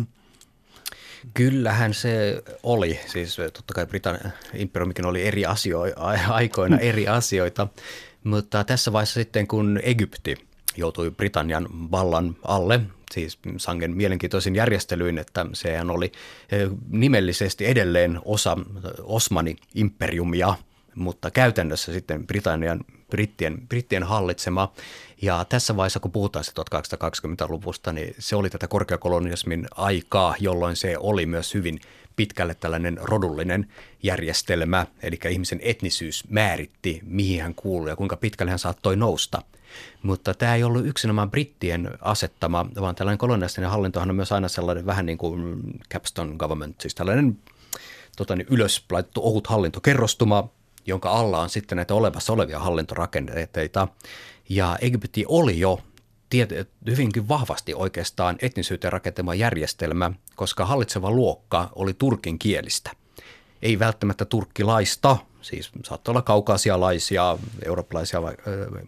Kyllähän 1.33 1.93
se 1.93 2.43
oli. 2.63 2.99
Siis 3.05 3.35
totta 3.35 3.73
kai 3.73 3.85
Britannian 3.85 4.33
imperiumikin 4.53 5.05
oli 5.05 5.23
eri 5.23 5.45
asioita, 5.45 6.01
aikoina 6.27 6.77
eri 6.79 7.07
asioita, 7.07 7.67
mutta 8.23 8.63
tässä 8.63 8.93
vaiheessa 8.93 9.19
sitten 9.19 9.47
kun 9.47 9.79
Egypti– 9.83 10.35
joutui 10.77 11.11
Britannian 11.11 11.67
vallan 11.91 12.35
alle, 12.43 12.79
siis 13.13 13.39
sangen 13.57 13.95
mielenkiintoisin 13.95 14.55
järjestelyin, 14.55 15.17
että 15.17 15.45
sehän 15.53 15.89
oli 15.89 16.11
eh, 16.51 16.69
nimellisesti 16.89 17.65
edelleen 17.65 18.19
osa 18.25 18.57
Osmani-imperiumia, 19.03 20.55
mutta 20.95 21.31
käytännössä 21.31 21.93
sitten 21.93 22.27
Britannian, 22.27 22.79
brittien, 23.09 23.67
brittien 23.67 24.03
hallitsema. 24.03 24.73
Ja 25.21 25.45
tässä 25.49 25.75
vaiheessa, 25.75 25.99
kun 25.99 26.11
puhutaan 26.11 26.45
1820-luvusta, 26.45 27.93
niin 27.93 28.15
se 28.19 28.35
oli 28.35 28.49
tätä 28.49 28.67
korkeakolonialismin 28.67 29.67
aikaa, 29.75 30.35
jolloin 30.39 30.75
se 30.75 30.97
oli 30.97 31.25
myös 31.25 31.53
hyvin 31.53 31.79
pitkälle 32.15 32.55
tällainen 32.55 32.97
rodullinen 33.01 33.67
järjestelmä, 34.03 34.87
eli 35.03 35.19
ihmisen 35.29 35.59
etnisyys 35.63 36.23
määritti, 36.29 36.99
mihin 37.03 37.41
hän 37.41 37.55
kuului 37.55 37.89
ja 37.89 37.95
kuinka 37.95 38.17
pitkälle 38.17 38.49
hän 38.49 38.59
saattoi 38.59 38.95
nousta– 38.95 39.41
mutta 40.03 40.33
tämä 40.33 40.55
ei 40.55 40.63
ollut 40.63 40.85
yksinomaan 40.85 41.31
brittien 41.31 41.89
asettama, 42.01 42.65
vaan 42.81 42.95
tällainen 42.95 43.17
kolonialistinen 43.17 43.69
hallintohan 43.69 44.09
on 44.09 44.15
myös 44.15 44.31
aina 44.31 44.47
sellainen 44.47 44.85
vähän 44.85 45.05
niin 45.05 45.17
kuin 45.17 45.61
capstone 45.93 46.35
government, 46.35 46.81
siis 46.81 46.95
tällainen 46.95 47.37
tota 48.17 48.35
niin, 48.35 48.47
ylös 48.49 48.85
laitettu 48.91 49.21
ohut 49.23 49.47
hallintokerrostuma, 49.47 50.49
jonka 50.85 51.09
alla 51.09 51.39
on 51.39 51.49
sitten 51.49 51.75
näitä 51.75 51.93
olevassa 51.93 52.33
olevia 52.33 52.59
hallintorakenteita. 52.59 53.87
Ja 54.49 54.77
Egypti 54.81 55.25
oli 55.27 55.59
jo 55.59 55.79
hyvinkin 56.87 57.27
vahvasti 57.27 57.73
oikeastaan 57.73 58.37
etnisyyteen 58.41 58.93
rakentama 58.93 59.35
järjestelmä, 59.35 60.11
koska 60.35 60.65
hallitseva 60.65 61.11
luokka 61.11 61.69
oli 61.75 61.93
turkin 61.93 62.39
kielistä. 62.39 62.91
Ei 63.61 63.79
välttämättä 63.79 64.25
turkkilaista, 64.25 65.17
siis 65.41 65.71
saattoi 65.85 66.11
olla 66.11 66.21
kaukaasialaisia, 66.21 67.37
eurooppalaisia, 67.65 68.19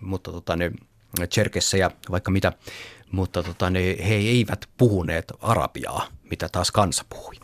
mutta 0.01 0.31
tota, 0.31 0.55
ne 0.55 0.71
ja 1.79 1.91
vaikka 2.11 2.31
mitä, 2.31 2.53
mutta 3.11 3.43
tota, 3.43 3.69
ne, 3.69 3.79
he 3.79 4.13
eivät 4.13 4.65
puhuneet 4.77 5.31
arabiaa, 5.41 6.07
mitä 6.29 6.49
taas 6.49 6.71
kansa 6.71 7.05
puhui. 7.09 7.35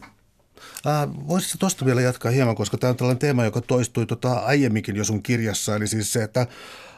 Voisitko 1.28 1.58
tuosta 1.58 1.86
vielä 1.86 2.02
jatkaa 2.02 2.32
hieman, 2.32 2.56
koska 2.56 2.78
tämä 2.78 2.91
on 2.91 2.98
tällainen 2.98 3.19
teema, 3.19 3.45
joka 3.45 3.62
toistui 3.62 4.06
tota 4.06 4.34
aiemminkin 4.34 4.95
jo 4.95 5.04
sun 5.04 5.24
kirjassa, 5.24 5.76
eli 5.76 5.88
siis 5.88 6.13
se, 6.13 6.24
että 6.24 6.48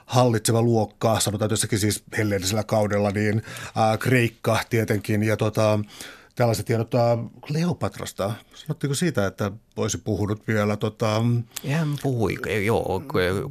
hallitseva 0.05 0.61
luokka, 0.61 1.19
sanotaan 1.19 1.51
jossakin 1.51 1.79
siis 1.79 2.03
helleellisellä 2.17 2.63
kaudella, 2.63 3.11
niin 3.11 3.41
äh, 3.77 3.99
Kreikka 3.99 4.59
tietenkin 4.69 5.23
ja 5.23 5.37
tota, 5.37 5.79
tällaiset 6.35 6.65
tiedot 6.65 6.91
Kleopatrasta. 7.47 8.33
Sanotteko 8.53 8.93
siitä, 8.93 9.25
että 9.25 9.51
voisi 9.77 9.97
puhunut 9.97 10.47
vielä? 10.47 10.77
Tota... 10.77 11.23
Hän 11.71 11.87
puhui, 12.03 12.37
joo, 12.65 13.03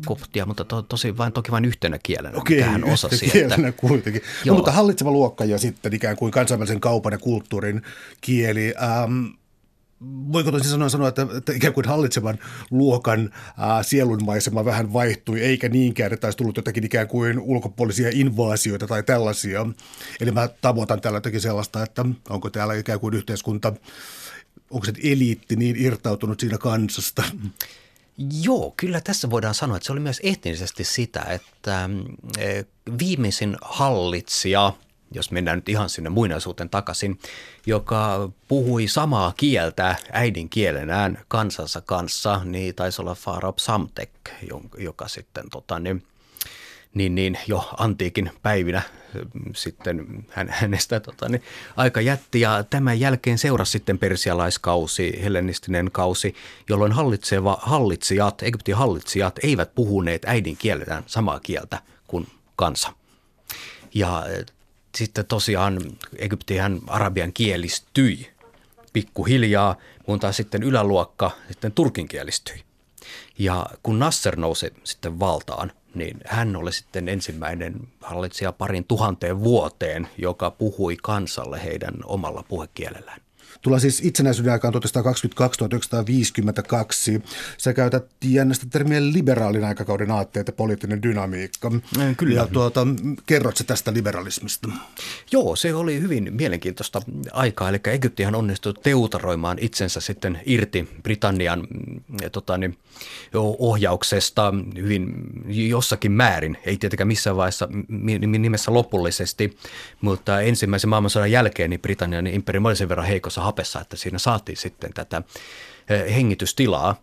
koptia, 0.06 0.46
mutta 0.46 0.64
to, 0.64 0.82
tosi 0.82 1.16
vain, 1.16 1.32
toki 1.32 1.50
vain 1.50 1.64
yhtenä 1.64 1.98
kielenä, 2.02 2.38
Okei, 2.38 2.60
hän 2.60 2.84
osasi. 2.84 3.30
kielenä 3.30 3.68
että... 3.68 3.80
kuitenkin. 3.80 4.22
No, 4.46 4.54
mutta 4.54 4.72
hallitseva 4.72 5.10
luokka 5.10 5.44
ja 5.44 5.58
sitten 5.58 5.94
ikään 5.94 6.16
kuin 6.16 6.32
kansainvälisen 6.32 6.80
kaupan 6.80 7.12
ja 7.12 7.18
kulttuurin 7.18 7.82
kieli. 8.20 8.74
Ähm, 8.82 9.26
voiko 10.02 10.52
tosi 10.52 10.68
sanoa, 10.68 10.88
sanoa 10.88 11.08
että, 11.08 11.26
että 11.36 11.52
ikään 11.52 11.74
kuin 11.74 11.86
hallitsevan 11.86 12.38
luokan 12.70 13.30
ää, 13.58 13.82
sielunmaisema 13.82 14.64
vähän 14.64 14.92
vaihtui, 14.92 15.40
eikä 15.40 15.68
niinkään, 15.68 16.12
että 16.12 16.26
olisi 16.26 16.38
tullut 16.38 16.56
jotakin 16.56 16.84
ikään 16.84 17.08
kuin 17.08 17.38
ulkopuolisia 17.38 18.10
invaasioita 18.12 18.86
tai 18.86 19.02
tällaisia. 19.02 19.66
Eli 20.20 20.30
mä 20.30 20.48
tavoitan 20.60 21.00
tällä 21.00 21.16
jotakin 21.16 21.40
sellaista, 21.40 21.82
että 21.82 22.04
onko 22.30 22.50
täällä 22.50 22.74
ikään 22.74 23.00
kuin 23.00 23.14
yhteiskunta, 23.14 23.72
onko 24.70 24.86
se 24.86 24.92
eliitti 25.02 25.56
niin 25.56 25.76
irtautunut 25.76 26.40
siinä 26.40 26.58
kansasta? 26.58 27.22
Joo, 28.42 28.74
kyllä 28.76 29.00
tässä 29.00 29.30
voidaan 29.30 29.54
sanoa, 29.54 29.76
että 29.76 29.86
se 29.86 29.92
oli 29.92 30.00
myös 30.00 30.20
etnisesti 30.22 30.84
sitä, 30.84 31.22
että 31.22 31.90
viimeisin 32.98 33.56
hallitsija– 33.62 34.72
jos 35.12 35.31
mennään 35.31 35.59
nyt 35.59 35.68
ihan 35.68 35.88
sinne 35.88 36.11
muinaisuuteen 36.11 36.70
takaisin, 36.70 37.18
joka 37.66 38.31
puhui 38.49 38.88
samaa 38.88 39.33
kieltä 39.37 39.96
äidinkielenään 40.12 41.18
kansansa 41.29 41.81
kanssa, 41.81 42.40
niin 42.44 42.75
taisi 42.75 43.03
olla 43.03 43.14
Farab 43.14 43.59
Samtek, 43.59 44.11
joka 44.79 45.09
sitten 45.09 45.44
tota, 45.51 45.79
niin, 45.79 46.03
niin, 46.94 47.14
niin 47.14 47.38
jo 47.46 47.70
antiikin 47.79 48.31
päivinä 48.42 48.83
sitten 49.57 50.25
hänestä 50.49 51.01
tota, 51.01 51.29
niin, 51.29 51.42
aika 51.77 52.01
jätti 52.01 52.40
ja 52.40 52.64
tämän 52.70 53.01
jälkeen 53.01 53.38
seurasi 53.38 53.73
sitten 53.73 53.99
persialaiskausi, 53.99 55.20
hellenistinen 55.23 55.90
kausi, 55.92 56.35
jolloin 56.68 56.92
hallitseva, 56.92 57.59
hallitsijat, 57.62 58.42
Egyptin 58.42 58.77
hallitsijat 58.77 59.38
eivät 59.42 59.75
puhuneet 59.75 60.25
äidinkielenään 60.25 61.03
samaa 61.07 61.40
kieltä 61.40 61.83
kuin 62.07 62.27
kansa. 62.57 62.92
Ja 63.94 64.25
sitten 64.96 65.26
tosiaan 65.26 65.79
Egyptihän 66.16 66.81
arabian 66.87 67.33
kielistyi 67.33 68.31
pikkuhiljaa, 68.92 69.76
kun 70.05 70.20
taas 70.20 70.37
sitten 70.37 70.62
yläluokka 70.62 71.31
sitten 71.50 71.72
turkinkielistyi. 71.72 72.62
Ja 73.38 73.66
kun 73.83 73.98
Nasser 73.98 74.37
nousi 74.37 74.74
sitten 74.85 75.18
valtaan, 75.20 75.72
niin 75.94 76.20
hän 76.26 76.57
oli 76.57 76.72
sitten 76.72 77.09
ensimmäinen 77.09 77.88
hallitsija 78.00 78.53
parin 78.53 78.85
tuhanteen 78.85 79.40
vuoteen, 79.40 80.09
joka 80.18 80.50
puhui 80.50 80.96
kansalle 81.03 81.64
heidän 81.64 81.94
omalla 82.05 82.44
puhekielellään. 82.48 83.20
Tullaan 83.62 83.81
siis 83.81 84.01
itsenäisyyden 84.05 84.53
aikaan 84.53 84.75
1922-1952. 84.75 84.79
Sä 87.59 87.73
käytät 87.75 88.07
jännästä 88.25 88.66
termiä 88.70 89.01
liberaalin 89.03 89.64
aikakauden 89.64 90.11
aatteet 90.11 90.46
ja 90.46 90.52
poliittinen 90.52 91.02
dynamiikka. 91.02 91.71
Kyllä. 92.17 92.35
Ja 92.35 92.46
tuota, 92.46 92.87
kerrot 93.27 93.56
se 93.56 93.65
tästä 93.65 93.92
liberalismista? 93.92 94.69
Joo, 95.33 95.56
se 95.56 95.75
oli 95.75 96.00
hyvin 96.00 96.29
mielenkiintoista 96.31 97.02
aikaa. 97.33 97.69
Eli 97.69 97.81
Egyptihan 97.87 98.35
onnistui 98.35 98.75
teutaroimaan 98.75 99.58
itsensä 99.61 100.00
sitten 100.00 100.40
irti 100.46 100.88
Britannian 101.02 101.61
mm, 101.61 102.00
tota, 102.33 102.58
niin, 102.58 102.79
ohjauksesta 103.58 104.54
hyvin 104.77 105.15
jossakin 105.46 106.13
määrin. 106.13 106.58
Ei 106.65 106.77
tietenkään 106.77 107.08
missään 107.08 107.37
vaiheessa 107.37 107.69
nimessä 108.38 108.75
lopullisesti, 108.75 109.56
mutta 110.00 110.40
ensimmäisen 110.40 110.90
maailmansodan 110.90 111.31
jälkeen 111.31 111.71
niin 111.71 111.81
Britannian 111.81 112.27
imperiumi 112.27 112.69
oli 112.69 112.77
sen 112.77 112.88
verran 112.88 113.06
heikossa 113.06 113.40
hapessa, 113.51 113.81
että 113.81 113.96
siinä 113.96 114.19
saatiin 114.19 114.57
sitten 114.57 114.92
tätä 114.92 115.23
hengitystilaa. 116.15 116.96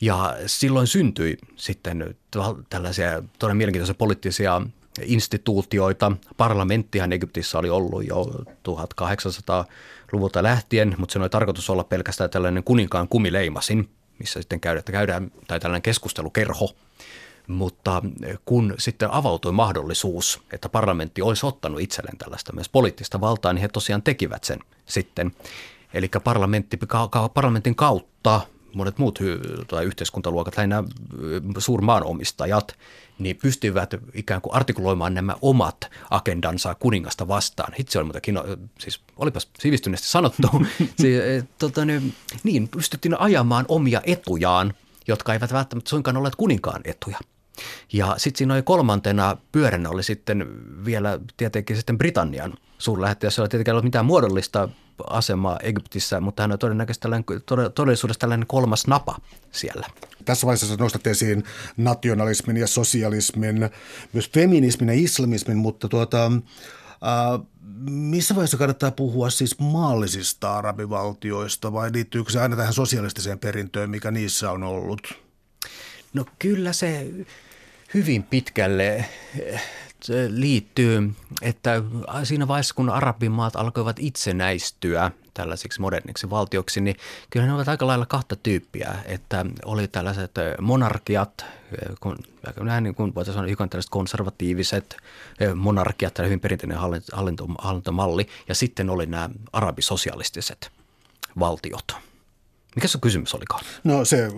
Ja 0.00 0.36
silloin 0.46 0.86
syntyi 0.86 1.36
sitten 1.56 2.16
tällaisia 2.70 3.22
todella 3.38 3.54
mielenkiintoisia 3.54 3.94
poliittisia 3.94 4.62
instituutioita. 5.02 6.12
Parlamenttihan 6.36 7.12
Egyptissä 7.12 7.58
oli 7.58 7.70
ollut 7.70 8.06
jo 8.06 8.24
1800-luvulta 8.68 10.42
lähtien, 10.42 10.94
mutta 10.98 11.12
se 11.12 11.18
oli 11.18 11.28
tarkoitus 11.28 11.70
olla 11.70 11.84
pelkästään 11.84 12.30
tällainen 12.30 12.64
kuninkaan 12.64 13.08
kumileimasin, 13.08 13.88
missä 14.18 14.40
sitten 14.40 14.60
käydään, 14.60 14.84
käydään 14.84 15.32
tai 15.46 15.60
tällainen 15.60 15.82
keskustelukerho. 15.82 16.70
Mutta 17.46 18.02
kun 18.44 18.74
sitten 18.78 19.10
avautui 19.10 19.52
mahdollisuus, 19.52 20.42
että 20.52 20.68
parlamentti 20.68 21.22
olisi 21.22 21.46
ottanut 21.46 21.80
itselleen 21.80 22.18
tällaista 22.18 22.52
myös 22.52 22.68
poliittista 22.68 23.20
valtaa, 23.20 23.52
niin 23.52 23.62
he 23.62 23.68
tosiaan 23.68 24.02
tekivät 24.02 24.44
sen 24.44 24.58
sitten. 24.86 25.32
Eli 25.94 26.10
parlamentti, 26.24 26.78
parlamentin 27.34 27.74
kautta 27.74 28.40
monet 28.74 28.98
muut 28.98 29.18
tai 29.68 29.84
yhteiskuntaluokat, 29.84 30.56
lähinnä 30.56 30.84
suurmaanomistajat, 31.58 32.76
niin 33.18 33.36
pystyivät 33.42 33.94
ikään 34.14 34.40
kuin 34.40 34.54
artikuloimaan 34.54 35.14
nämä 35.14 35.36
omat 35.42 35.90
agendansa 36.10 36.74
kuningasta 36.74 37.28
vastaan. 37.28 37.72
Itse 37.78 37.98
oli 37.98 38.04
muuten 38.04 38.22
kino, 38.22 38.44
siis 38.78 39.00
olipas 39.16 39.50
sivistyneesti 39.58 40.08
sanottu. 40.08 40.48
siis, 41.00 41.22
tota, 41.58 41.84
niin, 41.84 42.14
niin, 42.42 42.68
pystyttiin 42.68 43.20
ajamaan 43.20 43.64
omia 43.68 44.00
etujaan, 44.04 44.74
jotka 45.08 45.32
eivät 45.32 45.52
välttämättä 45.52 45.90
suinkaan 45.90 46.16
olleet 46.16 46.36
kuninkaan 46.36 46.80
etuja. 46.84 47.18
Ja 47.92 48.14
sitten 48.16 48.38
siinä 48.38 48.54
oli 48.54 48.62
kolmantena 48.62 49.36
pyöränä 49.52 49.90
oli 49.90 50.02
sitten 50.02 50.46
vielä 50.84 51.18
tietenkin 51.36 51.76
sitten 51.76 51.98
Britannian 51.98 52.54
suurlähettiläs, 52.82 53.38
jolla 53.38 53.48
tietenkään 53.48 53.72
ei 53.72 53.76
ollut 53.76 53.84
mitään 53.84 54.06
muodollista 54.06 54.68
asemaa 55.10 55.58
Egyptissä, 55.62 56.20
mutta 56.20 56.42
hän 56.42 56.52
on 56.52 56.58
todennäköisesti 56.58 57.02
tällainen, 57.02 57.24
todellisuudessa 57.74 58.20
tällainen 58.20 58.46
kolmas 58.46 58.86
napa 58.86 59.16
siellä. 59.52 59.86
Tässä 60.24 60.46
vaiheessa 60.46 60.76
nostat 60.76 61.06
esiin 61.06 61.44
nationalismin 61.76 62.56
ja 62.56 62.66
sosialismin, 62.66 63.70
myös 64.12 64.30
feminismin 64.30 64.88
ja 64.88 64.94
islamismin, 64.94 65.56
mutta 65.56 65.88
tuota, 65.88 66.32
Uh, 67.02 67.46
missä 67.90 68.34
vaiheessa 68.34 68.56
kannattaa 68.56 68.90
puhua 68.90 69.30
siis 69.30 69.58
maallisista 69.58 70.58
arabivaltioista 70.58 71.72
vai 71.72 71.90
liittyykö 71.92 72.32
se 72.32 72.40
aina 72.40 72.56
tähän 72.56 72.72
sosialistiseen 72.72 73.38
perintöön, 73.38 73.90
mikä 73.90 74.10
niissä 74.10 74.50
on 74.50 74.62
ollut? 74.62 75.14
No 76.14 76.24
kyllä 76.38 76.72
se 76.72 77.06
hyvin 77.94 78.22
pitkälle 78.22 79.04
liittyy, 80.28 81.12
että 81.42 81.82
siinä 82.24 82.48
vaiheessa 82.48 82.74
kun 82.74 82.90
arabimaat 82.90 83.56
alkoivat 83.56 83.96
itsenäistyä 83.98 85.10
tällaisiksi 85.34 85.80
moderniksi 85.80 86.30
valtioksi, 86.30 86.80
niin 86.80 86.96
kyllä 87.30 87.46
ne 87.46 87.54
ovat 87.54 87.68
aika 87.68 87.86
lailla 87.86 88.06
kahta 88.06 88.36
tyyppiä, 88.36 88.94
että 89.04 89.46
oli 89.64 89.88
tällaiset 89.88 90.30
monarkiat, 90.60 91.44
näin 92.60 92.84
niin 92.84 92.94
kuin 92.94 93.14
voitaisiin 93.14 93.34
sanoa 93.34 93.46
hiukan 93.46 93.70
tällaiset 93.70 93.90
konservatiiviset 93.90 94.96
monarkiat, 95.54 96.18
hyvin 96.18 96.40
perinteinen 96.40 96.78
hallinto, 97.12 97.46
hallintomalli, 97.58 98.28
ja 98.48 98.54
sitten 98.54 98.90
oli 98.90 99.06
nämä 99.06 99.30
arabisosialistiset 99.52 100.70
valtiot– 101.38 101.96
mikä 102.74 102.88
se 102.88 102.98
kysymys 103.00 103.34
olikaan? 103.34 103.64
No 103.84 104.04
se 104.04 104.28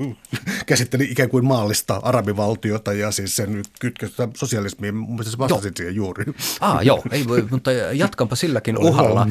käsitteli 0.67 1.05
ikään 1.05 1.31
kuin 1.31 1.45
maallista 1.45 2.01
arabivaltiota 2.03 2.93
ja 2.93 3.11
siis 3.11 3.37
sen 3.37 3.63
kytköstä 3.81 4.29
sosialismiin. 4.37 4.97
Mun 4.97 5.11
mielestä 5.11 5.31
se 5.31 5.39
vastasit 5.39 5.77
siihen 5.77 5.95
juuri. 5.95 6.25
Ah, 6.61 6.83
joo, 6.83 7.03
ei, 7.11 7.25
mutta 7.51 7.73
jatkanpa 7.73 8.37
silläkin 8.37 8.79
uhalla 8.79 9.27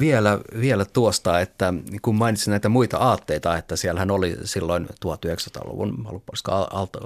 vielä, 0.00 0.38
vielä 0.60 0.84
tuosta, 0.84 1.40
että 1.40 1.74
kun 2.02 2.14
mainitsin 2.14 2.50
näitä 2.50 2.68
muita 2.68 2.98
aatteita, 2.98 3.56
että 3.56 3.76
siellähän 3.76 4.10
oli 4.10 4.36
silloin 4.44 4.88
1900-luvun, 5.06 6.06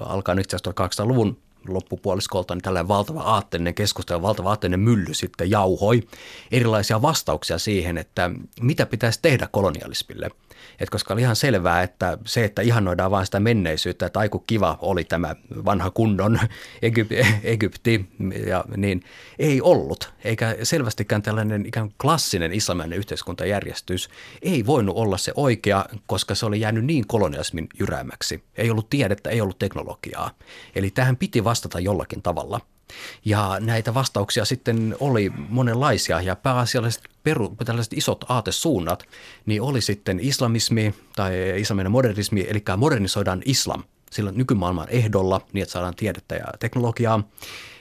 alkaen 0.00 0.38
itse 0.38 0.56
asiassa 0.56 1.02
1800-luvun 1.04 1.38
loppupuoliskolta 1.68 2.54
niin 2.54 2.62
tällainen 2.62 2.88
valtava 2.88 3.20
aatteellinen 3.20 3.74
keskustelu, 3.74 4.22
valtava 4.22 4.48
aatteellinen 4.48 4.80
mylly 4.80 5.14
sitten 5.14 5.50
jauhoi 5.50 6.02
erilaisia 6.50 7.02
vastauksia 7.02 7.58
siihen, 7.58 7.98
että 7.98 8.30
mitä 8.60 8.86
pitäisi 8.86 9.18
tehdä 9.22 9.48
kolonialismille– 9.52 10.30
et 10.80 10.90
koska 10.90 11.14
oli 11.14 11.20
ihan 11.20 11.36
selvää, 11.36 11.82
että 11.82 12.18
se, 12.26 12.44
että 12.44 12.62
ihannoidaan 12.62 13.10
vain 13.10 13.26
sitä 13.26 13.40
menneisyyttä, 13.40 14.06
että 14.06 14.18
aiku 14.18 14.38
kiva 14.38 14.78
oli 14.80 15.04
tämä 15.04 15.36
vanha 15.64 15.90
kunnon 15.90 16.40
Egyp- 16.86 17.26
Egypti, 17.42 18.08
ja, 18.46 18.64
niin 18.76 19.02
ei 19.38 19.60
ollut. 19.60 20.12
Eikä 20.24 20.56
selvästikään 20.62 21.22
tällainen 21.22 21.66
ikään 21.66 21.90
klassinen 22.02 22.52
islamilainen 22.52 22.98
yhteiskuntajärjestys 22.98 24.08
ei 24.42 24.66
voinut 24.66 24.96
olla 24.96 25.18
se 25.18 25.32
oikea, 25.36 25.84
koska 26.06 26.34
se 26.34 26.46
oli 26.46 26.60
jäänyt 26.60 26.84
niin 26.84 27.06
kolonialismin 27.06 27.68
jyräämäksi. 27.78 28.44
Ei 28.56 28.70
ollut 28.70 28.90
tiedettä, 28.90 29.30
ei 29.30 29.40
ollut 29.40 29.58
teknologiaa. 29.58 30.30
Eli 30.74 30.90
tähän 30.90 31.16
piti 31.16 31.44
vastata 31.44 31.80
jollakin 31.80 32.22
tavalla– 32.22 32.60
ja 33.24 33.56
näitä 33.60 33.94
vastauksia 33.94 34.44
sitten 34.44 34.96
oli 35.00 35.32
monenlaisia 35.48 36.20
ja 36.20 36.36
pääasialliset 36.36 37.02
peru, 37.22 37.56
tällaiset 37.64 37.92
isot 37.92 38.24
aatesuunnat, 38.28 39.08
niin 39.46 39.62
oli 39.62 39.80
sitten 39.80 40.20
islamismi 40.20 40.94
tai 41.16 41.60
islaminen 41.60 41.92
modernismi, 41.92 42.46
eli 42.48 42.62
modernisoidaan 42.76 43.42
islam 43.44 43.82
silloin 44.10 44.38
nykymaailman 44.38 44.88
ehdolla 44.88 45.40
niin, 45.52 45.62
että 45.62 45.72
saadaan 45.72 45.94
tiedettä 45.94 46.34
ja 46.34 46.46
teknologiaa. 46.60 47.22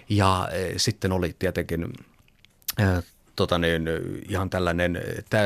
Ja 0.09 0.49
e, 0.51 0.73
sitten 0.77 1.11
oli 1.11 1.35
tietenkin 1.39 1.93
e, 2.77 2.83
tota 3.35 3.57
niin, 3.57 3.89
ihan 4.29 4.49
tällainen 4.49 5.01
tämä 5.29 5.43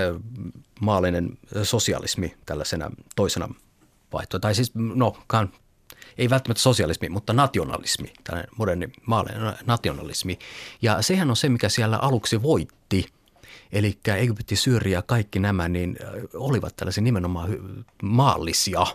maallinen 0.81 1.37
sosialismi 1.63 2.35
tällaisena 2.45 2.91
toisena 3.15 3.49
vaihtoehto. 4.13 4.39
Tai 4.39 4.55
siis, 4.55 4.71
no, 4.75 5.17
ei 6.19 6.29
välttämättä 6.29 6.61
sosialismi, 6.61 7.09
mutta 7.09 7.33
nationalismi, 7.33 8.13
tällainen 8.23 8.51
moderni 8.57 8.89
maallinen 9.05 9.53
nationalismi. 9.65 10.39
Ja 10.81 11.01
sehän 11.01 11.29
on 11.29 11.35
se, 11.35 11.49
mikä 11.49 11.69
siellä 11.69 11.97
aluksi 11.97 12.41
voitti. 12.41 13.05
Eli 13.71 13.99
Egypti, 14.17 14.55
Syyria, 14.55 15.01
kaikki 15.01 15.39
nämä 15.39 15.69
niin 15.69 15.97
olivat 16.33 16.75
tällaisia 16.75 17.03
nimenomaan 17.03 17.49
maallisia, 18.03 18.85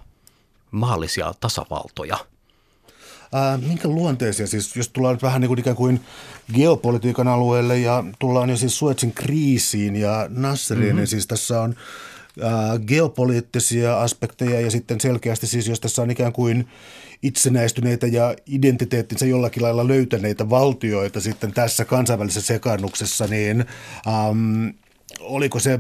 maallisia 0.71 1.35
tasavaltoja– 1.41 2.17
Ää, 3.35 3.59
minkä 3.59 3.89
luonteisia, 3.89 4.47
siis 4.47 4.77
jos 4.77 4.89
tullaan 4.89 5.15
nyt 5.15 5.23
vähän 5.23 5.41
niin 5.41 5.49
kuin 5.49 5.59
ikään 5.59 5.77
kuin 5.77 6.01
geopolitiikan 6.55 7.29
alueelle 7.29 7.79
ja 7.79 8.05
tullaan 8.19 8.51
jo 8.51 8.57
siis 8.57 8.79
Suetsin 8.79 9.13
kriisiin 9.13 9.97
ja 9.97 10.27
Nasseriin, 10.29 10.87
mm-hmm. 10.87 10.97
niin 10.97 11.07
siis 11.07 11.27
tässä 11.27 11.61
on 11.61 11.75
geopoliittisia 12.87 14.01
aspekteja 14.01 14.61
ja 14.61 14.71
sitten 14.71 15.01
selkeästi 15.01 15.47
siis 15.47 15.69
jos 15.69 15.81
tässä 15.81 16.03
on 16.03 16.11
ikään 16.11 16.33
kuin 16.33 16.69
itsenäistyneitä 17.23 18.07
ja 18.07 18.37
identiteettinsä 18.47 19.27
jollakin 19.27 19.63
lailla 19.63 19.89
löytäneitä 19.89 20.51
valtioita 20.51 21.21
sitten 21.21 21.53
tässä 21.53 21.85
kansainvälisessä 21.85 22.55
sekannuksessa, 22.55 23.27
niin 23.27 23.65
äm, 24.31 24.75
oliko 25.21 25.59
se 25.59 25.79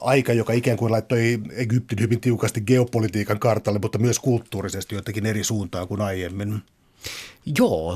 aika, 0.00 0.32
joka 0.32 0.52
ikään 0.52 0.76
kuin 0.76 0.92
laittoi 0.92 1.38
Egyptin 1.50 2.00
hyvin 2.00 2.20
tiukasti 2.20 2.60
geopolitiikan 2.60 3.38
kartalle, 3.38 3.78
mutta 3.78 3.98
myös 3.98 4.18
kulttuurisesti 4.18 4.94
jotenkin 4.94 5.26
eri 5.26 5.44
suuntaan 5.44 5.88
kuin 5.88 6.00
aiemmin? 6.00 6.62
Joo, 7.58 7.94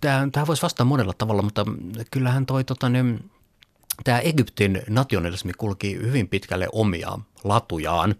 tämä, 0.00 0.28
tämä 0.32 0.46
voisi 0.46 0.62
vastata 0.62 0.84
monella 0.84 1.12
tavalla, 1.18 1.42
mutta 1.42 1.66
kyllähän 2.10 2.46
toi 2.46 2.64
tota, 2.64 2.88
niin, 2.88 3.30
tämä 4.04 4.18
Egyptin 4.18 4.82
nationalismi 4.88 5.52
kulki 5.52 5.94
hyvin 5.94 6.28
pitkälle 6.28 6.68
omia 6.72 7.18
latujaan. 7.44 8.14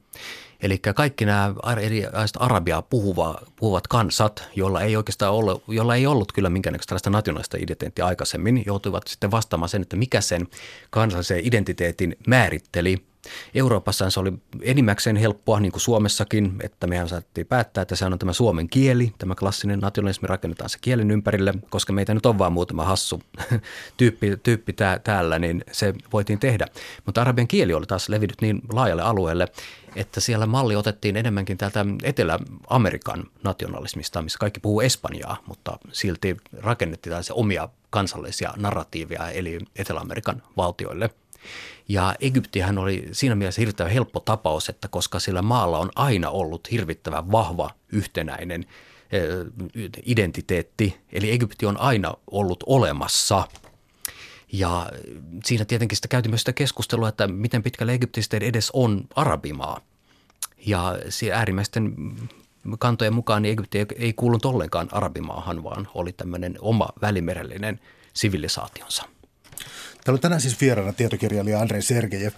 Eli 0.63 0.79
kaikki 0.79 1.25
nämä 1.25 1.55
eri 1.81 2.07
arabiaa 2.39 2.83
puhuva, 2.83 3.39
puhuvat 3.57 3.89
kansat, 3.89 4.45
joilla 4.57 4.81
ei 4.81 4.97
oikeastaan 4.97 5.33
ollut, 5.33 5.63
joilla 5.69 5.95
ei 5.95 6.07
ollut 6.07 6.33
kyllä 6.33 6.51
minkäännäköistä 6.51 6.89
tällaista 6.89 7.11
nationaalista 7.11 7.57
identiteettiä 7.57 8.07
aikaisemmin, 8.07 8.63
joutuivat 8.67 9.07
sitten 9.07 9.31
vastaamaan 9.31 9.69
sen, 9.69 9.83
että 9.83 9.97
mikä 9.97 10.21
sen 10.21 10.49
kansallisen 10.91 11.47
identiteetin 11.47 12.17
määritteli 12.27 13.03
Euroopassa 13.55 14.11
se 14.11 14.21
oli 14.21 14.33
enimmäkseen 14.63 15.17
helppoa, 15.17 15.61
niin 15.61 15.73
kuin 15.73 15.81
Suomessakin, 15.81 16.57
että 16.63 16.87
mehän 16.87 17.09
saatiin 17.09 17.47
päättää, 17.47 17.83
että 17.83 17.97
se 17.97 18.05
on 18.05 18.19
tämä 18.19 18.33
suomen 18.33 18.69
kieli, 18.69 19.13
tämä 19.19 19.35
klassinen 19.35 19.79
nationalismi 19.79 20.29
rakennetaan 20.29 20.71
se 20.71 20.79
kielen 20.81 21.11
ympärille, 21.11 21.55
koska 21.71 21.93
meitä 21.93 22.15
nyt 22.15 22.27
on 22.27 22.39
vaan 22.39 22.53
muutama 22.53 22.85
hassu 22.85 23.23
tyyppi, 23.97 24.37
tyyppi 24.43 24.73
tää, 24.73 24.99
täällä, 24.99 25.39
niin 25.39 25.65
se 25.73 25.95
voitiin 26.13 26.39
tehdä. 26.39 26.67
Mutta 27.07 27.21
arabian 27.21 27.49
kieli 27.49 27.75
oli 27.75 27.87
taas 27.87 28.09
levinnyt 28.09 28.41
niin 28.41 28.61
laajalle 28.73 29.03
alueelle, 29.03 29.49
että 29.97 30.21
siellä 30.21 30.47
malli 30.47 30.77
otettiin 30.77 31.17
enemmänkin 31.17 31.59
täältä 31.59 31.87
Etelä-Amerikan 32.03 33.25
nationalismista, 33.45 34.23
missä 34.23 34.39
kaikki 34.39 34.61
puhuu 34.61 34.81
espanjaa, 34.81 35.37
mutta 35.47 35.79
silti 35.93 36.37
rakennettiin 36.59 37.25
se 37.25 37.33
omia 37.33 37.69
kansallisia 37.91 38.55
narratiiveja, 38.57 39.31
eli 39.31 39.59
Etelä-Amerikan 39.77 40.43
valtioille– 40.57 41.11
ja 41.89 42.15
Egyptihän 42.21 42.79
oli 42.79 43.09
siinä 43.13 43.35
mielessä 43.35 43.61
hirvittävän 43.61 43.93
helppo 43.93 44.21
tapaus, 44.21 44.69
että 44.69 44.89
koska 44.89 45.19
sillä 45.19 45.43
maalla 45.43 45.79
on 45.79 45.91
aina 45.95 46.31
ollut 46.31 46.71
hirvittävän 46.71 47.33
vahva 47.33 47.71
yhtenäinen 47.93 48.67
identiteetti, 50.07 51.01
eli 51.13 51.31
Egypti 51.31 51.67
on 51.67 51.81
aina 51.81 52.15
ollut 52.31 52.65
olemassa. 52.67 53.49
Ja 54.53 54.91
siinä 55.45 55.65
tietenkin 55.65 55.97
sitä 55.97 56.09
käytiin 56.09 56.31
myös 56.31 56.41
sitä 56.41 56.53
keskustelua, 56.53 57.09
että 57.09 57.27
miten 57.29 57.63
pitkälle 57.63 57.95
Egyptistä 57.95 58.37
edes 58.37 58.71
on 58.71 59.05
arabimaa. 59.17 59.81
Ja 60.67 60.97
äärimmäisten 61.35 61.95
kantojen 62.79 63.15
mukaan 63.15 63.43
niin 63.43 63.53
Egypti 63.53 63.87
ei 63.97 64.13
kuulunut 64.13 64.45
ollenkaan 64.45 64.89
arabimaahan, 64.93 65.65
vaan 65.65 65.89
oli 65.95 66.13
tämmöinen 66.13 66.57
oma 66.61 66.89
välimerellinen 67.01 67.81
sivilisaationsa. 68.15 69.05
Täällä 70.05 70.17
on 70.17 70.21
tänään 70.21 70.41
siis 70.41 70.61
vieraana 70.61 70.93
tietokirjailija 70.93 71.61
Andrei 71.61 71.83
Sergejev. 71.83 72.33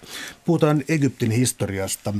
Puhutaan 0.45 0.83
Egyptin 0.89 1.31
historiasta. 1.31 2.13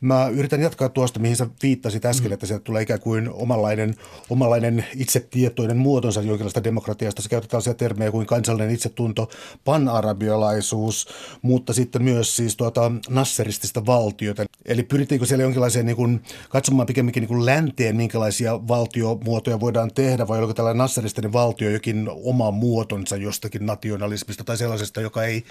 Mä 0.00 0.28
yritän 0.28 0.60
jatkaa 0.60 0.88
tuosta, 0.88 1.20
mihin 1.20 1.36
sä 1.36 1.46
viittasit 1.62 2.04
äsken, 2.04 2.30
mm. 2.30 2.32
että 2.32 2.46
sieltä 2.46 2.64
tulee 2.64 2.82
ikään 2.82 3.00
kuin 3.00 3.30
omanlainen, 3.32 3.94
omanlainen 4.30 4.86
itsetietoinen 4.96 5.76
muotonsa 5.76 6.22
jonkinlaista 6.22 6.64
demokratiasta. 6.64 7.22
Se 7.22 7.28
käytetään 7.28 7.62
sellaisia 7.62 7.78
termejä 7.78 8.10
kuin 8.10 8.26
kansallinen 8.26 8.74
itsetunto, 8.74 9.28
panarabialaisuus, 9.64 11.08
mutta 11.42 11.72
sitten 11.72 12.02
myös 12.02 12.36
siis 12.36 12.56
tuota 12.56 12.92
nasseristista 13.08 13.86
valtiota. 13.86 14.44
Eli 14.64 14.82
pyrittiinkö 14.82 15.26
siellä 15.26 15.42
jonkinlaiseen 15.42 15.86
niin 15.86 15.96
kuin, 15.96 16.22
katsomaan 16.48 16.86
pikemminkin 16.86 17.20
niin 17.20 17.28
kuin 17.28 17.46
länteen, 17.46 17.96
minkälaisia 17.96 18.68
valtiomuotoja 18.68 19.60
voidaan 19.60 19.90
tehdä, 19.94 20.28
vai 20.28 20.38
oliko 20.38 20.54
tällainen 20.54 20.78
nasseristinen 20.78 21.32
valtio 21.32 21.70
jokin 21.70 22.08
oma 22.24 22.50
muotonsa 22.50 23.16
jostakin 23.16 23.66
nationalismista 23.66 24.44
tai 24.44 24.56
sellaisesta, 24.56 25.00
joka 25.00 25.24
ei 25.24 25.44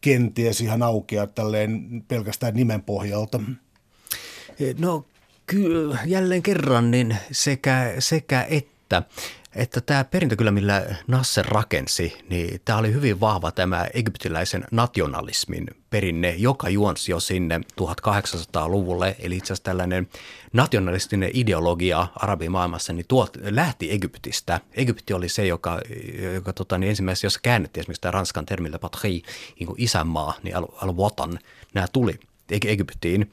kenties 0.00 0.60
ihan 0.60 0.82
aukea 0.82 1.26
tälleen 1.26 2.04
pelkästään 2.08 2.54
nimen 2.54 2.82
pohjalta? 2.82 3.40
No 4.78 5.06
kyllä, 5.46 5.98
jälleen 6.06 6.42
kerran 6.42 6.90
niin 6.90 7.16
sekä, 7.32 7.94
sekä 7.98 8.46
että 8.50 9.02
että 9.54 9.80
tämä 9.80 10.04
perintö 10.04 10.36
kyllä, 10.36 10.50
millä 10.50 10.96
Nasser 11.06 11.46
rakensi, 11.46 12.18
niin 12.28 12.60
tämä 12.64 12.78
oli 12.78 12.92
hyvin 12.92 13.20
vahva 13.20 13.52
tämä 13.52 13.86
egyptiläisen 13.94 14.64
nationalismin 14.70 15.66
perinne, 15.90 16.34
joka 16.38 16.68
juonsi 16.68 17.12
jo 17.12 17.20
sinne 17.20 17.60
1800-luvulle. 17.82 19.16
Eli 19.18 19.36
itse 19.36 19.46
asiassa 19.46 19.64
tällainen 19.64 20.08
nationalistinen 20.52 21.30
ideologia 21.34 22.06
arabimaailmassa 22.16 22.92
niin 22.92 23.06
tuot, 23.08 23.36
lähti 23.42 23.92
Egyptistä. 23.92 24.60
Egypti 24.72 25.14
oli 25.14 25.28
se, 25.28 25.46
joka, 25.46 25.80
joka 26.34 26.52
tota, 26.52 26.78
niin 26.78 26.90
ensimmäisessä, 26.90 27.26
jossa 27.26 27.40
käännettiin 27.42 27.82
esimerkiksi 27.82 28.00
tämä 28.00 28.12
ranskan 28.12 28.46
termillä 28.46 28.78
patri, 28.78 29.22
niin 29.60 29.68
isänmaa, 29.76 30.34
niin 30.42 30.56
al-watan, 30.56 31.38
nämä 31.74 31.86
tuli 31.92 32.18
Egyptiin. 32.50 33.32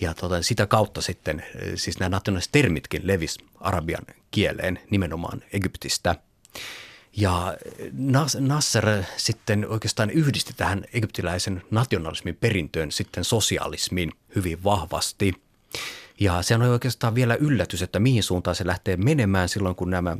Ja 0.00 0.14
tota, 0.14 0.42
sitä 0.42 0.66
kautta 0.66 1.02
sitten, 1.02 1.44
siis 1.74 1.98
nämä 1.98 2.08
nationaaliset 2.08 2.52
termitkin 2.52 3.06
levis 3.06 3.38
arabian 3.60 4.04
kieleen 4.30 4.80
nimenomaan 4.90 5.42
Egyptistä. 5.52 6.14
Ja 7.16 7.56
Nasser 8.38 9.02
sitten 9.16 9.68
oikeastaan 9.68 10.10
yhdisti 10.10 10.52
tähän 10.56 10.84
egyptiläisen 10.92 11.62
nationalismin 11.70 12.36
perintöön 12.36 12.92
sitten 12.92 13.24
sosialismin 13.24 14.12
hyvin 14.34 14.64
vahvasti. 14.64 15.32
Ja 16.20 16.42
se 16.42 16.54
on 16.54 16.62
oikeastaan 16.62 17.14
vielä 17.14 17.34
yllätys, 17.34 17.82
että 17.82 17.98
mihin 17.98 18.22
suuntaan 18.22 18.54
se 18.54 18.66
lähtee 18.66 18.96
menemään 18.96 19.48
silloin, 19.48 19.74
kun 19.74 19.90
nämä 19.90 20.16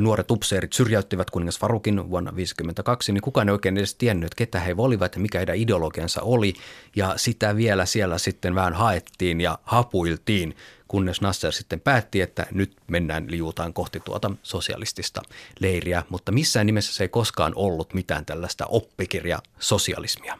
nuoret 0.00 0.30
upseerit 0.30 0.72
syrjäyttivät 0.72 1.30
kuningas 1.30 1.58
Farukin 1.58 1.96
vuonna 1.96 2.30
1952, 2.30 3.12
niin 3.12 3.22
kukaan 3.22 3.48
ei 3.48 3.52
oikein 3.52 3.78
edes 3.78 3.94
tiennyt, 3.94 4.26
että 4.26 4.36
ketä 4.36 4.60
he 4.60 4.74
olivat 4.78 5.14
ja 5.14 5.20
mikä 5.20 5.38
heidän 5.38 5.56
ideologiansa 5.56 6.22
oli. 6.22 6.54
Ja 6.96 7.14
sitä 7.16 7.56
vielä 7.56 7.86
siellä 7.86 8.18
sitten 8.18 8.54
vähän 8.54 8.74
haettiin 8.74 9.40
ja 9.40 9.58
hapuiltiin, 9.62 10.56
kunnes 10.88 11.20
Nasser 11.20 11.52
sitten 11.52 11.80
päätti, 11.80 12.20
että 12.20 12.46
nyt 12.52 12.76
mennään 12.86 13.26
liuutaan 13.28 13.74
kohti 13.74 14.00
tuota 14.00 14.30
sosialistista 14.42 15.22
leiriä. 15.60 16.02
Mutta 16.08 16.32
missään 16.32 16.66
nimessä 16.66 16.94
se 16.94 17.04
ei 17.04 17.08
koskaan 17.08 17.52
ollut 17.56 17.94
mitään 17.94 18.24
tällaista 18.24 18.66
oppikirja-sosialismia. 18.66 20.38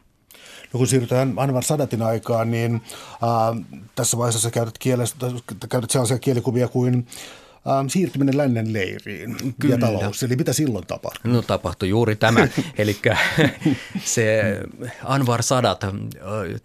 No 0.72 0.78
kun 0.78 0.86
siirrytään 0.86 1.34
Anwar 1.36 1.62
Sadatin 1.62 2.02
aikaan, 2.02 2.50
niin 2.50 2.74
äh, 2.74 3.64
tässä 3.94 4.18
vaiheessa 4.18 4.40
sä 4.40 4.50
käytät, 4.50 4.78
kielestä, 4.78 5.26
käytät 5.68 5.90
sellaisia 5.90 6.18
kielikuvia 6.18 6.68
kuin 6.68 7.06
ähm, 7.68 7.86
siirtyminen 7.88 8.36
lännen 8.36 8.72
leiriin 8.72 9.36
Kyllä. 9.58 9.74
ja 9.74 9.78
talous. 9.78 10.22
Eli 10.22 10.36
mitä 10.36 10.52
silloin 10.52 10.86
tapahtui? 10.86 11.32
No 11.32 11.42
tapahtui 11.42 11.88
juuri 11.88 12.16
tämä. 12.16 12.48
Eli 12.78 12.96
se 14.04 14.42
Anwar 15.04 15.42
Sadat 15.42 15.84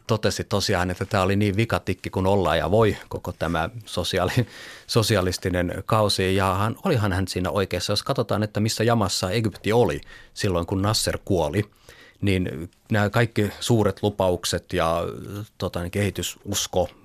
totesi 0.07 0.43
tosiaan, 0.43 0.91
että 0.91 1.05
tämä 1.05 1.23
oli 1.23 1.35
niin 1.35 1.55
vikatikki 1.55 2.09
kuin 2.09 2.27
ollaan 2.27 2.57
ja 2.57 2.71
voi 2.71 2.97
koko 3.09 3.31
tämä 3.31 3.69
sosiaali, 3.85 4.31
sosialistinen 4.87 5.83
kausi. 5.85 6.35
Ja 6.35 6.53
hän, 6.53 6.75
olihan 6.85 7.13
hän 7.13 7.27
siinä 7.27 7.49
oikeassa. 7.49 7.93
Jos 7.93 8.03
katsotaan, 8.03 8.43
että 8.43 8.59
missä 8.59 8.83
jamassa 8.83 9.31
Egypti 9.31 9.73
oli 9.73 10.01
silloin, 10.33 10.65
kun 10.65 10.81
Nasser 10.81 11.19
kuoli– 11.25 11.63
niin 12.21 12.69
nämä 12.91 13.09
kaikki 13.09 13.49
suuret 13.59 14.03
lupaukset 14.03 14.73
ja 14.73 15.03
tota, 15.57 15.81
niin 15.81 15.91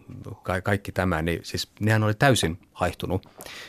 kehitysusko, 0.09 0.63
kaikki 0.63 0.93
tämä, 0.93 1.23
niin 1.23 1.41
siis 1.43 1.69
nehän 1.81 2.03
oli 2.03 2.15
täysin 2.15 2.59
haihtunut. 2.73 3.29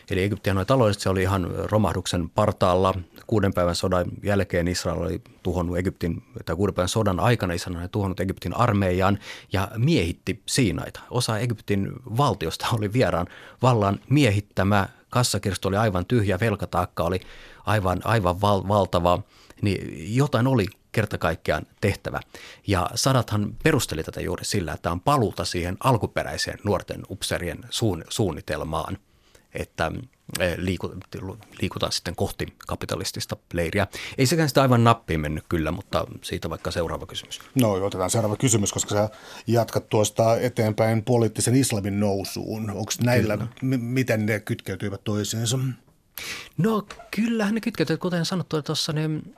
Eli 0.09 0.23
Egyptihän 0.23 0.57
oli 0.57 0.65
taloudellisesti, 0.65 1.03
se 1.03 1.09
oli 1.09 1.21
ihan 1.21 1.51
romahduksen 1.71 2.29
partaalla. 2.29 2.93
Kuuden 3.27 3.53
päivän 3.53 3.75
sodan 3.75 4.05
jälkeen 4.23 4.67
Israel 4.67 5.01
oli 5.01 5.21
tuhonnut 5.43 5.77
Egyptin, 5.77 6.23
tai 6.45 6.55
kuuden 6.55 6.75
päivän 6.75 6.89
sodan 6.89 7.19
aikana 7.19 7.53
Israel 7.53 7.79
oli 7.79 7.87
tuhonnut 7.87 8.19
Egyptin 8.19 8.57
armeijan 8.57 9.19
ja 9.53 9.71
miehitti 9.77 10.41
Siinaita. 10.45 10.99
Osa 11.09 11.39
Egyptin 11.39 11.91
valtiosta 12.17 12.67
oli 12.73 12.93
vieraan 12.93 13.27
vallan 13.61 13.99
miehittämä, 14.09 14.87
kassakirsto 15.09 15.67
oli 15.67 15.77
aivan 15.77 16.05
tyhjä, 16.05 16.39
velkataakka 16.39 17.03
oli 17.03 17.19
aivan, 17.65 18.01
aivan 18.03 18.41
val, 18.41 18.63
valtava, 18.67 19.19
niin 19.61 20.05
jotain 20.15 20.47
oli 20.47 20.65
kerta 20.95 21.17
kaikkiaan 21.17 21.65
tehtävä. 21.81 22.19
Ja 22.67 22.89
Sadathan 22.95 23.55
perusteli 23.63 24.03
tätä 24.03 24.21
juuri 24.21 24.45
sillä, 24.45 24.73
että 24.73 24.91
on 24.91 25.01
paluuta 25.01 25.45
siihen 25.45 25.77
alkuperäiseen 25.79 26.59
nuorten 26.63 27.03
upserien 27.09 27.59
suunnitelmaan, 28.09 28.97
että 29.53 29.91
eh, 30.39 30.57
liikutaan 31.61 31.91
sitten 31.91 32.15
kohti 32.15 32.47
kapitalistista 32.67 33.37
leiriä. 33.53 33.87
Ei 34.17 34.25
sekään 34.25 34.49
sitä 34.49 34.61
aivan 34.61 34.83
nappiin 34.83 35.19
mennyt 35.19 35.43
kyllä, 35.49 35.71
mutta 35.71 36.07
siitä 36.21 36.49
vaikka 36.49 36.71
seuraava 36.71 37.05
kysymys. 37.05 37.41
No 37.55 37.71
otetaan 37.71 38.09
seuraava 38.09 38.35
kysymys, 38.35 38.73
koska 38.73 38.95
sä 38.95 39.09
jatkat 39.47 39.89
tuosta 39.89 40.37
eteenpäin 40.37 41.03
poliittisen 41.03 41.55
islamin 41.55 41.99
nousuun. 41.99 42.69
Onko 42.69 42.91
näillä, 43.03 43.37
m- 43.37 43.79
miten 43.79 44.25
ne 44.25 44.39
kytkeytyivät 44.39 45.03
toisiinsa? 45.03 45.59
No 46.57 46.87
kyllähän 47.11 47.55
ne 47.55 47.61
kytkeytyvät, 47.61 48.01
kuten 48.01 48.25
sanottu 48.25 48.61
tuossa, 48.61 48.93
niin 48.93 49.35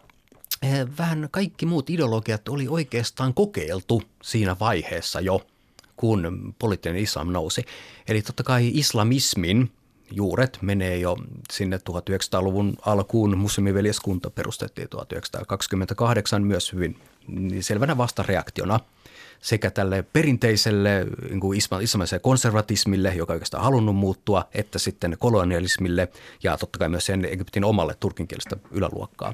vähän 0.97 1.27
kaikki 1.31 1.65
muut 1.65 1.89
ideologiat 1.89 2.49
oli 2.49 2.67
oikeastaan 2.67 3.33
kokeiltu 3.33 4.03
siinä 4.23 4.55
vaiheessa 4.59 5.21
jo, 5.21 5.41
kun 5.95 6.55
poliittinen 6.59 7.01
islam 7.01 7.31
nousi. 7.31 7.65
Eli 8.07 8.21
totta 8.21 8.43
kai 8.43 8.71
islamismin 8.73 9.71
juuret 10.11 10.57
menee 10.61 10.97
jo 10.97 11.17
sinne 11.53 11.77
1900-luvun 11.77 12.77
alkuun. 12.85 13.37
Muslimiveljeskunta 13.37 14.29
perustettiin 14.29 14.89
1928 14.89 16.43
myös 16.43 16.73
hyvin 16.73 16.99
selvänä 17.59 17.97
vastareaktiona 17.97 18.79
sekä 19.41 19.71
tälle 19.71 20.05
perinteiselle 20.13 21.05
niin 21.29 21.81
islamiselle 21.81 22.19
konservatismille, 22.19 23.13
joka 23.15 23.33
oikeastaan 23.33 23.63
halunnut 23.63 23.95
muuttua, 23.95 24.47
että 24.53 24.79
sitten 24.79 25.15
kolonialismille 25.19 26.07
ja 26.43 26.57
totta 26.57 26.79
kai 26.79 26.89
myös 26.89 27.05
sen 27.05 27.25
Egyptin 27.25 27.63
omalle 27.63 27.95
turkinkielistä 27.99 28.57
yläluokkaa 28.71 29.33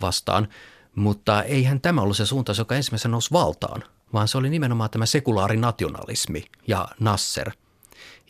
vastaan. 0.00 0.48
Mutta 0.94 1.42
eihän 1.42 1.80
tämä 1.80 2.00
ollut 2.00 2.16
se 2.16 2.26
suunta, 2.26 2.52
joka 2.58 2.74
ensimmäisenä 2.74 3.12
nousi 3.12 3.30
valtaan, 3.32 3.84
vaan 4.12 4.28
se 4.28 4.38
oli 4.38 4.50
nimenomaan 4.50 4.90
tämä 4.90 5.06
sekulaarinationalismi 5.06 6.44
ja 6.66 6.88
Nasser. 7.00 7.50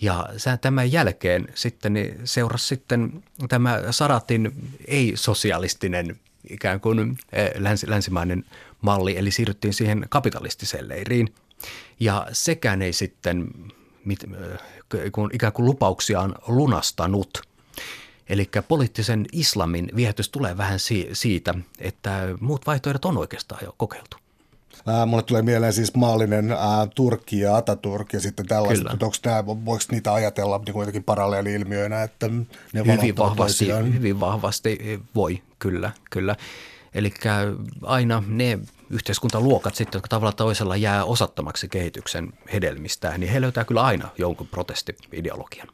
Ja 0.00 0.28
tämän 0.60 0.92
jälkeen 0.92 1.48
sitten 1.54 1.92
niin 1.92 2.20
seurasi 2.24 2.66
sitten 2.66 3.24
tämä 3.48 3.78
Saratin 3.90 4.52
ei-sosialistinen 4.86 6.20
ikään 6.50 6.80
kuin 6.80 7.18
eh, 7.32 7.50
länsi, 7.54 7.90
länsimainen 7.90 8.44
malli, 8.80 9.16
eli 9.16 9.30
siirryttiin 9.30 9.74
siihen 9.74 10.06
kapitalistiseen 10.08 10.88
leiriin. 10.88 11.34
Ja 12.00 12.26
sekään 12.32 12.82
ei 12.82 12.92
sitten 12.92 13.48
mit, 14.04 14.24
eh, 14.24 15.02
ikään 15.32 15.52
kuin 15.52 15.66
lupauksiaan 15.66 16.34
lunastanut– 16.46 17.38
Eli 18.28 18.50
poliittisen 18.68 19.26
islamin 19.32 19.90
viehätys 19.96 20.28
tulee 20.28 20.56
vähän 20.56 20.78
siitä, 21.12 21.54
että 21.78 22.28
muut 22.40 22.66
vaihtoehdot 22.66 23.04
on 23.04 23.18
oikeastaan 23.18 23.60
jo 23.64 23.74
kokeiltu. 23.76 24.16
Ää, 24.86 25.06
mulle 25.06 25.22
tulee 25.22 25.42
mieleen 25.42 25.72
siis 25.72 25.94
maallinen 25.94 26.52
ää, 26.52 26.86
Turkki 26.94 27.40
ja 27.40 27.56
Ataturk 27.56 28.12
ja 28.12 28.20
sitten 28.20 28.46
tällaiset, 28.46 28.84
Kyllä. 28.84 28.98
onko 29.02 29.16
nämä, 29.24 29.46
voiko 29.46 29.84
niitä 29.90 30.14
ajatella 30.14 30.60
niin 30.66 30.78
jotenkin 30.78 31.04
paralleeli-ilmiöinä, 31.04 32.02
että 32.02 32.28
ne 32.72 32.96
hyvin 32.96 33.16
vahvasti, 33.16 33.68
hyvin 33.94 34.20
vahvasti 34.20 35.00
voi, 35.14 35.42
kyllä, 35.58 35.90
kyllä. 36.10 36.36
Eli 36.94 37.14
aina 37.82 38.22
ne 38.26 38.58
yhteiskuntaluokat 38.90 39.74
sitten, 39.74 39.98
jotka 39.98 40.08
tavalla 40.08 40.32
toisella 40.32 40.76
jää 40.76 41.04
osattomaksi 41.04 41.68
kehityksen 41.68 42.32
hedelmistä, 42.52 43.18
niin 43.18 43.32
he 43.32 43.40
löytää 43.40 43.64
kyllä 43.64 43.82
aina 43.82 44.08
jonkun 44.18 44.48
protesti-ideologian. 44.48 45.68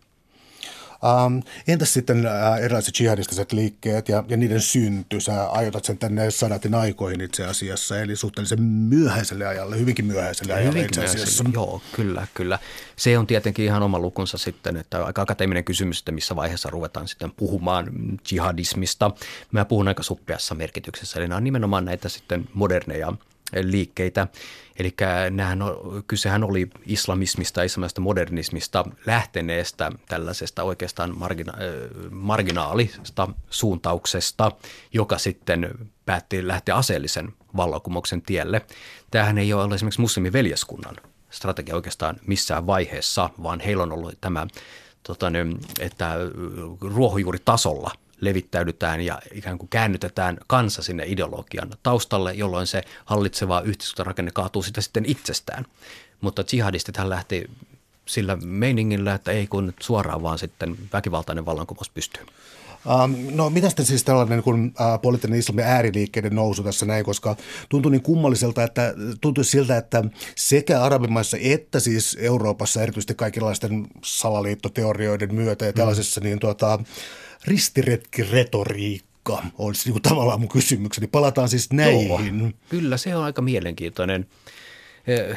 Ähm, 1.04 1.38
entäs 1.68 1.92
sitten 1.92 2.26
äh, 2.26 2.58
erilaiset 2.58 3.00
jihadistiset 3.00 3.52
liikkeet 3.52 4.08
ja, 4.08 4.24
ja 4.28 4.36
niiden 4.36 4.60
synty? 4.60 5.20
Sä 5.20 5.50
ajoitat 5.52 5.84
sen 5.84 5.98
tänne 5.98 6.30
sadatin 6.30 6.74
aikoihin 6.74 7.20
itse 7.20 7.44
asiassa, 7.44 8.00
eli 8.00 8.16
suhteellisen 8.16 8.62
myöhäiselle 8.62 9.46
ajalle, 9.46 9.78
hyvinkin 9.78 10.04
myöhäiselle 10.06 10.52
ajalle 10.52 10.68
hyvinkin 10.68 11.02
itse 11.02 11.04
asiassa. 11.04 11.44
Joo, 11.54 11.82
kyllä, 11.92 12.26
kyllä. 12.34 12.58
Se 12.96 13.18
on 13.18 13.26
tietenkin 13.26 13.64
ihan 13.64 13.82
oma 13.82 13.98
lukunsa 13.98 14.38
sitten, 14.38 14.76
että 14.76 15.04
aika 15.04 15.22
akateeminen 15.22 15.64
kysymys, 15.64 15.98
että 15.98 16.12
missä 16.12 16.36
vaiheessa 16.36 16.70
ruvetaan 16.70 17.08
sitten 17.08 17.32
puhumaan 17.32 17.86
jihadismista. 18.30 19.10
Mä 19.52 19.64
puhun 19.64 19.88
aika 19.88 20.02
suppeassa 20.02 20.54
merkityksessä, 20.54 21.18
eli 21.18 21.28
nämä 21.28 21.36
on 21.36 21.44
nimenomaan 21.44 21.84
näitä 21.84 22.08
sitten 22.08 22.48
moderneja 22.54 23.12
liikkeitä. 23.62 24.26
Eli 24.78 24.94
kysehän 26.06 26.44
oli 26.44 26.70
islamismista, 26.86 27.62
islamista 27.62 28.00
modernismista 28.00 28.84
lähteneestä 29.06 29.92
tällaisesta 30.08 30.62
oikeastaan 30.62 31.10
margina- 31.10 31.58
marginaalista 32.10 33.28
suuntauksesta, 33.50 34.52
joka 34.92 35.18
sitten 35.18 35.68
päätti 36.06 36.46
lähteä 36.46 36.74
aseellisen 36.74 37.32
vallankumouksen 37.56 38.22
tielle. 38.22 38.66
Tämähän 39.10 39.38
ei 39.38 39.52
ole 39.52 39.74
esimerkiksi 39.74 40.00
muslimiveljeskunnan 40.00 40.96
strategia 41.30 41.74
oikeastaan 41.74 42.16
missään 42.26 42.66
vaiheessa, 42.66 43.30
vaan 43.42 43.60
heillä 43.60 43.82
on 43.82 43.92
ollut 43.92 44.18
tämä, 44.20 44.46
tota, 45.02 45.26
että 45.80 46.14
ruohonjuuritasolla– 46.80 47.90
levittäydytään 48.20 49.00
ja 49.00 49.20
ikään 49.32 49.58
kuin 49.58 49.68
käännytetään 49.68 50.38
kansa 50.46 50.82
sinne 50.82 51.04
ideologian 51.06 51.70
taustalle, 51.82 52.34
jolloin 52.34 52.66
se 52.66 52.82
hallitseva 53.04 53.60
yhteiskuntarakenne 53.60 54.30
kaatuu 54.30 54.62
sitä 54.62 54.80
sitten 54.80 55.04
itsestään. 55.06 55.64
Mutta 56.20 56.44
jihadistithan 56.52 57.10
lähti 57.10 57.50
sillä 58.06 58.36
meiningillä, 58.36 59.14
että 59.14 59.32
ei 59.32 59.46
kun 59.46 59.74
suoraan 59.80 60.22
vaan 60.22 60.38
sitten 60.38 60.76
väkivaltainen 60.92 61.46
vallankumous 61.46 61.90
pystyy. 61.90 62.22
Um, 63.04 63.16
no 63.30 63.50
mitä 63.50 63.68
sitten 63.68 63.86
siis 63.86 64.04
tällainen 64.04 64.42
kun, 64.42 64.64
uh, 64.66 65.00
poliittinen 65.02 65.38
islamin 65.38 65.64
ääriliikkeiden 65.64 66.34
nousu 66.34 66.62
tässä 66.62 66.86
näin, 66.86 67.04
koska 67.04 67.36
tuntuu 67.68 67.90
niin 67.90 68.02
kummalliselta, 68.02 68.62
että 68.62 68.94
tuntuu 69.20 69.44
siltä, 69.44 69.76
että 69.76 70.04
sekä 70.36 70.82
arabimaissa 70.82 71.36
että 71.40 71.80
siis 71.80 72.16
Euroopassa 72.20 72.82
erityisesti 72.82 73.14
kaikenlaisten 73.14 73.86
salaliittoteorioiden 74.04 75.34
myötä 75.34 75.64
ja 75.64 75.72
tällaisessa 75.72 76.20
mm. 76.20 76.24
niin 76.24 76.38
tuota, 76.38 76.78
ristiretkiretoriikka 77.46 79.42
olisi 79.58 79.90
niin 79.90 80.02
tavallaan 80.02 80.40
mun 80.40 80.48
kysymykseni. 80.48 81.06
Palataan 81.06 81.48
siis 81.48 81.72
näihin. 81.72 82.08
Joo, 82.08 82.50
kyllä, 82.68 82.96
se 82.96 83.16
on 83.16 83.24
aika 83.24 83.42
mielenkiintoinen 83.42 84.26
eh, 85.06 85.36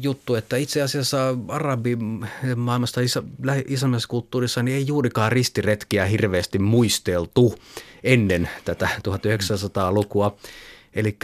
juttu, 0.00 0.34
että 0.34 0.56
itse 0.56 0.82
asiassa 0.82 1.36
arabimaailmasta 1.48 3.00
islamilaisessa 3.00 4.08
kulttuurissa 4.08 4.62
niin 4.62 4.76
ei 4.76 4.86
juurikaan 4.86 5.32
ristiretkiä 5.32 6.06
hirveästi 6.06 6.58
muisteltu 6.58 7.54
ennen 8.04 8.48
tätä 8.64 8.88
1900-lukua. 9.08 10.36
Eli 10.94 11.16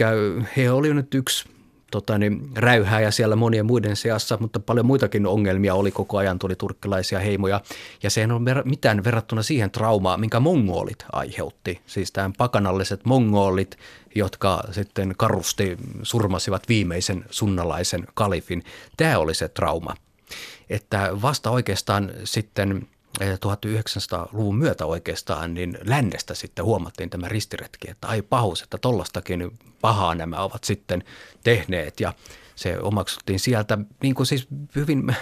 he 0.57 0.71
olivat 0.71 0.95
nyt 0.95 1.13
yksi 1.13 1.45
tota, 1.91 2.17
niin, 2.17 2.49
räyhää 2.55 3.01
ja 3.01 3.11
siellä 3.11 3.35
monien 3.35 3.65
muiden 3.65 3.95
seassa, 3.95 4.37
mutta 4.39 4.59
paljon 4.59 4.85
muitakin 4.85 5.27
ongelmia 5.27 5.75
oli 5.75 5.91
koko 5.91 6.17
ajan, 6.17 6.39
tuli 6.39 6.55
turkkilaisia 6.55 7.19
heimoja. 7.19 7.61
Ja 8.03 8.09
se 8.09 8.21
ei 8.21 8.27
ole 8.31 8.53
ver- 8.53 8.65
mitään 8.65 9.03
verrattuna 9.03 9.43
siihen 9.43 9.71
traumaan, 9.71 10.19
minkä 10.19 10.39
mongolit 10.39 11.05
aiheutti. 11.11 11.81
Siis 11.85 12.11
tämän 12.11 12.33
pakanalliset 12.33 13.05
mongolit, 13.05 13.77
jotka 14.15 14.63
sitten 14.71 15.13
karusti 15.17 15.77
surmasivat 16.03 16.69
viimeisen 16.69 17.25
sunnalaisen 17.29 18.07
kalifin. 18.13 18.63
Tämä 18.97 19.17
oli 19.17 19.33
se 19.33 19.47
trauma. 19.47 19.95
Että 20.69 21.09
vasta 21.21 21.49
oikeastaan 21.49 22.11
sitten 22.23 22.87
1900-luvun 23.19 24.57
myötä 24.57 24.85
oikeastaan, 24.85 25.53
niin 25.53 25.77
lännestä 25.85 26.33
sitten 26.33 26.65
huomattiin 26.65 27.09
tämä 27.09 27.29
ristiretki, 27.29 27.89
että 27.89 28.07
ai 28.07 28.21
pahus, 28.21 28.61
että 28.61 28.77
tollastakin 28.77 29.59
pahaa 29.81 30.15
nämä 30.15 30.43
ovat 30.43 30.63
sitten 30.63 31.03
tehneet 31.43 31.99
ja 31.99 32.13
se 32.55 32.79
omaksuttiin 32.79 33.39
sieltä 33.39 33.77
niin 34.03 34.15
kuin 34.15 34.27
siis 34.27 34.47
hyvin 34.75 35.15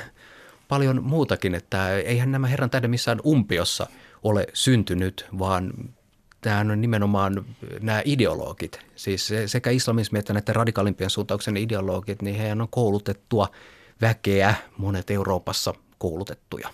paljon 0.67 1.03
muutakin, 1.03 1.55
että 1.55 1.97
eihän 1.97 2.31
nämä 2.31 2.47
herran 2.47 2.69
tähden 2.69 2.89
missään 2.89 3.19
umpiossa 3.25 3.87
ole 4.23 4.47
syntynyt, 4.53 5.25
vaan 5.39 5.73
tämä 6.41 6.59
on 6.59 6.81
nimenomaan 6.81 7.45
nämä 7.79 8.01
ideologit, 8.05 8.79
siis 8.95 9.33
sekä 9.45 9.69
islamismi 9.69 10.19
että 10.19 10.33
näiden 10.33 10.55
radikaalimpien 10.55 11.09
suuntauksen 11.09 11.57
ideologit, 11.57 12.21
niin 12.21 12.35
heidän 12.35 12.61
on 12.61 12.67
koulutettua 12.69 13.47
väkeä, 14.01 14.55
monet 14.77 15.11
Euroopassa 15.11 15.73
koulutettuja. 15.97 16.69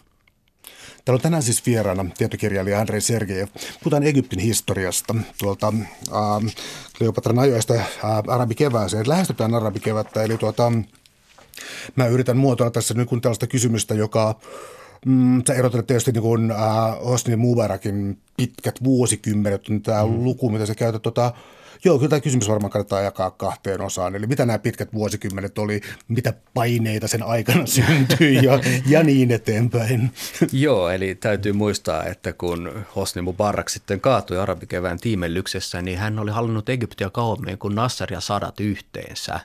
Täällä 1.05 1.17
on 1.17 1.21
tänään 1.21 1.43
siis 1.43 1.65
vieraana 1.65 2.05
tietokirjailija 2.17 2.79
Andrei 2.79 3.01
Sergejev. 3.01 3.47
Puhutaan 3.83 4.03
Egyptin 4.03 4.39
historiasta 4.39 5.15
tuolta 5.37 5.73
äh, 6.07 6.53
Kleopatran 6.97 7.39
ajoista 7.39 7.73
äh, 7.73 7.87
arabikevääseen. 8.27 9.09
Lähestytään 9.09 9.55
arabikevättä, 9.55 10.23
eli 10.23 10.37
tuota, 10.37 10.71
mä 11.95 12.07
yritän 12.07 12.37
muotoilla 12.37 12.71
tässä 12.71 12.93
nyt 12.93 13.09
kun 13.09 13.21
tällaista 13.21 13.47
kysymystä, 13.47 13.93
joka 13.93 14.39
Mm, 15.05 15.43
sä 15.47 15.53
erotelet 15.53 15.87
tietysti 15.87 16.11
niin 16.11 16.21
kuin, 16.21 16.51
äh, 16.51 16.57
Hosni 17.05 17.35
Mubarakin 17.35 18.17
pitkät 18.37 18.83
vuosikymmenet, 18.83 19.69
on 19.69 19.81
tämä 19.81 20.05
mm. 20.05 20.23
luku, 20.23 20.49
mitä 20.49 20.65
sä 20.65 20.75
käytät 20.75 21.01
tota, 21.01 21.33
Joo, 21.85 21.97
kyllä 21.97 22.09
tämä 22.09 22.19
kysymys 22.19 22.49
varmaan 22.49 22.71
kannattaa 22.71 23.01
jakaa 23.01 23.31
kahteen 23.31 23.81
osaan. 23.81 24.15
Eli 24.15 24.27
mitä 24.27 24.45
nämä 24.45 24.59
pitkät 24.59 24.93
vuosikymmenet 24.93 25.57
oli, 25.57 25.81
mitä 26.07 26.33
paineita 26.53 27.07
sen 27.07 27.23
aikana 27.23 27.65
syntyi 27.75 28.35
ja, 28.35 28.59
ja 28.87 29.03
niin 29.03 29.31
eteenpäin. 29.31 30.11
Joo, 30.51 30.89
eli 30.89 31.15
täytyy 31.15 31.53
muistaa, 31.53 32.03
että 32.03 32.33
kun 32.33 32.85
Hosni 32.95 33.21
Mubarak 33.21 33.69
sitten 33.69 34.01
kaatui 34.01 34.37
arabikevään 34.37 34.99
tiimellyksessä, 34.99 35.81
niin 35.81 35.97
hän 35.97 36.19
oli 36.19 36.31
hallinnut 36.31 36.69
Egyptiä 36.69 37.09
kauemmin 37.09 37.57
kuin 37.57 37.75
Nasser 37.75 38.13
ja 38.13 38.21
Sadat 38.21 38.59
yhteensä. 38.59 39.39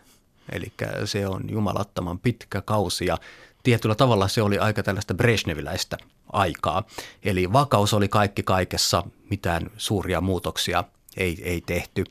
Eli 0.53 0.73
se 1.05 1.27
on 1.27 1.43
jumalattoman 1.51 2.19
pitkä 2.19 2.61
kausi 2.61 3.07
ja 3.07 3.19
tietyllä 3.63 3.95
tavalla 3.95 4.29
se 4.29 4.43
oli 4.43 4.59
aika 4.59 4.83
tällaista 4.83 5.15
Brezhneviläistä 5.15 5.97
aikaa. 6.33 6.83
Eli 7.23 7.53
vakaus 7.53 7.95
oli 7.95 8.09
kaikki 8.09 8.43
kaikessa, 8.43 9.05
mitään 9.31 9.71
suuria 9.77 10.21
muutoksia 10.21 10.85
ei, 11.17 11.39
ei 11.43 11.61
tehty. 11.61 12.05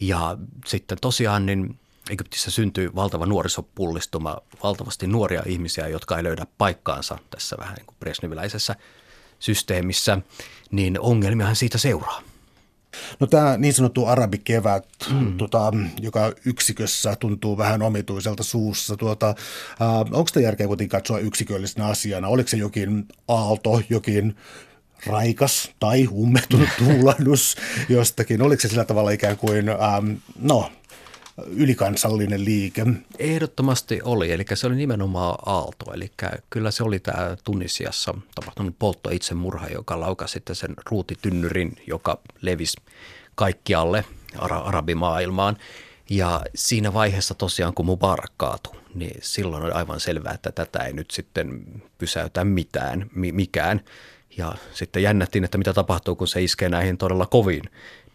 Ja 0.00 0.38
sitten 0.66 0.98
tosiaan 1.00 1.46
niin 1.46 1.78
Egyptissä 2.10 2.50
syntyi 2.50 2.94
valtava 2.94 3.26
nuorisopullistuma, 3.26 4.38
valtavasti 4.62 5.06
nuoria 5.06 5.42
ihmisiä, 5.46 5.88
jotka 5.88 6.16
ei 6.16 6.24
löydä 6.24 6.46
paikkaansa 6.58 7.18
tässä 7.30 7.56
vähän 7.58 7.74
niin 7.74 7.86
kuin 7.86 7.96
presneviläisessä 8.00 8.76
systeemissä, 9.38 10.18
niin 10.70 11.00
ongelmiahan 11.00 11.56
siitä 11.56 11.78
seuraa. 11.78 12.22
No 13.20 13.26
tämä 13.26 13.56
niin 13.56 13.74
sanottu 13.74 14.06
arabikevät, 14.06 14.86
mm. 15.10 15.36
tota, 15.36 15.72
joka 16.00 16.32
yksikössä 16.44 17.16
tuntuu 17.16 17.58
vähän 17.58 17.82
omituiselta 17.82 18.42
suussa. 18.42 18.96
Tuota, 18.96 19.28
äh, 19.28 20.00
onko 20.00 20.24
sitä 20.26 20.40
järkeä 20.40 20.66
kuitenkin 20.66 20.90
katsoa 20.90 21.18
yksiköllisenä 21.18 21.86
asiana? 21.86 22.28
Oliko 22.28 22.48
se 22.48 22.56
jokin 22.56 23.08
aalto, 23.28 23.80
jokin 23.88 24.36
raikas 25.06 25.70
tai 25.80 26.08
ummehtunut 26.12 26.68
tuulahdus 26.78 27.56
jostakin? 27.88 28.42
Oliko 28.42 28.60
se 28.60 28.68
sillä 28.68 28.84
tavalla 28.84 29.10
ikään 29.10 29.36
kuin, 29.36 29.68
ähm, 29.68 30.12
no, 30.38 30.72
ylikansallinen 31.46 32.44
liike? 32.44 32.86
Ehdottomasti 33.18 34.00
oli, 34.04 34.32
eli 34.32 34.44
se 34.54 34.66
oli 34.66 34.76
nimenomaan 34.76 35.38
aalto. 35.46 35.92
Eli 35.92 36.10
kyllä 36.50 36.70
se 36.70 36.84
oli 36.84 37.00
tämä 37.00 37.36
Tunisiassa 37.44 38.14
tapahtunut 38.34 38.78
poltto 38.78 39.10
itsemurha, 39.10 39.68
joka 39.68 40.00
laukasi 40.00 40.32
sitten 40.32 40.56
sen 40.56 40.74
ruutitynnyrin, 40.90 41.76
joka 41.86 42.18
levisi 42.40 42.76
kaikkialle 43.34 44.04
arabimaailmaan. 44.38 45.56
Ja 46.10 46.42
siinä 46.54 46.94
vaiheessa 46.94 47.34
tosiaan, 47.34 47.74
kun 47.74 47.86
Mubarak 47.86 48.32
kaatui, 48.36 48.80
niin 48.94 49.18
silloin 49.22 49.62
oli 49.62 49.72
aivan 49.72 50.00
selvää, 50.00 50.32
että 50.32 50.52
tätä 50.52 50.78
ei 50.78 50.92
nyt 50.92 51.10
sitten 51.10 51.64
pysäytä 51.98 52.44
mitään, 52.44 53.10
mikään. 53.14 53.80
Ja 54.36 54.54
sitten 54.72 55.02
jännättiin, 55.02 55.44
että 55.44 55.58
mitä 55.58 55.72
tapahtuu, 55.72 56.16
kun 56.16 56.28
se 56.28 56.42
iskee 56.42 56.68
näihin 56.68 56.98
todella 56.98 57.26
koviin 57.26 57.62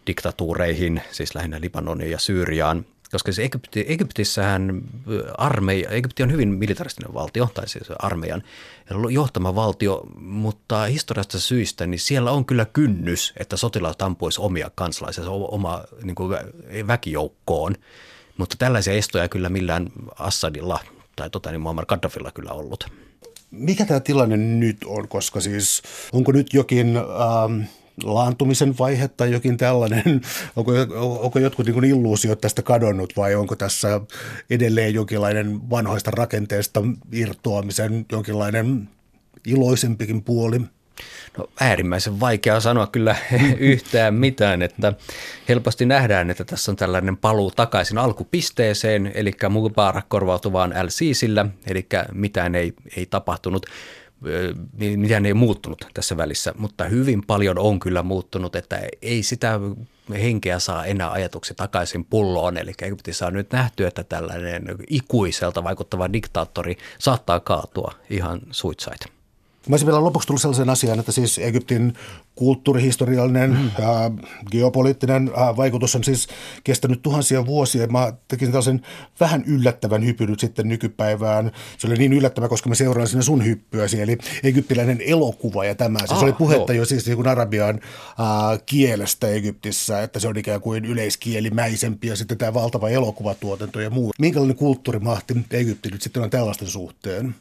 diktatuureihin, 0.06 1.02
siis 1.10 1.34
lähinnä 1.34 1.60
Libanoniin 1.60 2.10
ja 2.10 2.18
Syyriaan. 2.18 2.84
koska 3.12 3.32
se 3.32 3.42
Egypti, 3.42 3.84
Egyptissähän 3.88 4.82
armeija, 5.38 5.90
Egypti 5.90 6.22
on 6.22 6.32
hyvin 6.32 6.48
militaristinen 6.48 7.14
valtio, 7.14 7.48
tai 7.54 7.68
siis 7.68 7.90
armeijan 7.98 8.42
johtama 9.10 9.54
valtio, 9.54 10.02
mutta 10.16 10.84
historiasta 10.84 11.40
syistä 11.40 11.86
niin 11.86 11.98
siellä 11.98 12.30
on 12.30 12.44
kyllä 12.44 12.64
kynnys, 12.64 13.32
että 13.36 13.56
sotilaat 13.56 14.02
ampuisi 14.02 14.40
omia 14.40 14.70
kansalaisia, 14.74 15.30
oma 15.30 15.84
niin 16.02 16.14
kuin 16.14 16.36
väkijoukkoon. 16.86 17.74
Mutta 18.36 18.56
tällaisia 18.58 18.92
estoja 18.92 19.28
kyllä 19.28 19.48
millään 19.48 19.88
Assadilla 20.18 20.78
tai 21.16 21.30
tota, 21.30 21.50
niin 21.50 21.60
Muammar 21.60 21.86
Gaddafilla 21.86 22.30
kyllä 22.30 22.50
ollut. 22.50 22.84
Mikä 23.50 23.84
tämä 23.84 24.00
tilanne 24.00 24.36
nyt 24.36 24.76
on, 24.86 25.08
koska 25.08 25.40
siis 25.40 25.82
onko 26.12 26.32
nyt 26.32 26.54
jokin 26.54 26.96
ähm, 26.96 27.62
laantumisen 28.04 28.78
vaihe 28.78 29.08
tai 29.08 29.32
jokin 29.32 29.56
tällainen, 29.56 30.20
onko, 30.56 30.72
onko 31.20 31.38
jotkut 31.38 31.66
niin 31.66 31.84
illuusiot 31.84 32.40
tästä 32.40 32.62
kadonnut 32.62 33.12
vai 33.16 33.34
onko 33.34 33.56
tässä 33.56 34.00
edelleen 34.50 34.94
jonkinlainen 34.94 35.70
vanhoista 35.70 36.10
rakenteesta 36.10 36.82
irtoamisen 37.12 38.06
jonkinlainen 38.12 38.88
iloisempikin 39.46 40.22
puoli? 40.22 40.60
No 41.38 41.46
äärimmäisen 41.60 42.20
vaikea 42.20 42.60
sanoa 42.60 42.86
kyllä 42.86 43.16
yhtään 43.58 44.14
mitään, 44.14 44.62
että 44.62 44.92
helposti 45.48 45.86
nähdään, 45.86 46.30
että 46.30 46.44
tässä 46.44 46.72
on 46.72 46.76
tällainen 46.76 47.16
paluu 47.16 47.50
takaisin 47.50 47.98
alkupisteeseen, 47.98 49.12
eli 49.14 49.32
Mubarak 49.48 50.08
korvautuvaan 50.08 50.70
l 50.70 50.88
eli 51.66 51.86
mitään 52.12 52.54
ei, 52.54 52.72
ei 52.96 53.06
tapahtunut 53.06 53.66
mitään 54.96 55.26
ei 55.26 55.34
muuttunut 55.34 55.86
tässä 55.94 56.16
välissä, 56.16 56.54
mutta 56.58 56.84
hyvin 56.84 57.22
paljon 57.26 57.58
on 57.58 57.80
kyllä 57.80 58.02
muuttunut, 58.02 58.56
että 58.56 58.80
ei 59.02 59.22
sitä 59.22 59.60
henkeä 60.12 60.58
saa 60.58 60.86
enää 60.86 61.10
ajatuksia 61.10 61.54
takaisin 61.54 62.04
pulloon. 62.04 62.56
Eli 62.56 62.72
Egyptissä 62.82 63.26
on 63.26 63.34
nyt 63.34 63.52
nähty, 63.52 63.86
että 63.86 64.04
tällainen 64.04 64.64
ikuiselta 64.88 65.64
vaikuttava 65.64 66.12
diktaattori 66.12 66.76
saattaa 66.98 67.40
kaatua 67.40 67.94
ihan 68.10 68.40
suitsaita. 68.50 69.19
Mä 69.68 69.72
olisin 69.72 69.86
vielä 69.86 70.04
lopuksi 70.04 70.26
tullut 70.26 70.40
sellaisen 70.40 70.70
asian, 70.70 70.98
että 70.98 71.12
siis 71.12 71.38
Egyptin 71.38 71.92
kulttuurihistoriallinen 72.34 73.50
mm. 73.50 73.70
ää, 73.84 74.10
geopoliittinen 74.50 75.30
ää, 75.36 75.56
vaikutus 75.56 75.96
on 75.96 76.04
siis 76.04 76.28
kestänyt 76.64 77.02
tuhansia 77.02 77.46
vuosia. 77.46 77.86
Mä 77.86 78.12
tekisin 78.28 78.52
tällaisen 78.52 78.80
vähän 79.20 79.44
yllättävän 79.46 80.04
hypyn 80.04 80.30
nyt 80.30 80.40
sitten 80.40 80.68
nykypäivään. 80.68 81.52
Se 81.78 81.86
oli 81.86 81.96
niin 81.96 82.12
yllättävä, 82.12 82.48
koska 82.48 82.68
mä 82.68 82.74
seuraan 82.74 83.08
sinne 83.08 83.22
sun 83.22 83.44
hyppyäsi, 83.44 84.00
eli 84.00 84.18
egyptiläinen 84.42 85.00
elokuva 85.00 85.64
ja 85.64 85.74
tämä. 85.74 85.98
Siis 85.98 86.10
ah, 86.10 86.22
oli 86.22 86.32
puhetta 86.32 86.72
joo. 86.72 86.82
jo 86.82 86.84
siis 86.84 87.06
niin 87.06 87.26
arabian 87.26 87.80
ää, 88.18 88.58
kielestä 88.66 89.28
Egyptissä, 89.28 90.02
että 90.02 90.20
se 90.20 90.28
on 90.28 90.36
ikään 90.36 90.60
kuin 90.60 90.84
yleiskielimäisempi 90.84 92.08
ja 92.08 92.16
sitten 92.16 92.38
tämä 92.38 92.54
valtava 92.54 92.88
elokuvatuotanto 92.88 93.80
ja 93.80 93.90
muu. 93.90 94.10
Minkälainen 94.18 94.56
kulttuurimahti 94.56 95.34
Egypti 95.50 95.88
nyt 95.90 96.02
sitten 96.02 96.22
on 96.22 96.30
tällaisten 96.30 96.68
suhteen? 96.68 97.34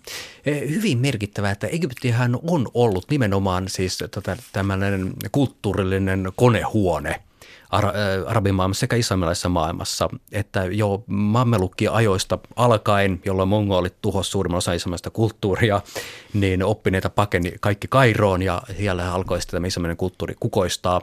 Eh, 0.46 0.70
hyvin 0.70 0.98
merkittävää, 0.98 1.52
että 1.52 1.68
Egyptihän 2.10 2.40
on 2.48 2.68
ollut 2.74 3.06
nimenomaan 3.10 3.70
siis 3.70 4.04
tämmöinen 4.54 5.14
kulttuurillinen 5.32 6.32
konehuone 6.36 7.22
arabimaailmassa 8.28 8.80
sekä 8.80 8.96
islamilaisessa 8.96 9.50
maailmassa, 9.50 10.10
että 10.32 10.66
jo 10.66 11.04
mammelukki-ajoista 11.08 12.40
alkaen, 12.56 13.22
jolloin 13.26 13.50
mongolit 13.50 13.96
tuhosivat 14.02 14.32
suurimman 14.32 14.58
osa 14.58 14.74
islamilaista 14.74 15.10
kulttuuria, 15.10 15.82
niin 16.34 16.64
oppineita 16.64 17.10
pakeni 17.10 17.54
kaikki 17.60 17.88
Kairoon 17.88 18.42
ja 18.42 18.62
siellä 18.78 19.14
alkoi 19.14 19.42
sitten 19.42 19.58
tämä 19.58 19.68
islamilainen 19.68 19.98
kulttuuri 19.98 20.36
kukoistaa. 20.40 21.02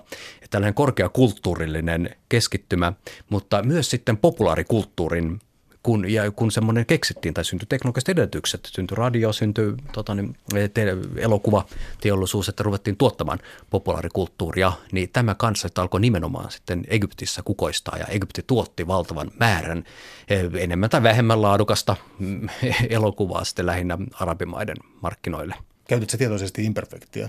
Tällainen 0.51 0.75
korkeakulttuurillinen 0.75 2.17
keskittymä, 2.29 2.93
mutta 3.29 3.63
myös 3.63 3.91
sitten 3.91 4.17
populaarikulttuurin 4.17 5.39
kun, 5.87 6.11
ja 6.11 6.31
kun 6.31 6.51
semmoinen 6.51 6.87
keksittiin 6.87 7.35
tai 7.35 7.45
syntyi 7.45 7.67
teknologiset 7.67 8.09
edellytykset, 8.09 8.69
syntyi 8.73 8.97
radio, 8.97 9.33
syntyi 9.33 9.75
tota, 9.93 10.15
niin, 10.15 10.37
te, 10.75 10.97
elokuva, 11.17 11.67
teollisuus, 12.01 12.49
että 12.49 12.63
ruvettiin 12.63 12.97
tuottamaan 12.97 13.39
populaarikulttuuria, 13.71 14.73
niin 14.93 15.09
tämä 15.13 15.35
kanssa 15.35 15.69
alkoi 15.79 16.01
nimenomaan 16.01 16.51
sitten 16.51 16.85
Egyptissä 16.89 17.43
kukoistaa 17.45 17.99
ja 17.99 18.07
Egypti 18.07 18.45
tuotti 18.47 18.87
valtavan 18.87 19.31
määrän 19.41 19.85
eh, 20.29 20.51
enemmän 20.55 20.91
tai 20.91 21.03
vähemmän 21.03 21.43
laadukasta 21.43 21.97
mm, 22.19 22.49
elokuvaa 22.91 23.45
sitten 23.45 23.67
lähinnä 23.67 23.99
arabimaiden 24.21 24.77
markkinoille. 25.01 25.55
Käytitkö 25.89 26.17
tietoisesti 26.17 26.65
imperfektiä? 26.65 27.29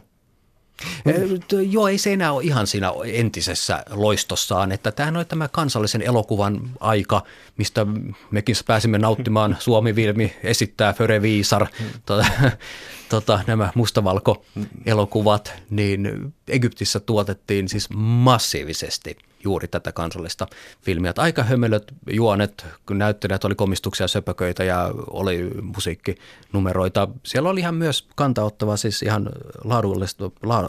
Joo, 1.69 1.88
ei 1.88 1.97
se 1.97 2.13
enää 2.13 2.32
ole 2.32 2.43
ihan 2.43 2.67
siinä 2.67 2.91
entisessä 3.05 3.84
loistossaan, 3.89 4.71
että 4.71 4.91
tämähän 4.91 5.17
on 5.17 5.25
tämä 5.25 5.47
kansallisen 5.47 6.01
elokuvan 6.01 6.69
aika, 6.80 7.23
mistä 7.57 7.86
mekin 8.32 8.55
pääsimme 8.67 8.97
nauttimaan. 8.97 9.57
Suomi-Vilmi 9.59 10.34
esittää 10.43 10.93
Före 10.93 11.21
Viisar, 11.21 11.67
tota, 13.10 13.39
nämä 13.47 13.72
mustavalko-elokuvat, 13.76 15.53
niin 15.70 16.34
Egyptissä 16.47 16.99
tuotettiin 16.99 17.70
siis 17.70 17.89
massiivisesti 17.95 19.18
juuri 19.43 19.68
tätä 19.68 19.91
kansallista 19.91 20.47
filmiä. 20.82 21.10
Että 21.10 21.22
aika 21.22 21.43
hömelöt 21.43 21.93
juonet, 22.10 22.66
kun 22.86 22.97
näyttelijät 22.97 23.45
oli 23.45 23.55
komistuksia, 23.55 24.08
söpököitä 24.08 24.64
ja 24.64 24.91
oli 25.10 25.49
musiikkinumeroita. 25.62 27.08
Siellä 27.24 27.49
oli 27.49 27.60
ihan 27.60 27.76
myös 27.76 28.08
kantaottava, 28.16 28.78
siis 28.78 29.01
ihan 29.01 29.30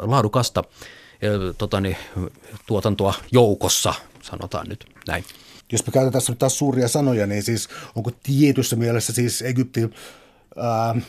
laadukasta 0.06 0.64
totani, 1.58 1.96
tuotantoa 2.66 3.14
joukossa, 3.32 3.94
sanotaan 4.22 4.66
nyt 4.68 4.84
näin. 5.08 5.24
Jos 5.72 5.86
me 5.86 5.92
käytetään 5.92 6.12
tässä 6.12 6.32
nyt 6.32 6.38
taas 6.38 6.58
suuria 6.58 6.88
sanoja, 6.88 7.26
niin 7.26 7.42
siis 7.42 7.68
onko 7.94 8.10
tietyssä 8.22 8.76
mielessä 8.76 9.12
siis 9.12 9.42
Egypti 9.42 9.90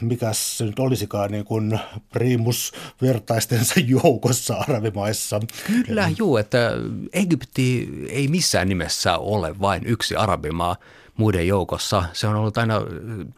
mikä 0.02 0.30
se 0.34 0.66
nyt 0.66 0.80
olisikaan 0.80 1.32
niin 1.32 1.46
kuin 1.46 1.80
primus 2.14 2.72
vertaistensa 3.02 3.74
joukossa 4.04 4.56
arabimaissa. 4.56 5.40
Kyllä, 5.86 6.12
juu, 6.18 6.38
että 6.38 6.72
Egypti 7.14 7.90
ei 8.10 8.28
missään 8.28 8.70
nimessä 8.70 9.18
ole 9.18 9.60
vain 9.60 9.86
yksi 9.86 10.16
arabimaa 10.16 10.76
muiden 11.18 11.48
joukossa. 11.48 12.04
Se 12.14 12.28
on 12.28 12.36
ollut 12.36 12.58
aina, 12.58 12.82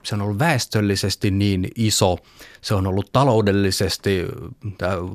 se 0.04 0.16
on 0.16 0.22
ollut 0.22 0.40
väestöllisesti 0.40 1.32
niin 1.32 1.68
iso, 1.76 2.18
se 2.62 2.76
on 2.76 2.88
ollut 2.88 3.10
taloudellisesti 3.14 4.26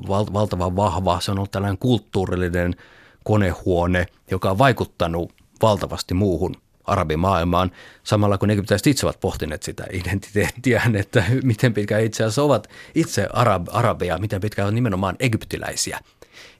val, 0.07 0.25
valtavan 0.33 0.75
vahva, 0.75 1.19
se 1.19 1.31
on 1.31 1.37
ollut 1.37 1.51
tällainen 1.51 1.77
kulttuurillinen 1.77 2.75
konehuone, 3.23 4.05
joka 4.31 4.51
on 4.51 4.57
vaikuttanut 4.57 5.33
valtavasti 5.61 6.13
muuhun 6.13 6.55
arabimaailmaan, 6.87 7.71
samalla 8.03 8.37
kun 8.37 8.49
egyptiläiset 8.49 8.87
itse 8.87 9.05
ovat 9.05 9.19
pohtineet 9.19 9.63
sitä 9.63 9.85
identiteettiään, 9.91 10.95
että 11.01 11.23
miten 11.43 11.73
pitkään 11.73 12.03
itse 12.03 12.23
asiassa 12.23 12.43
ovat 12.43 12.69
itse 12.95 13.27
arab, 13.33 13.67
arabeja, 13.71 14.17
miten 14.17 14.41
pitkään 14.41 14.65
ovat 14.65 14.75
nimenomaan 14.75 15.15
egyptiläisiä. 15.19 15.99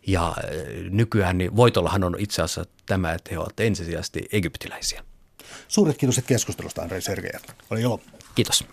Ja 0.08 0.28
äh, 0.28 0.36
nykyään 0.90 1.38
niin 1.38 1.56
voitollahan 1.56 2.04
on 2.04 2.16
itse 2.20 2.42
asiassa 2.42 2.66
tämä, 2.86 3.14
että 3.14 3.30
he 3.32 3.40
ovat 3.40 3.60
ensisijaisesti 3.60 4.28
egyptiläisiä. 4.32 5.04
Suuret 5.68 5.98
kiitos 5.98 6.22
keskustelusta, 6.28 6.82
Andrei 6.82 7.02
Sergejev. 7.02 7.42
Oli 7.70 7.82
ilo. 7.82 8.02
Kiitos. 8.36 8.66